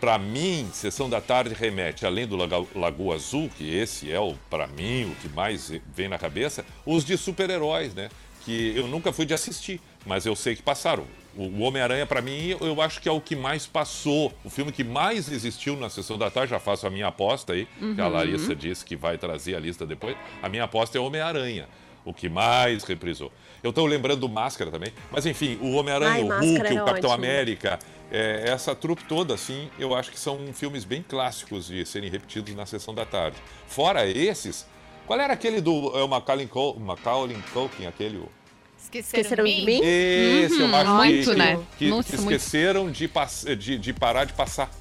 para 0.00 0.18
mim, 0.18 0.68
Sessão 0.72 1.08
da 1.08 1.20
Tarde 1.20 1.54
remete, 1.54 2.04
além 2.06 2.26
do 2.26 2.36
Laga- 2.36 2.64
Lagoa 2.74 3.14
Azul, 3.16 3.50
que 3.56 3.74
esse 3.74 4.10
é, 4.10 4.18
o 4.18 4.34
para 4.50 4.66
mim, 4.66 5.04
o 5.04 5.14
que 5.16 5.28
mais 5.28 5.72
vem 5.94 6.08
na 6.08 6.18
cabeça, 6.18 6.64
os 6.86 7.04
de 7.04 7.16
super-heróis, 7.18 7.94
né? 7.94 8.08
Que 8.44 8.74
eu 8.76 8.86
nunca 8.88 9.12
fui 9.12 9.24
de 9.26 9.32
assistir, 9.34 9.80
mas 10.06 10.26
eu 10.26 10.34
sei 10.36 10.54
que 10.56 10.62
passaram. 10.62 11.04
O 11.36 11.62
Homem-Aranha, 11.62 12.06
para 12.06 12.22
mim, 12.22 12.56
eu 12.60 12.80
acho 12.80 13.00
que 13.00 13.08
é 13.08 13.12
o 13.12 13.20
que 13.20 13.34
mais 13.34 13.66
passou. 13.66 14.32
O 14.44 14.50
filme 14.50 14.70
que 14.70 14.84
mais 14.84 15.30
existiu 15.30 15.76
na 15.76 15.88
Sessão 15.88 16.16
da 16.16 16.30
Tarde, 16.30 16.50
já 16.50 16.60
faço 16.60 16.86
a 16.86 16.90
minha 16.90 17.08
aposta 17.08 17.52
aí, 17.52 17.66
que 17.94 18.00
a 18.00 18.06
Larissa 18.06 18.54
disse 18.54 18.84
que 18.84 18.94
vai 18.96 19.18
trazer 19.18 19.56
a 19.56 19.58
lista 19.58 19.84
depois. 19.84 20.16
A 20.42 20.48
minha 20.48 20.64
aposta 20.64 20.96
é 20.96 21.00
Homem-Aranha. 21.00 21.66
o 22.04 22.12
que 22.12 22.28
mais 22.28 22.84
reprisou. 22.84 23.32
Eu 23.62 23.70
estou 23.70 23.86
lembrando 23.86 24.20
do 24.20 24.28
Máscara 24.28 24.70
também, 24.70 24.92
mas 25.10 25.24
enfim, 25.24 25.58
o 25.60 25.72
Homem-Aranha, 25.72 26.24
o 26.24 26.28
Hulk, 26.28 26.60
era 26.60 26.82
o 26.82 26.84
Capitão 26.84 27.10
ótimo. 27.10 27.24
América, 27.24 27.78
é, 28.10 28.44
essa 28.46 28.74
trupe 28.74 29.04
toda, 29.04 29.34
assim, 29.34 29.70
eu 29.78 29.94
acho 29.94 30.10
que 30.10 30.20
são 30.20 30.38
filmes 30.52 30.84
bem 30.84 31.02
clássicos 31.02 31.66
de 31.66 31.84
serem 31.86 32.10
repetidos 32.10 32.54
na 32.54 32.66
sessão 32.66 32.94
da 32.94 33.06
tarde. 33.06 33.38
Fora 33.66 34.06
esses, 34.06 34.66
qual 35.06 35.18
era 35.18 35.32
aquele 35.32 35.60
do 35.60 35.92
é, 35.98 36.06
Macaulay 36.06 36.46
Culkin, 36.46 37.86
aquele... 37.86 38.22
Esqueceram, 38.84 39.22
Esqueceram 39.22 39.44
de 39.44 39.64
mim? 39.64 39.80
Esse, 39.82 40.60
eu 40.60 40.66
Uhum, 40.66 40.74
acho 40.76 40.84
que- 40.84 40.92
muito, 40.96 41.30
que, 41.30 41.36
né? 41.36 41.58
que 41.78 41.88
Nossa, 41.88 42.16
muito. 42.16 42.32
esqueceram 42.32 42.90
de, 42.90 43.08
pass- 43.08 43.44
de, 43.58 43.78
de 43.78 43.92
parar 43.92 44.24
de 44.24 44.32
passar. 44.32 44.70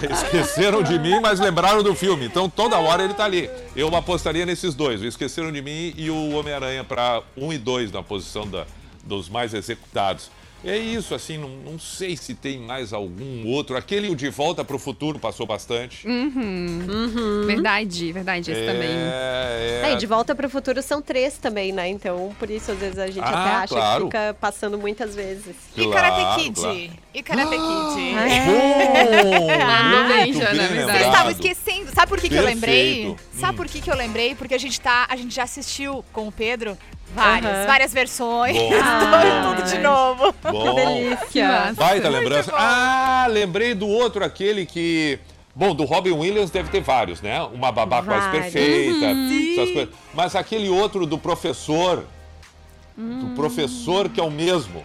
E- 0.00 0.06
e- 0.06 0.08
e- 0.08 0.12
esqueceram 0.12 0.82
de 0.82 0.98
mim, 0.98 1.18
mas 1.20 1.40
lembraram 1.40 1.82
do 1.82 1.94
filme. 1.94 2.26
Então 2.26 2.48
toda 2.48 2.78
hora 2.78 3.02
ele 3.02 3.14
tá 3.14 3.24
ali. 3.24 3.50
Eu 3.74 3.94
apostaria 3.96 4.44
nesses 4.46 4.74
dois, 4.74 5.00
o 5.00 5.06
Esqueceram 5.06 5.50
de 5.52 5.60
Mim 5.62 5.92
e 5.96 6.10
o 6.10 6.30
Homem-Aranha 6.36 6.84
para 6.84 7.22
um 7.36 7.52
e 7.52 7.58
dois 7.58 7.90
na 7.92 8.02
posição 8.02 8.46
da- 8.46 8.66
dos 9.02 9.28
mais 9.28 9.54
executados. 9.54 10.30
É 10.62 10.76
isso, 10.76 11.14
assim, 11.14 11.38
não, 11.38 11.48
não 11.48 11.78
sei 11.78 12.16
se 12.16 12.34
tem 12.34 12.58
mais 12.58 12.92
algum 12.92 13.46
outro. 13.46 13.76
Aquele 13.76 14.10
o 14.10 14.14
De 14.16 14.28
Volta 14.28 14.62
para 14.64 14.76
o 14.76 14.78
Futuro 14.78 15.18
passou 15.18 15.46
bastante. 15.46 16.06
Uhum. 16.06 17.44
Verdade, 17.46 18.12
verdade, 18.12 18.50
esse 18.52 18.66
também. 18.66 18.90
É, 18.90 19.80
É, 19.84 19.90
é, 19.90 19.92
e 19.92 19.96
de 19.96 20.06
volta 20.06 20.34
pro 20.34 20.48
futuro 20.50 20.82
são 20.82 21.00
três 21.00 21.38
também, 21.38 21.72
né? 21.72 21.88
Então, 21.88 22.34
por 22.38 22.50
isso, 22.50 22.70
às 22.70 22.78
vezes, 22.78 22.98
a 22.98 23.06
gente 23.06 23.20
Ah, 23.20 23.28
até 23.28 23.50
acha 23.64 23.74
claro. 23.74 24.00
que 24.00 24.16
fica 24.16 24.36
passando 24.40 24.78
muitas 24.78 25.14
vezes. 25.14 25.56
E 25.76 25.84
Claro, 25.84 25.90
Karate 25.92 26.42
Kid? 26.42 26.60
claro. 26.60 26.90
E 27.12 27.22
Karate 27.22 27.50
Kid? 27.50 28.14
Lembrou 28.76 30.08
bem, 30.08 30.32
muito 30.32 30.38
Jana, 30.38 30.50
bem 30.54 30.68
verdade. 30.68 30.92
Vocês 30.92 31.06
estavam 31.06 31.30
esquecendo. 31.32 31.90
Sabe 31.94 32.08
por 32.08 32.20
que, 32.20 32.28
que 32.28 32.36
eu 32.36 32.44
lembrei? 32.44 32.94
Perfeito. 32.94 33.22
Sabe 33.34 33.52
Hum. 33.52 33.56
por 33.56 33.66
que, 33.66 33.80
que 33.80 33.90
eu 33.90 33.96
lembrei? 33.96 34.34
Porque 34.36 34.54
a 34.54 34.58
gente 34.58 34.80
tá. 34.80 35.06
A 35.08 35.16
gente 35.16 35.34
já 35.34 35.42
assistiu 35.42 36.04
com 36.12 36.28
o 36.28 36.32
Pedro 36.32 36.78
várias, 37.12 37.52
Aham. 37.52 37.66
várias 37.66 37.92
versões. 37.92 38.56
Bom. 38.56 38.70
tudo 39.56 39.68
de 39.68 39.78
novo. 39.78 40.34
Bom. 40.42 40.76
Que 41.32 41.42
massa. 41.42 41.72
Baita 41.74 42.08
lembrança. 42.08 42.52
Ah, 42.54 43.26
lembrei 43.28 43.74
do 43.74 43.88
outro, 43.88 44.24
aquele 44.24 44.64
que. 44.64 45.18
Bom, 45.52 45.74
do 45.74 45.84
Robin 45.84 46.12
Williams 46.12 46.50
deve 46.50 46.70
ter 46.70 46.80
vários, 46.80 47.20
né? 47.20 47.42
Uma 47.42 47.72
babá 47.72 48.02
quase 48.04 48.26
Vários. 48.28 48.52
perfeita. 48.52 49.06
Uhum. 49.06 49.52
essas 49.52 49.72
coisas. 49.72 49.94
Mas 50.14 50.36
aquele 50.36 50.68
outro 50.68 51.04
do 51.06 51.18
professor. 51.18 52.04
Hum. 52.96 53.18
Do 53.30 53.34
professor 53.34 54.08
que 54.08 54.20
é 54.20 54.22
o 54.22 54.30
mesmo. 54.30 54.84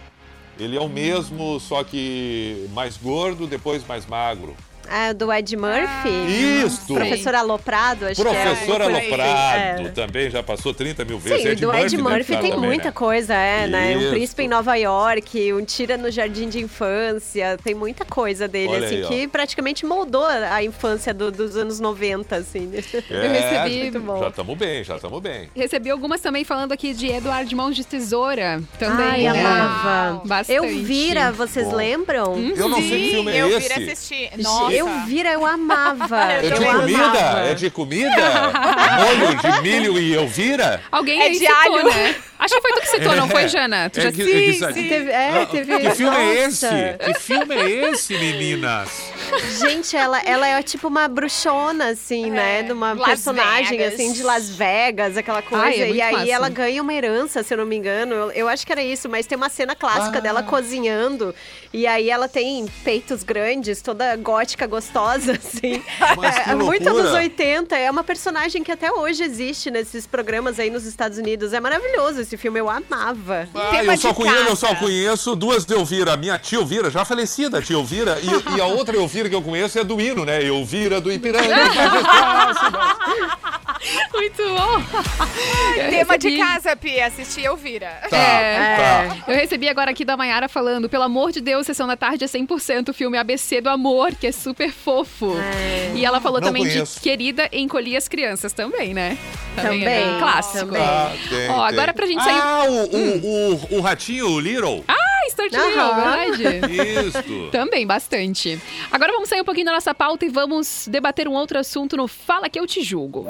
Ele 0.58 0.76
é 0.76 0.80
o 0.80 0.88
mesmo, 0.88 1.60
só 1.60 1.84
que 1.84 2.68
mais 2.72 2.96
gordo, 2.96 3.46
depois 3.46 3.86
mais 3.86 4.06
magro. 4.06 4.56
Ah, 4.88 5.12
do 5.12 5.32
Ed 5.32 5.56
Murphy. 5.56 6.64
Isto! 6.64 6.94
Professor 6.94 7.34
Aloprado, 7.34 8.06
acho 8.06 8.22
que 8.22 8.28
é. 8.28 8.44
Professor 8.44 8.76
coisa 8.80 8.98
assim. 8.98 9.06
Aloprado 9.08 9.86
É. 9.86 9.88
também 9.94 10.30
já 10.30 10.42
passou 10.42 10.72
30 10.74 11.04
mil 11.04 11.18
vezes. 11.18 11.42
Sim, 11.42 11.54
do 11.66 11.74
Ed 11.74 11.96
Murphy 11.96 12.32
deve 12.32 12.36
tem 12.42 12.50
estar 12.50 12.56
muita 12.56 12.76
também, 12.76 12.84
né? 12.86 12.92
coisa, 12.92 13.34
é, 13.34 13.66
né? 13.66 13.96
Um 13.96 14.00
Isso. 14.00 14.10
príncipe 14.10 14.42
em 14.42 14.48
Nova 14.48 14.74
York, 14.76 15.52
um 15.52 15.64
tira 15.64 15.96
no 15.96 16.10
jardim 16.10 16.48
de 16.48 16.58
infância, 16.60 17.58
tem 17.62 17.74
muita 17.74 18.04
coisa 18.04 18.46
dele, 18.48 18.68
Olha 18.68 18.86
assim, 18.86 18.96
aí, 18.96 19.04
ó. 19.04 19.08
que 19.08 19.28
praticamente 19.28 19.84
moldou 19.86 20.24
a 20.26 20.62
infância 20.62 21.12
do- 21.12 21.30
dos 21.30 21.56
anos 21.56 21.80
90, 21.80 22.36
assim. 22.36 22.70
É, 23.10 23.28
recebi- 23.28 23.82
Muito 23.82 24.00
bom. 24.00 24.18
Já 24.20 24.28
estamos 24.28 24.56
bem, 24.58 24.84
já 24.84 24.96
estamos 24.96 25.20
bem. 25.20 25.48
Recebi 25.54 25.90
algumas 25.90 26.20
também 26.20 26.44
falando 26.44 26.72
aqui 26.72 26.92
de 26.92 27.06
Eduardo 27.08 27.54
Mãos 27.56 27.74
de 27.76 27.84
Tesoura. 27.84 28.62
Também, 28.78 29.26
Ai, 29.28 29.32
né? 29.32 29.40
amava. 29.44 30.22
Bastante. 30.24 30.56
Eu 30.56 30.68
vira, 30.84 31.32
vocês 31.32 31.66
Bom. 31.68 31.74
lembram? 31.76 32.36
Eu 32.56 32.68
não 32.68 32.80
sei 32.82 33.04
que 33.06 33.10
filme 33.10 33.32
é 33.32 33.42
eu 33.42 33.48
esse. 33.48 33.68
vira 33.68 33.92
assistir. 33.92 34.30
Nossa. 34.38 34.72
Eu 34.78 34.88
vira, 35.06 35.30
eu 35.32 35.44
amava. 35.46 36.24
É 36.32 36.40
de 36.50 36.62
eu 36.64 36.72
comida? 36.72 37.04
amava. 37.04 37.40
É 37.40 37.54
de 37.54 37.70
comida? 37.70 38.10
Molho 38.98 39.36
de 39.36 39.62
milho 39.62 39.98
e 39.98 40.14
Elvira? 40.14 40.82
Alguém 40.90 41.22
É 41.22 41.28
de 41.30 41.38
citou, 41.38 41.54
alho. 41.78 41.84
né? 41.88 42.14
Acho 42.38 42.54
que 42.54 42.60
foi 42.60 42.72
tu 42.74 42.80
que 42.82 42.86
citou, 42.88 43.16
não 43.16 43.28
foi, 43.28 43.48
Jana? 43.48 43.88
Tu 43.88 43.98
É 43.98 44.02
já 44.02 44.12
que- 44.12 44.20
é 44.22 44.24
que- 44.26 44.52
Sim, 44.52 44.72
sim. 44.74 44.88
Teve, 44.88 45.10
é, 45.10 45.42
Ah, 45.42 45.46
teve. 45.46 45.78
Que 45.78 45.90
filme 45.92 46.16
é 46.16 46.34
esse? 46.44 46.66
Que 47.02 47.14
filme 47.18 47.54
é 47.54 47.70
esse, 47.90 48.12
meninas? 48.18 48.90
Gente, 49.58 49.96
ela, 49.96 50.20
ela 50.20 50.46
é 50.46 50.62
tipo 50.62 50.86
uma 50.88 51.08
bruxona, 51.08 51.88
assim, 51.88 52.30
né? 52.30 52.62
De 52.62 52.72
uma 52.72 52.92
Las 52.92 53.06
personagem, 53.08 53.78
Vegas. 53.78 53.94
assim, 53.94 54.12
de 54.12 54.22
Las 54.22 54.50
Vegas, 54.50 55.16
aquela 55.16 55.40
coisa. 55.40 55.64
Ai, 55.64 55.80
é 55.80 55.90
e 55.90 56.00
aí 56.02 56.12
massa. 56.12 56.30
ela 56.30 56.48
ganha 56.50 56.82
uma 56.82 56.92
herança, 56.92 57.42
se 57.42 57.54
eu 57.54 57.58
não 57.58 57.64
me 57.66 57.74
engano. 57.76 58.14
Eu, 58.14 58.30
eu 58.32 58.48
acho 58.48 58.66
que 58.66 58.72
era 58.72 58.82
isso, 58.82 59.08
mas 59.08 59.26
tem 59.26 59.36
uma 59.36 59.48
cena 59.48 59.74
clássica 59.74 60.18
Ah. 60.18 60.20
dela 60.20 60.42
cozinhando. 60.42 61.34
E 61.72 61.86
aí 61.86 62.10
ela 62.10 62.28
tem 62.28 62.66
peitos 62.84 63.22
grandes, 63.22 63.80
toda 63.80 64.14
gótica, 64.16 64.65
gostosa, 64.66 65.32
assim. 65.38 65.82
Mas 66.16 66.38
que 66.38 66.50
é 66.50 66.54
muito 66.54 66.88
anos 66.88 67.12
80. 67.12 67.76
É 67.76 67.90
uma 67.90 68.04
personagem 68.04 68.62
que 68.62 68.72
até 68.72 68.90
hoje 68.90 69.22
existe 69.22 69.70
nesses 69.70 70.06
programas 70.06 70.58
aí 70.58 70.70
nos 70.70 70.84
Estados 70.84 71.18
Unidos. 71.18 71.52
É 71.52 71.60
maravilhoso 71.60 72.20
esse 72.20 72.36
filme, 72.36 72.60
eu 72.60 72.68
amava. 72.68 73.48
Ah, 73.54 73.84
eu 73.84 73.96
só, 73.96 74.14
conheço, 74.14 74.48
eu 74.48 74.56
só 74.56 74.74
conheço 74.74 75.36
duas 75.36 75.64
de 75.64 75.74
Elvira. 75.74 76.12
A 76.12 76.16
minha 76.16 76.38
tia 76.38 76.58
Elvira, 76.58 76.90
já 76.90 77.04
falecida 77.04 77.62
tia 77.62 77.76
Elvira, 77.76 78.18
e, 78.20 78.56
e 78.56 78.60
a 78.60 78.66
outra 78.66 78.96
Elvira 78.96 79.28
que 79.28 79.34
eu 79.34 79.42
conheço 79.42 79.78
é 79.78 79.84
do 79.84 80.00
hino, 80.00 80.24
né? 80.24 80.42
Elvira 80.42 81.00
do 81.00 81.12
Ipiranga. 81.12 81.46
Tema 85.90 86.18
de 86.18 86.28
recebi- 86.28 86.38
casa, 86.38 86.76
Pia. 86.76 87.06
Assistir 87.06 87.44
eu 87.44 87.56
vira. 87.56 87.88
Tá, 88.10 88.16
É. 88.16 88.76
tá. 88.76 89.16
Eu 89.28 89.36
recebi 89.36 89.68
agora 89.68 89.90
aqui 89.90 90.04
da 90.04 90.16
Mayara 90.16 90.48
falando, 90.48 90.88
pelo 90.88 91.04
amor 91.04 91.30
de 91.32 91.40
Deus, 91.40 91.66
Sessão 91.66 91.86
da 91.86 91.96
Tarde 91.96 92.24
é 92.24 92.26
100% 92.28 92.88
o 92.90 92.94
filme 92.94 93.16
ABC 93.18 93.60
do 93.60 93.68
Amor, 93.68 94.14
que 94.14 94.26
é 94.26 94.32
super 94.32 94.70
fofo. 94.72 95.32
E 95.94 96.04
ela 96.04 96.20
falou 96.20 96.40
Não 96.40 96.48
também 96.48 96.62
conheço. 96.62 96.96
de 96.96 97.00
Querida 97.00 97.48
Encolhi 97.52 97.96
as 97.96 98.08
Crianças 98.08 98.52
também, 98.52 98.92
né? 98.94 99.16
Também, 99.54 99.82
é 99.82 99.84
Também, 99.84 100.10
bem 100.10 100.18
clássico. 100.18 100.66
também. 100.66 100.82
Tá, 100.82 101.12
tem, 101.28 101.50
Ó, 101.50 101.64
agora 101.64 101.94
pra 101.94 102.06
gente 102.06 102.22
sair- 102.22 102.40
Ah, 102.40 102.64
o, 102.68 102.96
o, 102.96 103.54
o, 103.74 103.76
o 103.78 103.80
ratinho, 103.80 104.28
o 104.30 104.40
Little. 104.40 104.84
Ah, 104.88 104.94
Stuart 105.30 105.52
Little, 105.52 105.94
verdade. 105.94 106.42
Isso. 107.08 107.50
Também, 107.50 107.86
bastante. 107.86 108.60
Agora 108.92 109.12
vamos 109.12 109.28
sair 109.28 109.40
um 109.40 109.44
pouquinho 109.44 109.66
da 109.66 109.72
nossa 109.72 109.94
pauta 109.94 110.24
e 110.24 110.28
vamos 110.28 110.86
debater 110.90 111.26
um 111.28 111.32
outro 111.32 111.58
assunto 111.58 111.96
no 111.96 112.06
Fala 112.06 112.48
Que 112.48 112.58
Eu 112.60 112.66
Te 112.66 112.82
Julgo. 112.82 113.28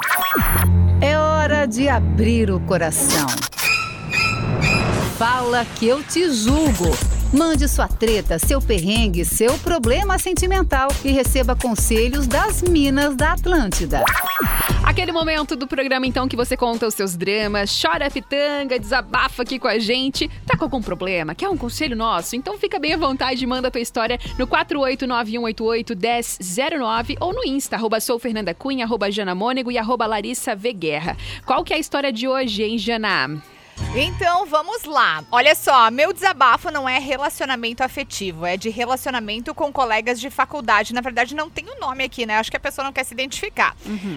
É 1.01 1.19
hora 1.19 1.67
de 1.67 1.89
abrir 1.89 2.51
o 2.51 2.59
coração. 2.61 3.27
Fala 5.19 5.65
que 5.65 5.87
eu 5.87 6.03
te 6.03 6.31
julgo. 6.31 6.91
Mande 7.33 7.67
sua 7.69 7.89
treta, 7.89 8.39
seu 8.39 8.63
perrengue, 8.63 9.25
seu 9.25 9.59
problema 9.59 10.17
sentimental 10.17 10.87
e 11.05 11.11
receba 11.11 11.57
conselhos 11.57 12.29
das 12.29 12.63
Minas 12.63 13.17
da 13.17 13.33
Atlântida. 13.33 14.05
Aquele 14.85 15.11
momento 15.11 15.57
do 15.57 15.67
programa, 15.67 16.07
então, 16.07 16.29
que 16.29 16.37
você 16.37 16.57
conta 16.57 16.87
os 16.87 16.95
seus 16.95 17.17
dramas, 17.17 17.83
chora 17.83 18.07
a 18.07 18.11
pitanga, 18.11 18.79
desabafa 18.79 19.43
aqui 19.43 19.59
com 19.59 19.67
a 19.67 19.77
gente. 19.79 20.31
Tá 20.47 20.57
com 20.57 20.63
algum 20.65 20.81
problema? 20.81 21.35
Quer 21.35 21.49
um 21.49 21.57
conselho 21.57 21.97
nosso? 21.97 22.37
Então 22.37 22.57
fica 22.57 22.79
bem 22.79 22.95
à 22.95 22.97
vontade 22.97 23.43
e 23.43 23.47
manda 23.47 23.67
a 23.69 23.73
tua 23.73 23.81
história 23.81 24.21
no 24.39 24.47
489-188-1009 24.47 27.17
ou 27.21 27.35
no 27.35 27.45
Insta, 27.45 27.75
arroba 27.75 27.99
sou 27.99 28.21
Fernanda 28.21 28.55
Cunha, 28.55 28.85
arroba 28.85 29.11
Jana 29.11 29.35
Mônego 29.35 29.73
e 29.73 29.79
arroba. 29.79 30.07
Qual 31.45 31.65
que 31.65 31.73
é 31.73 31.77
a 31.77 31.81
história 31.81 32.13
de 32.13 32.29
hoje, 32.29 32.63
hein, 32.63 32.79
Jana? 32.79 33.43
Então, 33.95 34.47
vamos 34.47 34.85
lá. 34.85 35.25
Olha 35.31 35.55
só, 35.55 35.91
meu 35.91 36.13
desabafo 36.13 36.71
não 36.71 36.89
é 36.89 36.99
relacionamento 36.99 37.83
afetivo, 37.83 38.45
é 38.45 38.57
de 38.57 38.69
relacionamento 38.69 39.55
com 39.55 39.73
colegas 39.73 40.21
de 40.21 40.29
faculdade. 40.31 40.93
Na 40.95 41.01
verdade, 41.01 41.35
não 41.35 41.49
tem 41.49 41.65
o 41.67 41.79
nome 41.81 42.05
aqui, 42.05 42.27
né? 42.27 42.37
Acho 42.37 42.51
que 42.51 42.57
a 42.57 42.61
pessoa 42.61 42.85
não 42.85 42.93
quer 42.93 43.05
se 43.05 43.15
identificar. 43.15 43.75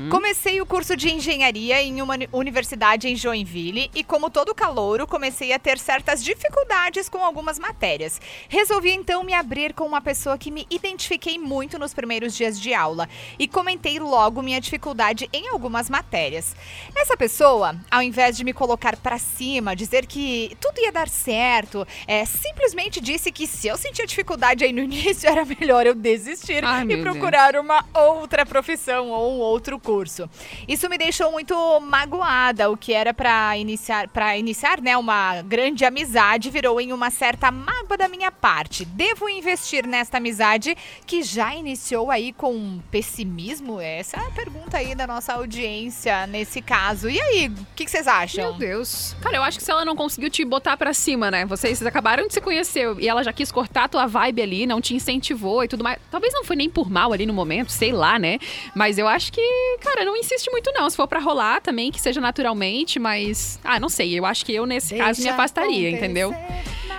Comecei 0.09 0.59
o 0.61 0.65
curso 0.65 0.95
de 0.95 1.09
engenharia 1.09 1.81
em 1.81 2.01
uma 2.01 2.13
uni- 2.15 2.29
universidade 2.31 3.07
em 3.07 3.15
Joinville 3.15 3.89
e, 3.95 4.03
como 4.03 4.29
todo 4.29 4.53
calouro, 4.55 5.07
comecei 5.07 5.53
a 5.53 5.59
ter 5.59 5.77
certas 5.77 6.23
dificuldades 6.23 7.07
com 7.07 7.23
algumas 7.23 7.57
matérias. 7.57 8.19
Resolvi 8.47 8.91
então 8.91 9.23
me 9.23 9.33
abrir 9.33 9.73
com 9.73 9.85
uma 9.85 10.01
pessoa 10.01 10.37
que 10.37 10.51
me 10.51 10.67
identifiquei 10.69 11.37
muito 11.37 11.79
nos 11.79 11.93
primeiros 11.93 12.35
dias 12.35 12.59
de 12.59 12.73
aula 12.73 13.07
e 13.37 13.47
comentei 13.47 13.99
logo 13.99 14.41
minha 14.41 14.59
dificuldade 14.59 15.29
em 15.31 15.47
algumas 15.49 15.89
matérias. 15.89 16.55
Essa 16.95 17.15
pessoa, 17.15 17.75
ao 17.89 18.01
invés 18.01 18.35
de 18.35 18.43
me 18.43 18.51
colocar 18.53 18.95
pra 18.97 19.17
cima, 19.17 19.48
dizer 19.75 20.05
que 20.05 20.55
tudo 20.59 20.79
ia 20.79 20.91
dar 20.91 21.07
certo, 21.07 21.87
é, 22.05 22.25
simplesmente 22.25 22.99
disse 23.01 23.31
que 23.31 23.47
se 23.47 23.67
eu 23.67 23.77
sentia 23.77 24.05
dificuldade 24.05 24.63
aí 24.63 24.73
no 24.73 24.81
início, 24.83 25.29
era 25.29 25.45
melhor 25.45 25.85
eu 25.85 25.95
desistir 25.95 26.63
Ai, 26.63 26.85
e 26.89 27.01
procurar 27.01 27.55
uma 27.55 27.85
outra 27.93 28.45
profissão 28.45 29.09
ou 29.09 29.33
um 29.33 29.39
outro 29.39 29.79
curso. 29.79 30.29
Isso 30.67 30.89
me 30.89 30.97
deixou 30.97 31.31
muito 31.31 31.55
magoada, 31.79 32.69
o 32.69 32.77
que 32.77 32.93
era 32.93 33.13
pra 33.13 33.57
iniciar, 33.57 34.07
para 34.09 34.37
iniciar, 34.37 34.81
né, 34.81 34.97
uma 34.97 35.41
grande 35.41 35.85
amizade 35.85 36.49
virou 36.49 36.79
em 36.81 36.91
uma 36.91 37.09
certa 37.09 37.51
mágoa 37.51 37.97
da 37.97 38.07
minha 38.07 38.31
parte. 38.31 38.85
Devo 38.85 39.29
investir 39.29 39.87
nesta 39.87 40.17
amizade 40.17 40.75
que 41.05 41.23
já 41.23 41.55
iniciou 41.55 42.11
aí 42.11 42.33
com 42.33 42.79
pessimismo? 42.91 43.79
Essa 43.79 44.17
é 44.17 44.27
a 44.27 44.31
pergunta 44.31 44.77
aí 44.77 44.95
da 44.95 45.07
nossa 45.07 45.33
audiência 45.33 46.27
nesse 46.27 46.61
caso. 46.61 47.09
E 47.09 47.19
aí, 47.19 47.47
o 47.47 47.67
que 47.75 47.85
que 47.85 47.91
vocês 47.91 48.07
acham? 48.07 48.51
Meu 48.51 48.53
Deus. 48.53 49.15
Cara, 49.21 49.38
eu 49.39 49.43
acho 49.43 49.57
que 49.57 49.63
se 49.63 49.71
ela 49.71 49.83
não 49.83 49.95
conseguiu 49.95 50.29
te 50.29 50.43
botar 50.45 50.77
pra 50.77 50.93
cima, 50.93 51.31
né? 51.31 51.45
Vocês 51.45 51.81
acabaram 51.85 52.27
de 52.27 52.33
se 52.33 52.41
conhecer 52.41 52.87
e 52.99 53.07
ela 53.07 53.23
já 53.23 53.33
quis 53.33 53.51
cortar 53.51 53.85
a 53.85 53.87
tua 53.87 54.05
vibe 54.05 54.41
ali, 54.41 54.67
não 54.67 54.79
te 54.79 54.93
incentivou 54.93 55.63
e 55.63 55.67
tudo 55.67 55.83
mais. 55.83 55.97
Talvez 56.11 56.33
não 56.33 56.43
foi 56.43 56.55
nem 56.55 56.69
por 56.69 56.89
mal 56.89 57.11
ali 57.11 57.25
no 57.25 57.33
momento, 57.33 57.71
sei 57.71 57.91
lá, 57.91 58.19
né? 58.19 58.37
Mas 58.75 58.97
eu 58.97 59.07
acho 59.07 59.31
que, 59.31 59.41
cara, 59.81 60.05
não 60.05 60.15
insiste 60.15 60.49
muito 60.51 60.71
não. 60.73 60.89
Se 60.89 60.95
for 60.95 61.07
pra 61.07 61.19
rolar 61.19 61.61
também, 61.61 61.91
que 61.91 61.99
seja 61.99 62.21
naturalmente, 62.21 62.99
mas. 62.99 63.59
Ah, 63.63 63.79
não 63.79 63.89
sei. 63.89 64.17
Eu 64.17 64.25
acho 64.25 64.45
que 64.45 64.53
eu, 64.53 64.65
nesse 64.65 64.95
caso, 64.97 65.19
me 65.19 65.25
Deixa 65.25 65.33
afastaria, 65.33 65.89
entendeu? 65.89 66.33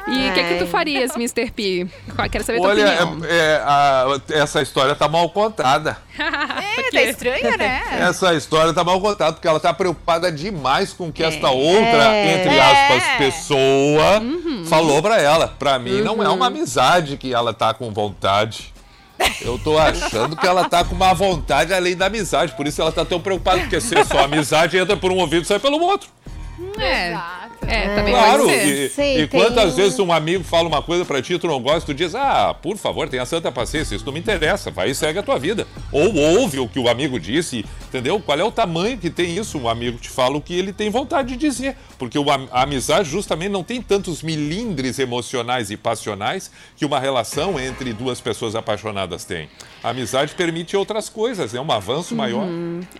E 0.08 0.28
o 0.30 0.32
que, 0.34 0.42
que 0.44 0.54
tu 0.56 0.66
farias, 0.66 1.14
Mr. 1.14 1.50
P? 1.50 1.86
Quero 2.30 2.44
saber 2.44 2.58
a 2.58 2.60
tua 2.62 2.70
Olha, 2.70 3.02
opinião. 3.04 3.24
é- 3.30 3.36
é, 3.56 3.62
a- 3.64 4.20
essa 4.30 4.62
história 4.62 4.94
tá 4.94 5.08
mal 5.08 5.28
contada. 5.30 5.96
É, 6.20 6.90
tá 6.90 7.02
estranho, 7.02 7.56
né? 7.56 7.82
Essa 8.00 8.34
história 8.34 8.72
tá 8.72 8.82
mal 8.84 9.00
contada, 9.00 9.32
porque 9.32 9.46
ela 9.46 9.60
tá 9.60 9.72
preocupada 9.72 10.30
demais 10.32 10.92
com 10.92 11.08
o 11.08 11.12
que 11.12 11.22
esta 11.22 11.46
É. 11.46 11.50
outra, 11.50 12.16
entre 12.26 12.58
aspas, 12.60 13.02
É. 13.04 13.16
pessoa 13.18 14.20
Uhum. 14.20 14.64
falou 14.66 15.00
pra 15.02 15.20
ela. 15.20 15.48
Pra 15.48 15.78
mim, 15.78 16.00
não 16.02 16.22
é 16.22 16.28
uma 16.28 16.46
amizade 16.46 17.16
que 17.16 17.32
ela 17.32 17.52
tá 17.54 17.72
com 17.72 17.90
vontade. 17.92 18.72
Eu 19.42 19.58
tô 19.58 19.78
achando 19.78 20.34
que 20.36 20.46
ela 20.46 20.68
tá 20.68 20.82
com 20.84 20.94
uma 20.94 21.12
vontade 21.14 21.72
além 21.74 21.94
da 21.96 22.06
amizade, 22.06 22.52
por 22.54 22.66
isso 22.66 22.80
ela 22.80 22.90
tá 22.92 23.04
tão 23.04 23.20
preocupada, 23.20 23.60
porque 23.60 23.80
se 23.80 23.94
é 23.96 24.04
só 24.04 24.24
amizade, 24.24 24.76
entra 24.78 24.96
por 24.96 25.12
um 25.12 25.18
ouvido 25.18 25.42
e 25.42 25.46
sai 25.46 25.58
pelo 25.58 25.80
outro. 25.80 26.08
É, 26.78 27.10
Exato. 27.12 27.39
É, 27.66 27.94
também 27.94 28.12
Claro, 28.14 28.44
pode 28.44 28.52
ser. 28.54 28.66
e, 28.86 28.88
Sim, 28.90 29.18
e 29.22 29.26
tem 29.26 29.40
quantas 29.40 29.72
um- 29.72 29.76
vezes 29.76 29.98
um 29.98 30.12
amigo 30.12 30.42
fala 30.44 30.68
uma 30.68 30.82
coisa 30.82 31.04
pra 31.04 31.20
ti, 31.22 31.38
tu 31.38 31.46
não 31.46 31.60
gosta, 31.60 31.86
tu 31.86 31.94
diz, 31.94 32.14
ah, 32.14 32.54
por 32.60 32.76
favor, 32.76 33.08
tenha 33.08 33.24
santa 33.26 33.50
paciência, 33.52 33.94
isso 33.94 34.04
não 34.06 34.12
me 34.12 34.18
interessa, 34.20 34.70
vai 34.70 34.90
e 34.90 34.94
segue 34.94 35.18
a 35.18 35.22
tua 35.22 35.38
vida. 35.38 35.66
Ou 35.92 36.14
ouve 36.14 36.58
o 36.58 36.68
que 36.68 36.78
o 36.78 36.88
amigo 36.88 37.18
disse, 37.20 37.64
entendeu? 37.90 38.20
Qual 38.20 38.38
é 38.38 38.44
o 38.44 38.50
tamanho 38.52 38.96
que 38.96 39.10
tem 39.10 39.36
isso? 39.36 39.58
Um 39.58 39.68
amigo 39.68 39.98
te 39.98 40.08
fala 40.08 40.36
o 40.36 40.40
que 40.40 40.54
ele 40.54 40.72
tem 40.72 40.88
vontade 40.88 41.30
de 41.30 41.36
dizer, 41.36 41.76
porque 41.98 42.16
a 42.52 42.62
amizade 42.62 43.10
justamente 43.10 43.50
não 43.50 43.62
tem 43.64 43.82
tantos 43.82 44.22
milindres 44.22 44.98
emocionais 44.98 45.70
e 45.70 45.76
passionais 45.76 46.50
que 46.76 46.84
uma 46.86 46.98
relação 47.00 47.58
entre 47.60 47.92
duas 47.92 48.20
pessoas 48.20 48.54
apaixonadas 48.54 49.24
tem. 49.24 49.48
A 49.82 49.90
amizade 49.90 50.34
permite 50.34 50.76
outras 50.76 51.08
coisas, 51.08 51.54
é 51.54 51.60
um 51.60 51.70
avanço 51.72 52.14
maior. 52.14 52.46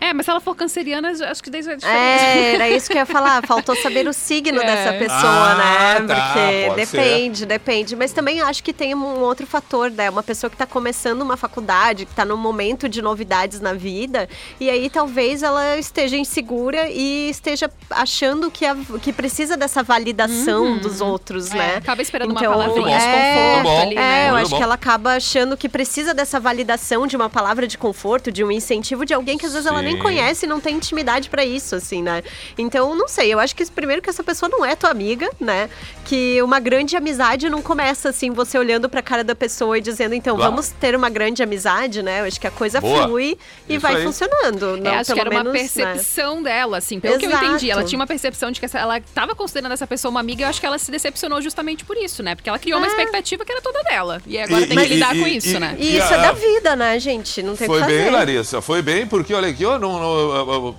É, 0.01 0.13
mas 0.13 0.25
se 0.27 0.31
ela 0.31 0.41
for 0.41 0.55
canceriana, 0.57 1.11
acho 1.11 1.43
que 1.43 1.51
daí 1.51 1.63
vai 1.63 1.77
diferente. 1.77 1.99
É, 2.01 2.55
era 2.55 2.69
isso 2.69 2.89
que 2.89 2.95
eu 2.95 2.99
ia 2.99 3.07
falar. 3.07 3.43
Faltou 3.47 3.77
saber 3.77 4.07
o 4.09 4.13
signo 4.13 4.61
É. 4.61 4.65
dessa 4.67 4.93
pessoa, 4.99 5.21
Ah, 5.23 6.01
né? 6.01 6.07
tá, 6.07 6.33
Porque 6.35 6.81
depende, 6.87 7.47
depende. 7.47 7.97
Mas 7.97 8.13
também 8.13 8.41
acho 8.41 8.63
que 8.65 8.73
tem 8.73 8.95
um 8.95 9.21
outro 9.21 9.47
fator, 9.47 9.91
né? 9.91 10.11
Uma 10.11 10.23
pessoa 10.23 10.51
que 10.51 10.57
tá 10.57 10.67
começando 10.67 11.23
uma 11.23 11.37
faculdade, 11.37 12.07
que 12.07 12.15
tá 12.15 12.25
num 12.25 12.37
momento 12.37 12.89
de 12.89 13.01
novidades 13.03 13.61
na 13.61 13.73
vida, 13.75 14.29
e 14.59 14.69
aí 14.69 14.80
talvez 14.89 15.43
ela 15.43 15.77
esteja 15.77 16.17
insegura 16.17 16.89
e 16.89 17.29
esteja 17.29 17.71
achando 17.91 18.51
que, 18.51 18.65
a- 18.65 18.77
que 19.03 19.13
precisa 19.13 19.57
dessa 19.57 19.83
validação 19.83 20.79
dos 20.79 21.01
outros, 21.01 21.51
É, 21.51 21.57
né? 21.57 21.75
acaba 21.77 22.01
esperando 22.01 22.31
Então, 22.33 22.53
uma 22.53 22.59
palavrinha 22.59 22.99
de 22.99 23.05
é, 23.05 23.35
conforto 23.53 23.63
bom. 23.65 23.81
ali, 23.83 23.95
É, 23.97 23.99
né? 23.99 24.27
eu 24.29 24.33
Muito 24.33 24.43
acho 24.43 24.51
bom. 24.51 24.57
que 24.59 24.63
ela 24.63 24.75
acaba 24.75 25.17
achando 25.17 25.57
que 25.57 25.69
precisa 25.69 26.15
dessa 26.15 26.39
validação 26.41 27.07
de 27.07 27.17
uma 27.17 27.29
palavra 27.29 27.67
de 27.67 27.77
conforto, 27.77 28.31
de 28.33 28.43
um 28.45 28.51
incentivo 28.51 29.05
de 29.05 29.13
alguém 29.13 29.37
que 29.37 29.47
às 29.47 29.53
vezes 29.53 29.67
ela 29.67 29.83
nem 29.83 29.97
Sim. 29.97 30.03
conhece 30.03 30.47
e 30.47 30.49
não 30.49 30.61
tem 30.61 30.77
intimidade 30.77 31.29
pra 31.29 31.45
isso, 31.45 31.75
assim, 31.75 32.03
né? 32.03 32.23
Então, 32.57 32.95
não 32.95 33.09
sei, 33.09 33.33
eu 33.35 33.39
acho 33.41 33.55
que 33.57 33.65
primeiro 33.71 34.01
que 34.01 34.09
essa 34.09 34.23
pessoa 34.23 34.49
não 34.49 34.65
é 34.65 34.77
tua 34.77 34.91
amiga, 34.91 35.29
né? 35.41 35.69
Que 36.05 36.41
uma 36.43 36.61
grande 36.61 36.97
amizade 36.97 37.49
não 37.51 37.61
começa 37.63 38.09
assim, 38.11 38.31
você 38.31 38.59
olhando 38.59 38.89
pra 38.89 39.03
cara 39.03 39.25
da 39.25 39.35
pessoa 39.35 39.79
e 39.79 39.81
dizendo, 39.81 40.15
então, 40.15 40.37
Claro. 40.37 40.51
vamos 40.53 40.69
ter 40.71 40.95
uma 40.95 41.09
grande 41.11 41.43
amizade, 41.43 42.03
né? 42.03 42.21
Eu 42.21 42.25
acho 42.27 42.41
que 42.41 42.47
a 42.47 42.51
coisa 42.51 42.81
Boa. 42.81 43.05
flui 43.07 43.37
e 43.69 43.75
Isso 43.75 43.81
vai 43.81 43.97
aí. 43.97 44.03
funcionando. 44.05 44.70
Não, 44.77 44.91
É, 44.91 44.97
acho 44.99 45.07
pelo 45.07 45.15
que 45.17 45.21
era 45.21 45.31
uma 45.31 45.45
menos, 45.45 45.53
né? 45.75 45.85
percepção 45.85 46.43
dela, 46.43 46.79
assim, 46.79 47.01
pelo 47.01 47.19
que 47.19 47.27
eu 47.27 47.31
Exato. 47.31 47.45
entendi. 47.47 47.71
Ela 47.71 47.85
tinha 47.85 47.99
uma 47.99 48.07
percepção 48.07 48.51
de 48.51 48.59
que 48.61 48.67
essa- 48.67 48.79
ela 48.79 48.99
estava 48.99 49.35
considerando 49.35 49.73
essa 49.73 49.87
pessoa 49.87 50.11
uma 50.11 50.21
amiga 50.21 50.43
e 50.43 50.45
eu 50.45 50.49
acho 50.49 50.61
que 50.61 50.67
ela 50.67 50.79
se 50.79 50.91
decepcionou 50.91 51.41
justamente 51.41 51.85
por 51.85 51.97
isso, 51.97 52.23
né? 52.23 52.35
Porque 52.35 52.49
ela 52.49 52.59
criou 52.59 52.79
uma 52.79 52.87
expectativa 52.87 53.45
que 53.45 53.53
era 53.53 53.61
toda 53.61 53.83
dela. 53.83 54.21
E 54.27 54.39
agora 54.39 54.63
E- 54.63 54.67
tem 54.67 54.79
que 54.79 54.85
e- 54.85 54.89
lidar 54.95 55.17
e- 55.17 55.21
com 55.21 55.27
isso, 55.27 55.57
e- 55.57 55.59
né? 55.59 55.77
E 55.79 55.97
isso 55.97 56.13
a- 56.13 56.17
é 56.17 56.21
da 56.23 56.33
vida, 56.33 56.77
né, 56.77 56.99
gente? 56.99 57.43
Não 57.43 57.57
tem 57.57 57.67
Foi 57.67 57.79
que 57.79 57.85
fazer. 57.85 58.03
bem, 58.05 58.11
Larissa, 58.11 58.61
foi 58.61 58.83
bem, 58.83 59.07
porque 59.07 59.33
olha 59.35 59.49
aqui, 59.49 59.65
ó, 59.65 59.79
não, 59.79 59.99
não, 59.99 60.75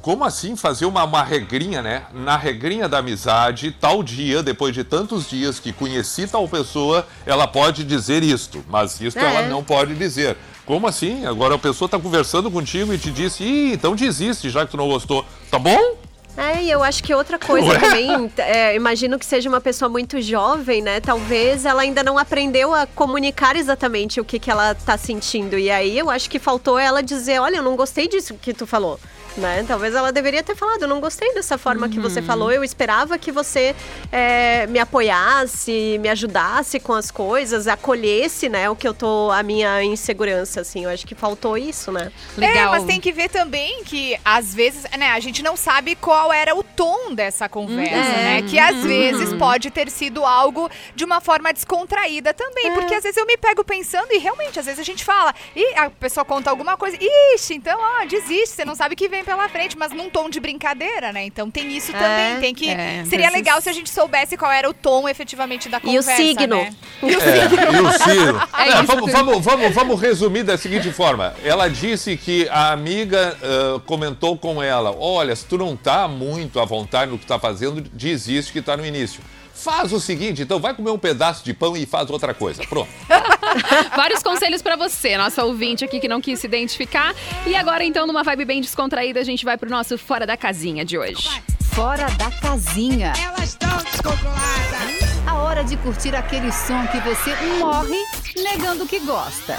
como 0.00 0.24
assim 0.24 0.56
fazer 0.56 0.84
uma, 0.86 1.04
uma 1.04 1.22
regrinha, 1.22 1.82
né? 1.82 2.02
Na 2.12 2.36
regrinha 2.36 2.88
da 2.88 2.98
amizade, 2.98 3.70
tal 3.80 4.02
dia, 4.02 4.42
depois 4.42 4.74
de 4.74 4.84
tantos 4.84 5.28
dias 5.28 5.58
que 5.60 5.72
conheci 5.72 6.26
tal 6.26 6.46
pessoa, 6.48 7.06
ela 7.26 7.46
pode 7.46 7.84
dizer 7.84 8.22
isto, 8.22 8.64
mas 8.68 9.00
isto 9.00 9.18
É. 9.18 9.24
ela 9.24 9.48
não 9.48 9.62
pode 9.62 9.94
dizer. 9.94 10.36
Como 10.64 10.86
assim? 10.86 11.26
Agora 11.26 11.56
a 11.56 11.58
pessoa 11.58 11.88
tá 11.88 11.98
conversando 11.98 12.50
contigo 12.50 12.94
e 12.94 12.98
te 12.98 13.10
disse, 13.10 13.42
Ih, 13.42 13.72
então 13.72 13.96
desiste, 13.96 14.48
já 14.48 14.64
que 14.64 14.70
tu 14.70 14.76
não 14.76 14.88
gostou. 14.88 15.24
Tá 15.50 15.58
bom? 15.58 15.96
É, 16.36 16.62
e 16.62 16.70
eu 16.70 16.82
acho 16.82 17.02
que 17.02 17.12
outra 17.14 17.38
coisa 17.38 17.68
Ué? 17.68 17.78
também, 17.78 18.32
é, 18.38 18.74
imagino 18.74 19.18
que 19.18 19.26
seja 19.26 19.50
uma 19.50 19.60
pessoa 19.60 19.88
muito 19.88 20.20
jovem, 20.22 20.80
né? 20.80 20.98
Talvez 20.98 21.66
ela 21.66 21.82
ainda 21.82 22.02
não 22.02 22.16
aprendeu 22.16 22.72
a 22.72 22.86
comunicar 22.86 23.54
exatamente 23.54 24.18
o 24.18 24.24
que, 24.24 24.38
que 24.38 24.50
ela 24.50 24.74
tá 24.74 24.96
sentindo. 24.96 25.58
E 25.58 25.70
aí 25.70 25.98
eu 25.98 26.08
acho 26.08 26.30
que 26.30 26.38
faltou 26.38 26.78
ela 26.78 27.02
dizer, 27.02 27.38
olha, 27.38 27.56
eu 27.56 27.62
não 27.62 27.76
gostei 27.76 28.08
disso 28.08 28.34
que 28.40 28.54
tu 28.54 28.66
falou. 28.66 28.98
Né? 29.36 29.64
Talvez 29.66 29.94
ela 29.94 30.12
deveria 30.12 30.42
ter 30.42 30.54
falado, 30.54 30.82
eu 30.82 30.88
não 30.88 31.00
gostei 31.00 31.32
dessa 31.32 31.56
forma 31.56 31.88
que 31.88 31.98
você 31.98 32.20
falou, 32.20 32.52
eu 32.52 32.62
esperava 32.62 33.16
que 33.18 33.32
você 33.32 33.74
é, 34.10 34.66
me 34.66 34.78
apoiasse, 34.78 35.98
me 36.00 36.08
ajudasse 36.08 36.78
com 36.78 36.92
as 36.92 37.10
coisas, 37.10 37.66
acolhesse, 37.66 38.48
né, 38.48 38.68
o 38.68 38.76
que 38.76 38.86
eu 38.86 38.92
tô, 38.92 39.30
a 39.30 39.42
minha 39.42 39.82
insegurança, 39.82 40.60
assim, 40.60 40.84
eu 40.84 40.90
acho 40.90 41.06
que 41.06 41.14
faltou 41.14 41.56
isso, 41.56 41.90
né? 41.90 42.12
Legal. 42.36 42.74
É, 42.74 42.78
mas 42.78 42.84
tem 42.84 43.00
que 43.00 43.10
ver 43.12 43.28
também 43.30 43.82
que, 43.84 44.18
às 44.24 44.54
vezes, 44.54 44.84
né, 44.98 45.10
a 45.12 45.20
gente 45.20 45.42
não 45.42 45.56
sabe 45.56 45.96
qual 45.96 46.32
era 46.32 46.54
o 46.54 46.62
tom 46.62 47.14
dessa 47.14 47.48
conversa, 47.48 47.94
É. 47.94 48.40
né? 48.40 48.42
Que 48.42 48.58
às 48.58 48.76
vezes 48.84 49.32
pode 49.34 49.70
ter 49.70 49.90
sido 49.90 50.24
algo 50.24 50.70
de 50.94 51.04
uma 51.04 51.20
forma 51.20 51.52
descontraída 51.52 52.34
também. 52.34 52.72
Porque 52.74 52.94
às 52.94 53.02
vezes 53.02 53.16
eu 53.16 53.26
me 53.26 53.36
pego 53.36 53.64
pensando 53.64 54.12
e 54.12 54.18
realmente, 54.18 54.58
às 54.58 54.66
vezes 54.66 54.80
a 54.80 54.84
gente 54.84 55.04
fala, 55.04 55.34
e 55.56 55.74
a 55.76 55.90
pessoa 55.90 56.24
conta 56.24 56.50
alguma 56.50 56.76
coisa, 56.76 56.96
ixi, 57.00 57.54
então, 57.54 57.78
ó, 57.78 58.04
desiste, 58.04 58.56
você 58.56 58.64
não 58.64 58.74
sabe 58.74 58.94
o 58.94 58.96
que 58.96 59.08
vem 59.08 59.21
pela 59.22 59.48
frente, 59.48 59.76
mas 59.76 59.92
num 59.92 60.08
tom 60.10 60.28
de 60.28 60.40
brincadeira, 60.40 61.12
né? 61.12 61.24
Então 61.24 61.50
tem 61.50 61.76
isso 61.76 61.92
também. 61.92 62.40
Tem 62.40 62.54
que. 62.54 62.68
é, 62.68 63.04
seria 63.06 63.28
às 63.28 63.34
legal 63.34 63.60
se 63.60 63.68
a 63.68 63.72
gente 63.72 63.90
soubesse 63.90 64.36
qual 64.36 64.50
era 64.50 64.68
o 64.68 64.74
tom 64.74 65.08
efetivamente 65.08 65.68
da 65.68 65.78
E 65.78 65.80
o 65.98 66.00
conversa. 66.00 66.16
signo. 66.16 66.56
Né? 66.56 66.74
É, 67.02 67.06
e 67.06 67.80
o 67.80 67.92
Ciro. 67.92 68.42
É 68.58 68.62
É, 68.62 68.74
isso. 68.74 68.86
vamos, 68.86 69.12
vamos, 69.12 69.44
vamos, 69.44 69.74
vamos 69.74 70.00
resumir 70.00 70.42
da 70.44 70.56
seguinte 70.56 70.90
forma. 70.92 71.34
Ela 71.44 71.68
disse 71.68 72.16
que 72.16 72.48
a 72.48 72.72
amiga 72.72 73.36
ah, 73.42 73.80
comentou 73.86 74.36
com 74.36 74.62
ela: 74.62 74.94
Olha, 74.96 75.34
se 75.34 75.44
tu 75.46 75.58
não 75.58 75.76
tá 75.76 76.06
muito 76.08 76.60
à 76.60 76.64
vontade 76.64 77.10
no 77.10 77.18
que 77.18 77.26
tá 77.26 77.38
fazendo, 77.38 77.80
desiste 77.80 78.52
que 78.52 78.62
tá 78.62 78.76
no 78.76 78.84
início. 78.86 79.22
Faz 79.62 79.92
o 79.92 80.00
seguinte, 80.00 80.42
então 80.42 80.58
vai 80.58 80.74
comer 80.74 80.90
um 80.90 80.98
pedaço 80.98 81.44
de 81.44 81.54
pão 81.54 81.76
e 81.76 81.86
faz 81.86 82.10
outra 82.10 82.34
coisa. 82.34 82.64
Pronto. 82.66 82.90
Vários 83.94 84.22
conselhos 84.22 84.60
pra 84.60 84.74
você, 84.74 85.16
nossa 85.16 85.44
ouvinte 85.44 85.84
aqui 85.84 86.00
que 86.00 86.08
não 86.08 86.20
quis 86.20 86.40
se 86.40 86.46
identificar. 86.46 87.14
E 87.46 87.54
agora, 87.54 87.84
então, 87.84 88.06
numa 88.06 88.24
vibe 88.24 88.44
bem 88.44 88.60
descontraída, 88.60 89.20
a 89.20 89.24
gente 89.24 89.44
vai 89.44 89.56
pro 89.56 89.70
nosso 89.70 89.96
Fora 89.96 90.26
da 90.26 90.36
Casinha 90.36 90.84
de 90.84 90.98
hoje. 90.98 91.28
Fora 91.72 92.06
da 92.18 92.30
casinha. 92.30 93.14
Elas 93.24 93.50
estão 93.50 93.76
descontroladas. 93.78 95.12
A 95.26 95.36
hora 95.36 95.64
de 95.64 95.76
curtir 95.78 96.14
aquele 96.14 96.52
som 96.52 96.86
que 96.88 97.00
você 97.00 97.34
morre 97.58 97.98
negando 98.36 98.86
que 98.86 98.98
gosta. 99.00 99.56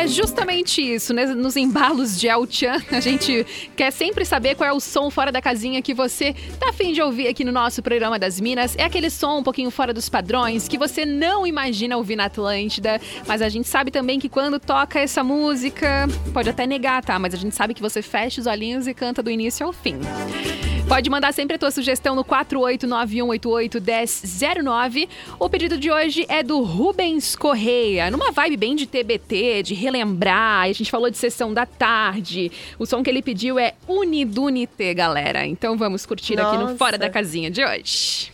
É 0.00 0.08
justamente 0.08 0.80
isso, 0.80 1.12
né? 1.12 1.26
Nos 1.26 1.56
embalos 1.56 2.18
de 2.18 2.26
El 2.26 2.46
Chan, 2.48 2.78
a 2.90 3.00
gente 3.00 3.46
quer 3.76 3.90
sempre 3.90 4.24
saber 4.24 4.54
qual 4.54 4.70
é 4.70 4.72
o 4.72 4.80
som 4.80 5.10
fora 5.10 5.30
da 5.30 5.42
casinha 5.42 5.82
que 5.82 5.92
você 5.92 6.34
tá 6.58 6.70
afim 6.70 6.94
de 6.94 7.02
ouvir 7.02 7.28
aqui 7.28 7.44
no 7.44 7.52
nosso 7.52 7.82
programa 7.82 8.18
das 8.18 8.40
Minas. 8.40 8.74
É 8.78 8.84
aquele 8.84 9.10
som 9.10 9.40
um 9.40 9.42
pouquinho 9.42 9.70
fora 9.70 9.92
dos 9.92 10.08
padrões 10.08 10.66
que 10.66 10.78
você 10.78 11.04
não 11.04 11.46
imagina 11.46 11.98
ouvir 11.98 12.16
na 12.16 12.24
Atlântida, 12.24 12.98
mas 13.26 13.42
a 13.42 13.50
gente 13.50 13.68
sabe 13.68 13.90
também 13.90 14.18
que 14.18 14.30
quando 14.30 14.58
toca 14.58 14.98
essa 14.98 15.22
música, 15.22 16.08
pode 16.32 16.48
até 16.48 16.66
negar, 16.66 17.04
tá? 17.04 17.18
Mas 17.18 17.34
a 17.34 17.36
gente 17.36 17.54
sabe 17.54 17.74
que 17.74 17.82
você 17.82 18.00
fecha 18.00 18.40
os 18.40 18.46
olhinhos 18.46 18.86
e 18.86 18.94
canta 18.94 19.22
do 19.22 19.30
início 19.30 19.66
ao 19.66 19.72
fim. 19.72 19.98
Pode 20.90 21.08
mandar 21.08 21.32
sempre 21.32 21.54
a 21.54 21.58
tua 21.58 21.70
sugestão 21.70 22.16
no 22.16 22.24
48918811009. 22.24 25.08
O 25.38 25.48
pedido 25.48 25.78
de 25.78 25.88
hoje 25.88 26.26
é 26.28 26.42
do 26.42 26.60
Rubens 26.62 27.36
Correia, 27.36 28.10
numa 28.10 28.32
vibe 28.32 28.56
bem 28.56 28.74
de 28.74 28.88
TBT, 28.88 29.62
de 29.62 29.72
relembrar. 29.72 30.64
A 30.64 30.72
gente 30.72 30.90
falou 30.90 31.08
de 31.08 31.16
sessão 31.16 31.54
da 31.54 31.64
tarde. 31.64 32.50
O 32.76 32.84
som 32.86 33.04
que 33.04 33.10
ele 33.10 33.22
pediu 33.22 33.56
é 33.56 33.74
Unidunite, 33.86 34.92
galera. 34.92 35.46
Então 35.46 35.78
vamos 35.78 36.04
curtir 36.04 36.40
aqui 36.40 36.56
no 36.56 36.64
Nossa. 36.64 36.76
Fora 36.76 36.98
da 36.98 37.08
Casinha 37.08 37.52
de 37.52 37.64
hoje. 37.64 38.32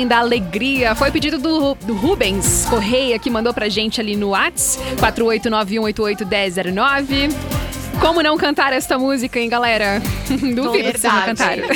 Trem 0.00 0.06
da 0.06 0.18
alegria. 0.18 0.94
Foi 0.94 1.10
pedido 1.10 1.38
do, 1.38 1.74
do 1.74 1.94
Rubens 1.94 2.66
Correia, 2.70 3.18
que 3.18 3.28
mandou 3.28 3.52
pra 3.52 3.68
gente 3.68 4.00
ali 4.00 4.16
no 4.16 4.30
Whats, 4.30 4.78
48918811009. 4.96 7.30
Como 8.00 8.22
não 8.22 8.38
cantar 8.38 8.72
esta 8.72 8.98
música, 8.98 9.38
hein, 9.38 9.50
galera? 9.50 10.00
Duvido 10.30 10.92
que 10.92 10.98
vocês 10.98 11.12
não 11.12 11.22
cantaram. 11.22 11.64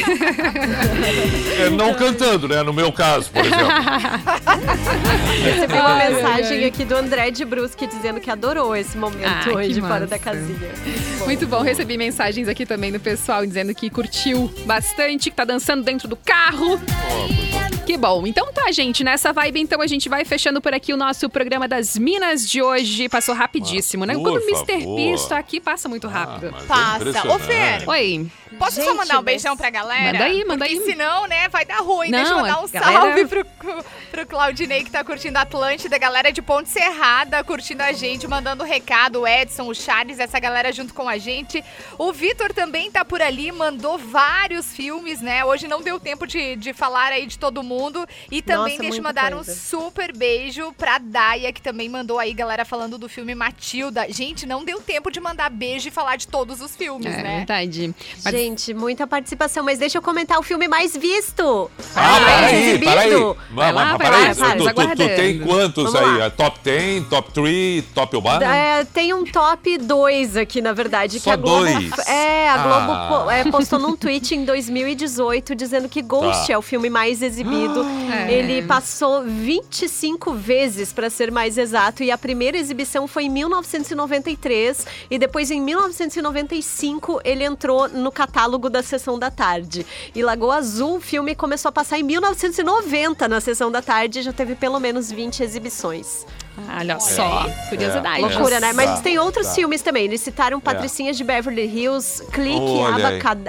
É, 1.61 1.68
não 1.70 1.95
cantando, 1.95 2.49
né? 2.49 2.62
No 2.62 2.72
meu 2.72 2.91
caso, 2.91 3.31
por 3.31 3.45
exemplo. 3.45 3.68
Recebi 5.45 5.75
uma 5.75 5.97
mensagem 5.97 6.59
ai. 6.59 6.64
aqui 6.64 6.85
do 6.85 6.97
André 6.97 7.31
de 7.31 7.45
Brusque 7.45 7.87
dizendo 7.87 8.18
que 8.20 8.29
adorou 8.31 8.75
esse 8.75 8.97
momento 8.97 9.25
Ah, 9.25 9.45
hoje 9.55 9.81
fora 9.81 10.01
massa. 10.01 10.07
da 10.07 10.18
casinha. 10.18 10.70
Muito 11.25 11.47
bom, 11.47 11.62
recebi 11.62 11.97
mensagens 11.97 12.49
aqui 12.49 12.66
também 12.66 12.91
do 12.91 12.99
pessoal 12.99 13.47
dizendo 13.47 13.72
que 13.75 13.89
curtiu 13.89 14.53
bastante, 14.66 15.31
que 15.31 15.37
tá 15.37 15.45
dançando 15.45 15.85
dentro 15.85 16.09
do 16.09 16.16
carro. 16.16 16.81
Que 17.87 17.99
bom. 17.99 18.26
Então 18.26 18.51
tá, 18.53 18.72
gente, 18.72 19.05
nessa 19.05 19.30
vibe, 19.32 19.61
então 19.61 19.80
a 19.82 19.87
gente 19.87 20.09
vai 20.09 20.24
fechando 20.24 20.59
por 20.61 20.72
aqui 20.72 20.93
o 20.93 20.97
nosso 20.97 21.28
programa 21.28 21.68
das 21.68 21.99
Minas 21.99 22.49
de 22.49 22.62
hoje. 22.62 23.09
Passou 23.11 23.35
rapidíssimo, 23.35 24.07
né? 24.07 24.14
por 24.14 24.22
Quando 24.22 24.37
o 24.39 24.49
Mr. 24.49 24.64
P 24.85 25.11
está 25.14 25.39
aqui, 25.39 25.61
passa 25.61 25.87
muito 25.89 26.09
rápido. 26.09 26.51
mas 26.53 26.64
é 26.64 26.66
Passa. 26.66 26.97
Ô, 26.97 27.09
impressionante. 27.11 27.43
Fer, 27.45 27.89
Oi. 27.89 28.26
posso 28.59 28.76
só 28.76 28.82
Gente, 28.87 28.97
mandar 28.97 29.18
um 29.18 29.22
beijão 29.22 29.55
pra 29.55 29.68
galera? 29.68 30.12
Manda 30.12 30.24
aí, 30.24 30.45
manda 30.47 30.64
Porque 30.64 30.80
aí. 30.80 30.85
senão, 30.87 31.26
né, 31.26 31.47
vai 31.51 31.66
dar 31.66 31.80
ruim. 31.80 32.11
Não, 32.11 32.18
Deixa 32.18 32.32
eu 32.32 32.39
mandar 32.39 32.55
a 32.55 32.61
um 32.62 32.68
galera- 32.68 33.01
salve 33.01 33.26
pro, 33.26 33.47
pro 34.11 34.26
Claudinei, 34.26 34.82
que 34.82 34.91
tá 34.91 35.05
curtindo 35.05 35.39
Atlântida. 35.39 35.99
Galera 35.99 36.32
de 36.32 36.41
Ponte 36.41 36.70
Serrada 36.70 37.45
curtindo 37.45 37.82
a 37.82 37.93
gente, 37.93 38.26
mandando 38.26 38.64
recado. 38.64 39.20
O 39.20 39.28
Edson, 39.28 39.68
o 39.68 39.74
Charles, 39.74 40.18
essa 40.18 40.41
galera 40.41 40.72
junto 40.72 40.95
com 40.95 41.07
a 41.07 41.18
gente. 41.18 41.62
O 41.99 42.12
Vitor 42.14 42.55
também 42.55 42.91
tá 42.91 43.05
por 43.05 43.20
ali, 43.20 43.53
mandou 43.53 43.99
vários 43.99 44.72
filmes, 44.74 45.20
né? 45.20 45.45
Hoje 45.45 45.68
não 45.68 45.82
deu 45.82 46.01
tempo 46.01 46.26
de, 46.26 46.57
de 46.57 46.72
falar 46.72 47.12
aí 47.12 47.26
de 47.26 47.39
todo 47.39 47.62
mundo. 47.62 47.74
E 48.31 48.41
também 48.43 48.75
Nossa, 48.77 48.83
deixa 48.83 48.99
eu 48.99 49.03
mandar 49.03 49.33
coisa. 49.33 49.51
um 49.51 49.55
super 49.55 50.16
beijo 50.16 50.72
pra 50.79 50.99
Daia, 50.99 51.53
que 51.53 51.61
também 51.61 51.89
mandou 51.89 52.18
aí, 52.18 52.33
galera, 52.33 52.64
falando 52.64 52.97
do 52.99 53.09
filme 53.09 53.35
Matilda. 53.35 54.07
Gente, 54.11 54.47
não 54.47 54.64
deu 54.64 54.81
tempo 54.81 55.11
de 55.11 55.20
mandar 55.20 55.51
beijo 55.51 55.89
e 55.89 55.91
falar 55.91 56.16
de 56.16 56.27
todos 56.29 56.61
os 56.61 56.75
filmes, 56.77 57.07
É 57.07 57.22
né? 57.22 57.37
verdade. 57.39 57.95
Mas- 58.25 58.35
Gente, 58.35 58.75
muita 58.75 59.07
participação, 59.07 59.64
mas 59.64 59.79
deixa 59.79 59.99
eu 59.99 60.03
comentar 60.03 60.39
o 60.39 60.43
filme 60.43 60.66
mais 60.68 60.97
visto. 60.97 61.70
Ah, 61.95 62.20
mais 62.20 62.53
exibido. 62.53 63.37
Vai 63.53 63.72
lá, 63.72 63.97
vai 63.97 64.11
lá, 64.11 64.35
Carlos, 64.35 64.66
tu, 64.72 64.97
tu, 64.97 64.97
tem 65.16 65.39
quantos 65.41 65.93
Vamos 65.93 66.11
aí? 66.11 66.18
lá. 66.18 66.31
Top 66.31 66.59
10, 66.62 67.07
top 67.09 67.33
3, 67.33 67.85
top 67.95 68.16
1? 68.16 68.43
É, 68.43 68.85
tem 68.85 69.14
um 69.14 69.25
top 69.25 69.79
2 69.79 70.37
aqui, 70.37 70.61
na 70.61 70.72
verdade. 70.72 71.18
Só 71.20 71.25
que 71.25 71.31
a 71.31 71.37
Globo, 71.37 71.61
dois? 71.64 72.09
É, 72.09 72.49
a 72.49 72.57
Globo 72.59 72.93
Ah. 72.93 73.09
po- 73.25 73.31
é, 73.31 73.45
postou 73.51 73.79
num 73.79 73.97
tweet 73.97 74.35
em 74.35 74.45
2018 74.45 75.55
dizendo 75.55 75.89
que 75.89 76.03
Ghost 76.03 76.47
Tá. 76.47 76.53
é 76.55 76.59
o 76.59 76.62
filme 76.62 76.91
mais 76.91 77.22
exibido. 77.22 77.64
É. 78.12 78.33
Ele 78.33 78.62
passou 78.67 79.23
25 79.25 80.33
vezes, 80.35 80.93
pra 80.93 81.11
ser 81.11 81.31
mais 81.31 81.59
exato, 81.59 82.03
e 82.03 82.11
a 82.11 82.19
primeira 82.19 82.57
exibição 82.57 83.07
foi 83.07 83.25
em 83.25 83.31
1993 83.31 84.87
e 85.11 85.19
depois 85.19 85.51
em 85.51 85.61
1995 85.61 87.21
ele 87.25 87.45
entrou 87.45 87.89
no 87.89 88.11
catálogo 88.11 88.71
da 88.71 88.83
Sessão 88.83 89.19
da 89.19 89.31
Tarde. 89.31 89.87
E 90.15 90.23
Lagoa 90.23 90.57
Azul, 90.57 90.97
o 90.97 91.01
filme 91.01 91.35
começou 91.35 91.69
a 91.69 91.73
passar 91.73 91.99
em 91.99 92.03
1990 92.03 93.29
na 93.29 93.41
Sessão 93.41 93.71
da 93.71 93.83
Tarde 93.83 94.21
e 94.21 94.23
já 94.23 94.33
teve 94.33 94.55
pelo 94.55 94.79
menos 94.79 95.11
20 95.11 95.43
exibições. 95.43 96.25
Olha 96.57 97.00
só, 97.00 97.48
curiosidade. 97.68 98.20
Loucura, 98.20 98.61
né? 98.61 98.72
Mas 98.72 98.90
Tá, 98.90 99.00
tem 99.00 99.18
outros 99.18 99.48
tá. 99.48 99.55
filmes 99.55 99.82
também. 99.82 100.05
Eles 100.05 100.20
citaram 100.20 100.61
Patricinhas 100.61 101.16
de 101.16 101.24
Beverly 101.24 101.66
Hills, 101.66 102.22
Clique, 102.30 102.80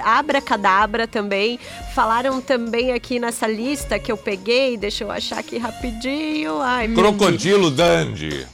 Abracadabra 0.02 1.06
também. 1.06 1.58
Falaram 1.94 2.40
também 2.40 2.92
aqui 2.92 3.18
nessa 3.18 3.46
lista 3.46 3.98
que 3.98 4.10
eu 4.10 4.16
peguei. 4.16 4.76
Deixa 4.76 5.04
eu 5.04 5.10
achar 5.10 5.38
aqui 5.38 5.58
rapidinho. 5.58 6.60
Ai. 6.60 6.88
Crocodilo 6.88 7.70
Dandy. 7.70 8.46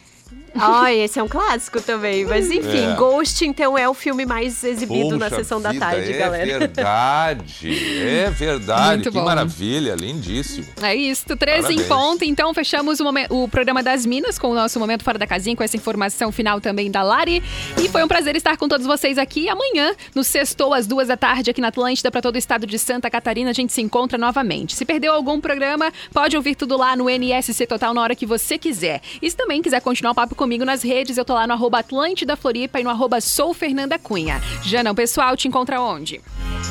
Ai, 0.54 1.00
esse 1.00 1.18
é 1.18 1.22
um 1.22 1.28
clássico 1.28 1.80
também. 1.80 2.24
Mas 2.24 2.50
enfim, 2.50 2.92
É. 2.92 2.94
Ghost, 2.94 3.44
então, 3.46 3.76
é 3.76 3.88
o 3.88 3.94
filme 3.94 4.24
mais 4.26 4.62
exibido 4.64 5.16
na 5.18 5.26
Poxa 5.28 5.36
sessão 5.42 5.60
da 5.60 5.70
vida, 5.72 5.86
tarde, 5.86 6.12
é 6.12 6.18
galera. 6.18 6.58
verdade, 6.58 8.00
é 8.06 8.30
verdade. 8.34 8.94
Muito 8.96 9.10
que 9.12 9.18
bom. 9.18 9.24
maravilha, 9.24 9.94
lindíssimo. 9.94 10.66
É 10.82 10.94
isso, 10.94 11.36
13 11.36 11.72
em 11.74 11.82
ponto. 11.84 12.24
Então 12.24 12.52
fechamos 12.54 13.00
o, 13.00 13.04
o 13.30 13.48
programa 13.48 13.82
das 13.82 14.04
Minas 14.06 14.38
com 14.38 14.50
o 14.50 14.54
nosso 14.54 14.78
Momento 14.78 15.04
Fora 15.04 15.18
da 15.18 15.26
Casinha, 15.26 15.56
com 15.56 15.62
essa 15.62 15.76
informação 15.76 16.30
final 16.32 16.60
também 16.60 16.90
da 16.90 17.02
Lari. 17.02 17.42
E 17.82 17.88
foi 17.88 18.02
um 18.04 18.08
prazer 18.08 18.36
estar 18.36 18.56
com 18.56 18.68
todos 18.68 18.86
vocês 18.86 19.18
aqui. 19.18 19.48
Amanhã, 19.48 19.94
no 20.14 20.22
Sextou, 20.24 20.74
às 20.74 20.86
duas 20.86 21.08
da 21.08 21.16
tarde, 21.16 21.50
aqui 21.50 21.60
na 21.60 21.68
Atlântida, 21.68 22.10
para 22.10 22.20
todo 22.22 22.34
o 22.34 22.38
estado 22.38 22.66
de 22.66 22.78
Santa 22.78 23.10
Catarina, 23.10 23.50
a 23.50 23.54
gente 23.54 23.72
se 23.72 23.80
encontra 23.80 24.18
novamente. 24.18 24.76
Se 24.76 24.84
perdeu 24.84 25.12
algum 25.12 25.40
programa, 25.40 25.92
pode 26.12 26.36
ouvir 26.36 26.54
tudo 26.54 26.76
lá 26.76 26.94
no 26.96 27.08
NSC 27.08 27.66
Total 27.66 27.92
na 27.94 28.02
hora 28.02 28.14
que 28.14 28.26
você 28.26 28.58
quiser. 28.58 29.00
E 29.20 29.30
se 29.30 29.36
também 29.36 29.62
quiser 29.62 29.80
continuar 29.80 30.12
o 30.12 30.14
papo 30.14 30.34
comigo 30.42 30.64
nas 30.64 30.82
redes, 30.82 31.16
eu 31.16 31.24
tô 31.24 31.34
lá 31.34 31.46
no 31.46 31.52
arroba 31.52 31.78
Atlântida 31.78 32.34
Floripa 32.34 32.80
e 32.80 32.82
no 32.82 32.90
arroba 32.90 33.20
Sou 33.20 33.54
Fernanda 33.54 33.96
Cunha. 33.96 34.42
Jana, 34.64 34.90
o 34.90 34.94
pessoal 34.94 35.36
te 35.36 35.46
encontra 35.46 35.80
onde? 35.80 36.20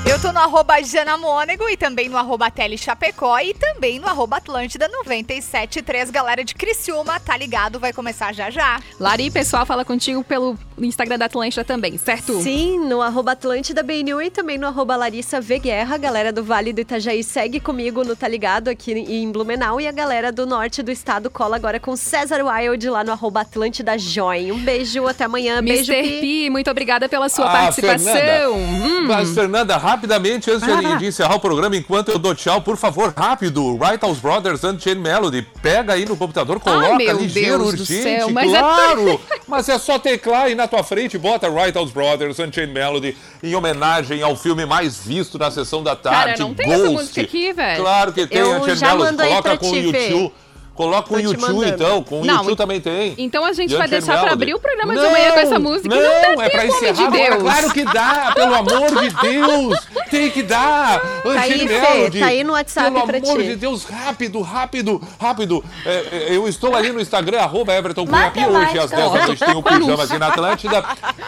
Eu 0.09 0.19
tô 0.19 0.32
no 0.34 0.39
arroba 0.39 0.82
Jana 0.84 1.15
Mônego 1.15 1.69
e 1.69 1.77
também 1.77 2.09
no 2.09 2.17
arroba 2.17 2.51
Tele 2.51 2.77
Chapecó 2.77 3.39
e 3.39 3.53
também 3.53 3.97
no 3.97 4.07
arroba 4.07 4.38
Atlântida 4.38 4.88
973. 4.88 6.09
Galera 6.11 6.43
de 6.43 6.53
Criciúma, 6.53 7.19
tá 7.19 7.38
ligado? 7.38 7.79
Vai 7.79 7.93
começar 7.93 8.34
já 8.34 8.49
já. 8.49 8.79
Lari, 8.99 9.32
pessoal, 9.32 9.65
fala 9.65 9.86
contigo 9.86 10.21
pelo 10.23 10.57
Instagram 10.77 11.17
da 11.17 11.25
Atlântida 11.25 11.63
também, 11.63 11.97
certo? 11.97 12.41
Sim, 12.41 12.79
no 12.79 13.01
arroba 13.01 13.32
Atlântida 13.34 13.82
BNU 13.84 14.21
e 14.21 14.29
também 14.29 14.57
no 14.57 14.67
arroba 14.67 14.95
Larissa 14.97 15.39
V 15.39 15.59
Guerra. 15.59 15.95
A 15.95 15.97
galera 15.97 16.34
do 16.34 16.43
Vale 16.43 16.73
do 16.73 16.82
Itajaí 16.82 17.23
segue 17.23 17.59
comigo 17.59 18.03
no 18.03 18.15
Tá 18.15 18.27
Ligado 18.27 18.67
aqui 18.69 18.91
em 18.91 19.32
Blumenau. 19.32 19.79
E 19.79 19.88
a 19.88 19.91
galera 19.93 20.32
do 20.32 20.45
norte 20.45 20.84
do 20.84 20.91
estado 20.91 21.29
cola 21.29 21.55
agora 21.55 21.79
com 21.79 21.95
César 21.95 22.43
Wild 22.43 22.89
lá 22.89 23.03
no 23.03 23.11
arroba 23.13 23.41
Atlântida 23.41 23.97
Join. 23.97 24.51
Um 24.51 24.59
beijo, 24.59 25.07
até 25.07 25.23
amanhã. 25.23 25.63
Beijo, 25.63 25.91
Mr. 25.93 26.09
Pi. 26.09 26.19
P, 26.43 26.49
muito 26.49 26.69
obrigada 26.69 27.07
pela 27.07 27.29
sua 27.29 27.45
Ah, 27.45 27.51
participação. 27.51 28.13
Fernanda. 28.13 28.51
Hum. 28.51 29.07
Mas, 29.07 29.34
Fernanda, 29.34 29.70
rapidamente, 29.78 30.49
antes 30.49 30.67
lá, 30.67 30.95
de, 30.95 31.05
encerrar 31.05 31.36
o 31.36 31.39
programa, 31.39 31.76
enquanto 31.76 32.09
eu 32.09 32.19
dou 32.19 32.34
tchau, 32.36 32.61
por 32.61 32.78
favor, 32.78 33.13
rápido, 33.15 33.78
Right 33.78 33.99
House 34.01 34.19
Brothers 34.19 34.63
Unchained 34.63 34.99
Melody. 35.01 35.45
Pega 35.61 35.93
aí 35.93 36.05
no 36.05 36.15
computador, 36.17 36.59
coloca 36.59 36.95
meu 36.95 37.17
ligeiro, 37.17 37.57
Deus 37.59 37.76
do 37.76 37.82
urgente, 37.82 38.03
céu, 38.03 38.30
mas 38.30 38.53
é 38.53 38.59
claro. 38.59 39.22
Mas 39.47 39.67
é 39.67 39.78
só 39.78 39.99
teclar 39.99 40.43
aí 40.43 40.55
na 40.55 40.65
tua 40.65 40.82
frente, 40.82 41.17
bota 41.17 41.49
Right 41.49 41.74
House 41.76 41.91
Brothers 41.91 42.39
Unchained 42.39 42.72
Melody 42.72 43.17
em 43.43 43.53
homenagem 43.53 44.22
ao 44.22 44.36
filme 44.36 44.65
mais 44.65 44.97
visto 44.97 45.38
na 45.38 45.51
sessão 45.51 45.84
da 45.84 45.93
tarde, 45.93 46.38
Cara, 46.38 46.39
não 46.39 46.53
tem 46.53 46.67
Ghost. 46.67 46.82
essa 46.82 46.91
música 46.91 47.22
aqui, 47.22 47.51
velho. 47.51 47.82
Claro 47.82 48.13
que 48.13 48.28
tem, 48.28 48.39
Eu 48.39 48.61
Unchained 48.61 48.82
Melody. 48.82 49.17
Coloca 49.17 49.57
com 49.57 49.72
o. 49.72 49.76
YouTube. 49.76 50.34
Coloca 50.74 51.13
o 51.13 51.19
YouTube, 51.19 51.67
então. 51.67 52.01
Com 52.03 52.22
o 52.22 52.26
YouTube 52.26 52.55
também 52.55 52.80
tem. 52.80 53.13
Então 53.17 53.45
a 53.45 53.53
gente 53.53 53.76
vai 53.76 53.88
deixar 53.88 54.22
pra 54.22 54.32
abrir 54.32 54.53
o 54.53 54.59
programa 54.59 54.93
de 54.95 55.05
amanhã 55.05 55.32
com 55.32 55.39
essa 55.39 55.59
música. 55.59 55.89
Não, 55.93 56.01
Não 56.01 56.36
dá 56.38 56.45
é 56.45 56.49
pra 56.49 56.65
encerrar 56.65 56.91
de. 56.93 57.11
Deus. 57.11 57.41
Claro 57.41 57.74
que 57.74 57.84
dá, 57.84 58.32
pelo 58.34 58.55
amor 58.55 59.01
de 59.01 59.09
Deus. 59.22 59.88
Tem 60.09 60.32
que 60.32 60.41
dar. 60.43 61.01
aí, 61.26 61.38
Unchained 61.38 61.67
Fê, 61.67 62.19
tá 62.19 62.26
aí 62.28 62.43
no 62.43 62.53
WhatsApp 62.53 62.91
Pelo 62.91 63.05
pra 63.05 63.17
amor 63.17 63.38
ti. 63.38 63.43
de 63.47 63.55
Deus, 63.55 63.84
rápido, 63.84 64.41
rápido, 64.41 65.01
rápido. 65.19 65.63
É, 65.86 65.91
é, 66.11 66.36
eu 66.36 66.47
estou 66.47 66.76
ali 66.76 66.91
no 66.91 66.99
Instagram, 67.01 67.39
arroba 67.39 67.74
Everton 67.74 68.05
Cunha 68.07 68.32
Pi. 68.32 68.45
Hoje 68.45 68.80
às 68.80 68.89
10 68.89 69.11
da 69.11 69.26
noite 69.28 69.43
tem 69.45 69.55
o 69.55 69.61
pijama 69.63 70.03
aqui 70.03 70.17
na 70.17 70.28
Atlântida. 70.28 70.84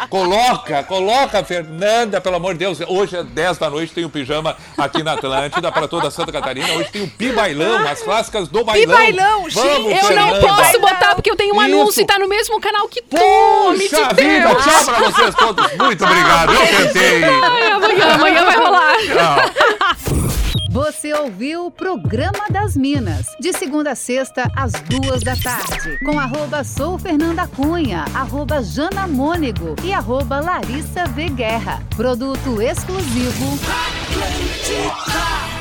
Coloca, 0.10 0.84
coloca, 0.84 1.44
Fernanda, 1.44 2.22
pelo 2.22 2.36
amor 2.38 2.54
de 2.54 2.60
Deus. 2.60 2.80
Hoje 2.88 3.18
às 3.18 3.26
10 3.26 3.58
da 3.58 3.70
noite 3.70 3.94
tem 3.94 4.06
o 4.06 4.10
pijama 4.10 4.56
aqui 4.78 5.04
na 5.04 5.14
Atlântida 5.14 5.72
para 5.72 5.88
toda 5.88 6.10
Santa 6.10 6.32
Catarina. 6.32 6.74
Hoje 6.74 6.90
tem 6.92 7.04
o 7.04 7.08
Pi 7.10 7.32
Bailão, 7.32 7.88
as 7.88 8.02
clássicas 8.02 8.48
do 8.48 8.64
bailão. 8.64 9.33
Gente, 9.50 9.54
Vamos, 9.56 9.92
Eu 9.92 9.94
não 9.94 10.08
Fernanda. 10.08 10.40
posso 10.48 10.80
botar 10.80 11.16
porque 11.16 11.30
eu 11.32 11.36
tenho 11.36 11.54
um 11.56 11.62
Isso. 11.64 11.76
anúncio 11.76 12.02
e 12.02 12.06
tá 12.06 12.18
no 12.20 12.28
mesmo 12.28 12.60
canal 12.62 12.88
que 12.88 13.02
tu, 13.02 13.18
homem 13.18 13.80
de 13.80 13.90
Puxa 13.90 14.14
vida, 14.14 14.48
Deus. 14.48 14.64
tchau 14.64 14.86
pra 14.86 15.00
vocês 15.10 15.36
todos. 15.36 15.74
Muito 15.78 16.04
obrigado, 16.06 16.54
eu 16.54 16.68
tentei. 16.86 17.24
Ai, 17.24 17.72
amanhã, 17.72 18.14
amanhã 18.14 18.46
vai 18.46 18.58
rolar. 18.58 18.94
Tchau. 18.98 20.24
Você 20.72 21.14
ouviu 21.14 21.68
o 21.68 21.72
Programa 21.72 22.46
das 22.50 22.76
Minas, 22.76 23.28
de 23.40 23.54
segunda 23.54 23.92
a 23.92 23.96
sexta, 23.96 24.50
às 24.56 24.72
duas 24.72 25.22
da 25.22 25.36
tarde, 25.36 26.00
com 26.04 26.20
arroba 26.20 26.64
Sou 26.64 26.98
Fernanda 26.98 27.48
Cunha, 27.48 28.06
arroba 28.16 28.64
Jana 28.64 29.06
Mônego 29.08 29.76
e 29.84 29.94
arroba 29.94 30.40
Larissa 30.40 31.06
V 31.06 31.30
Guerra. 31.30 31.80
Produto 31.96 32.60
exclusivo. 32.60 33.60
Atlântica. 33.70 35.53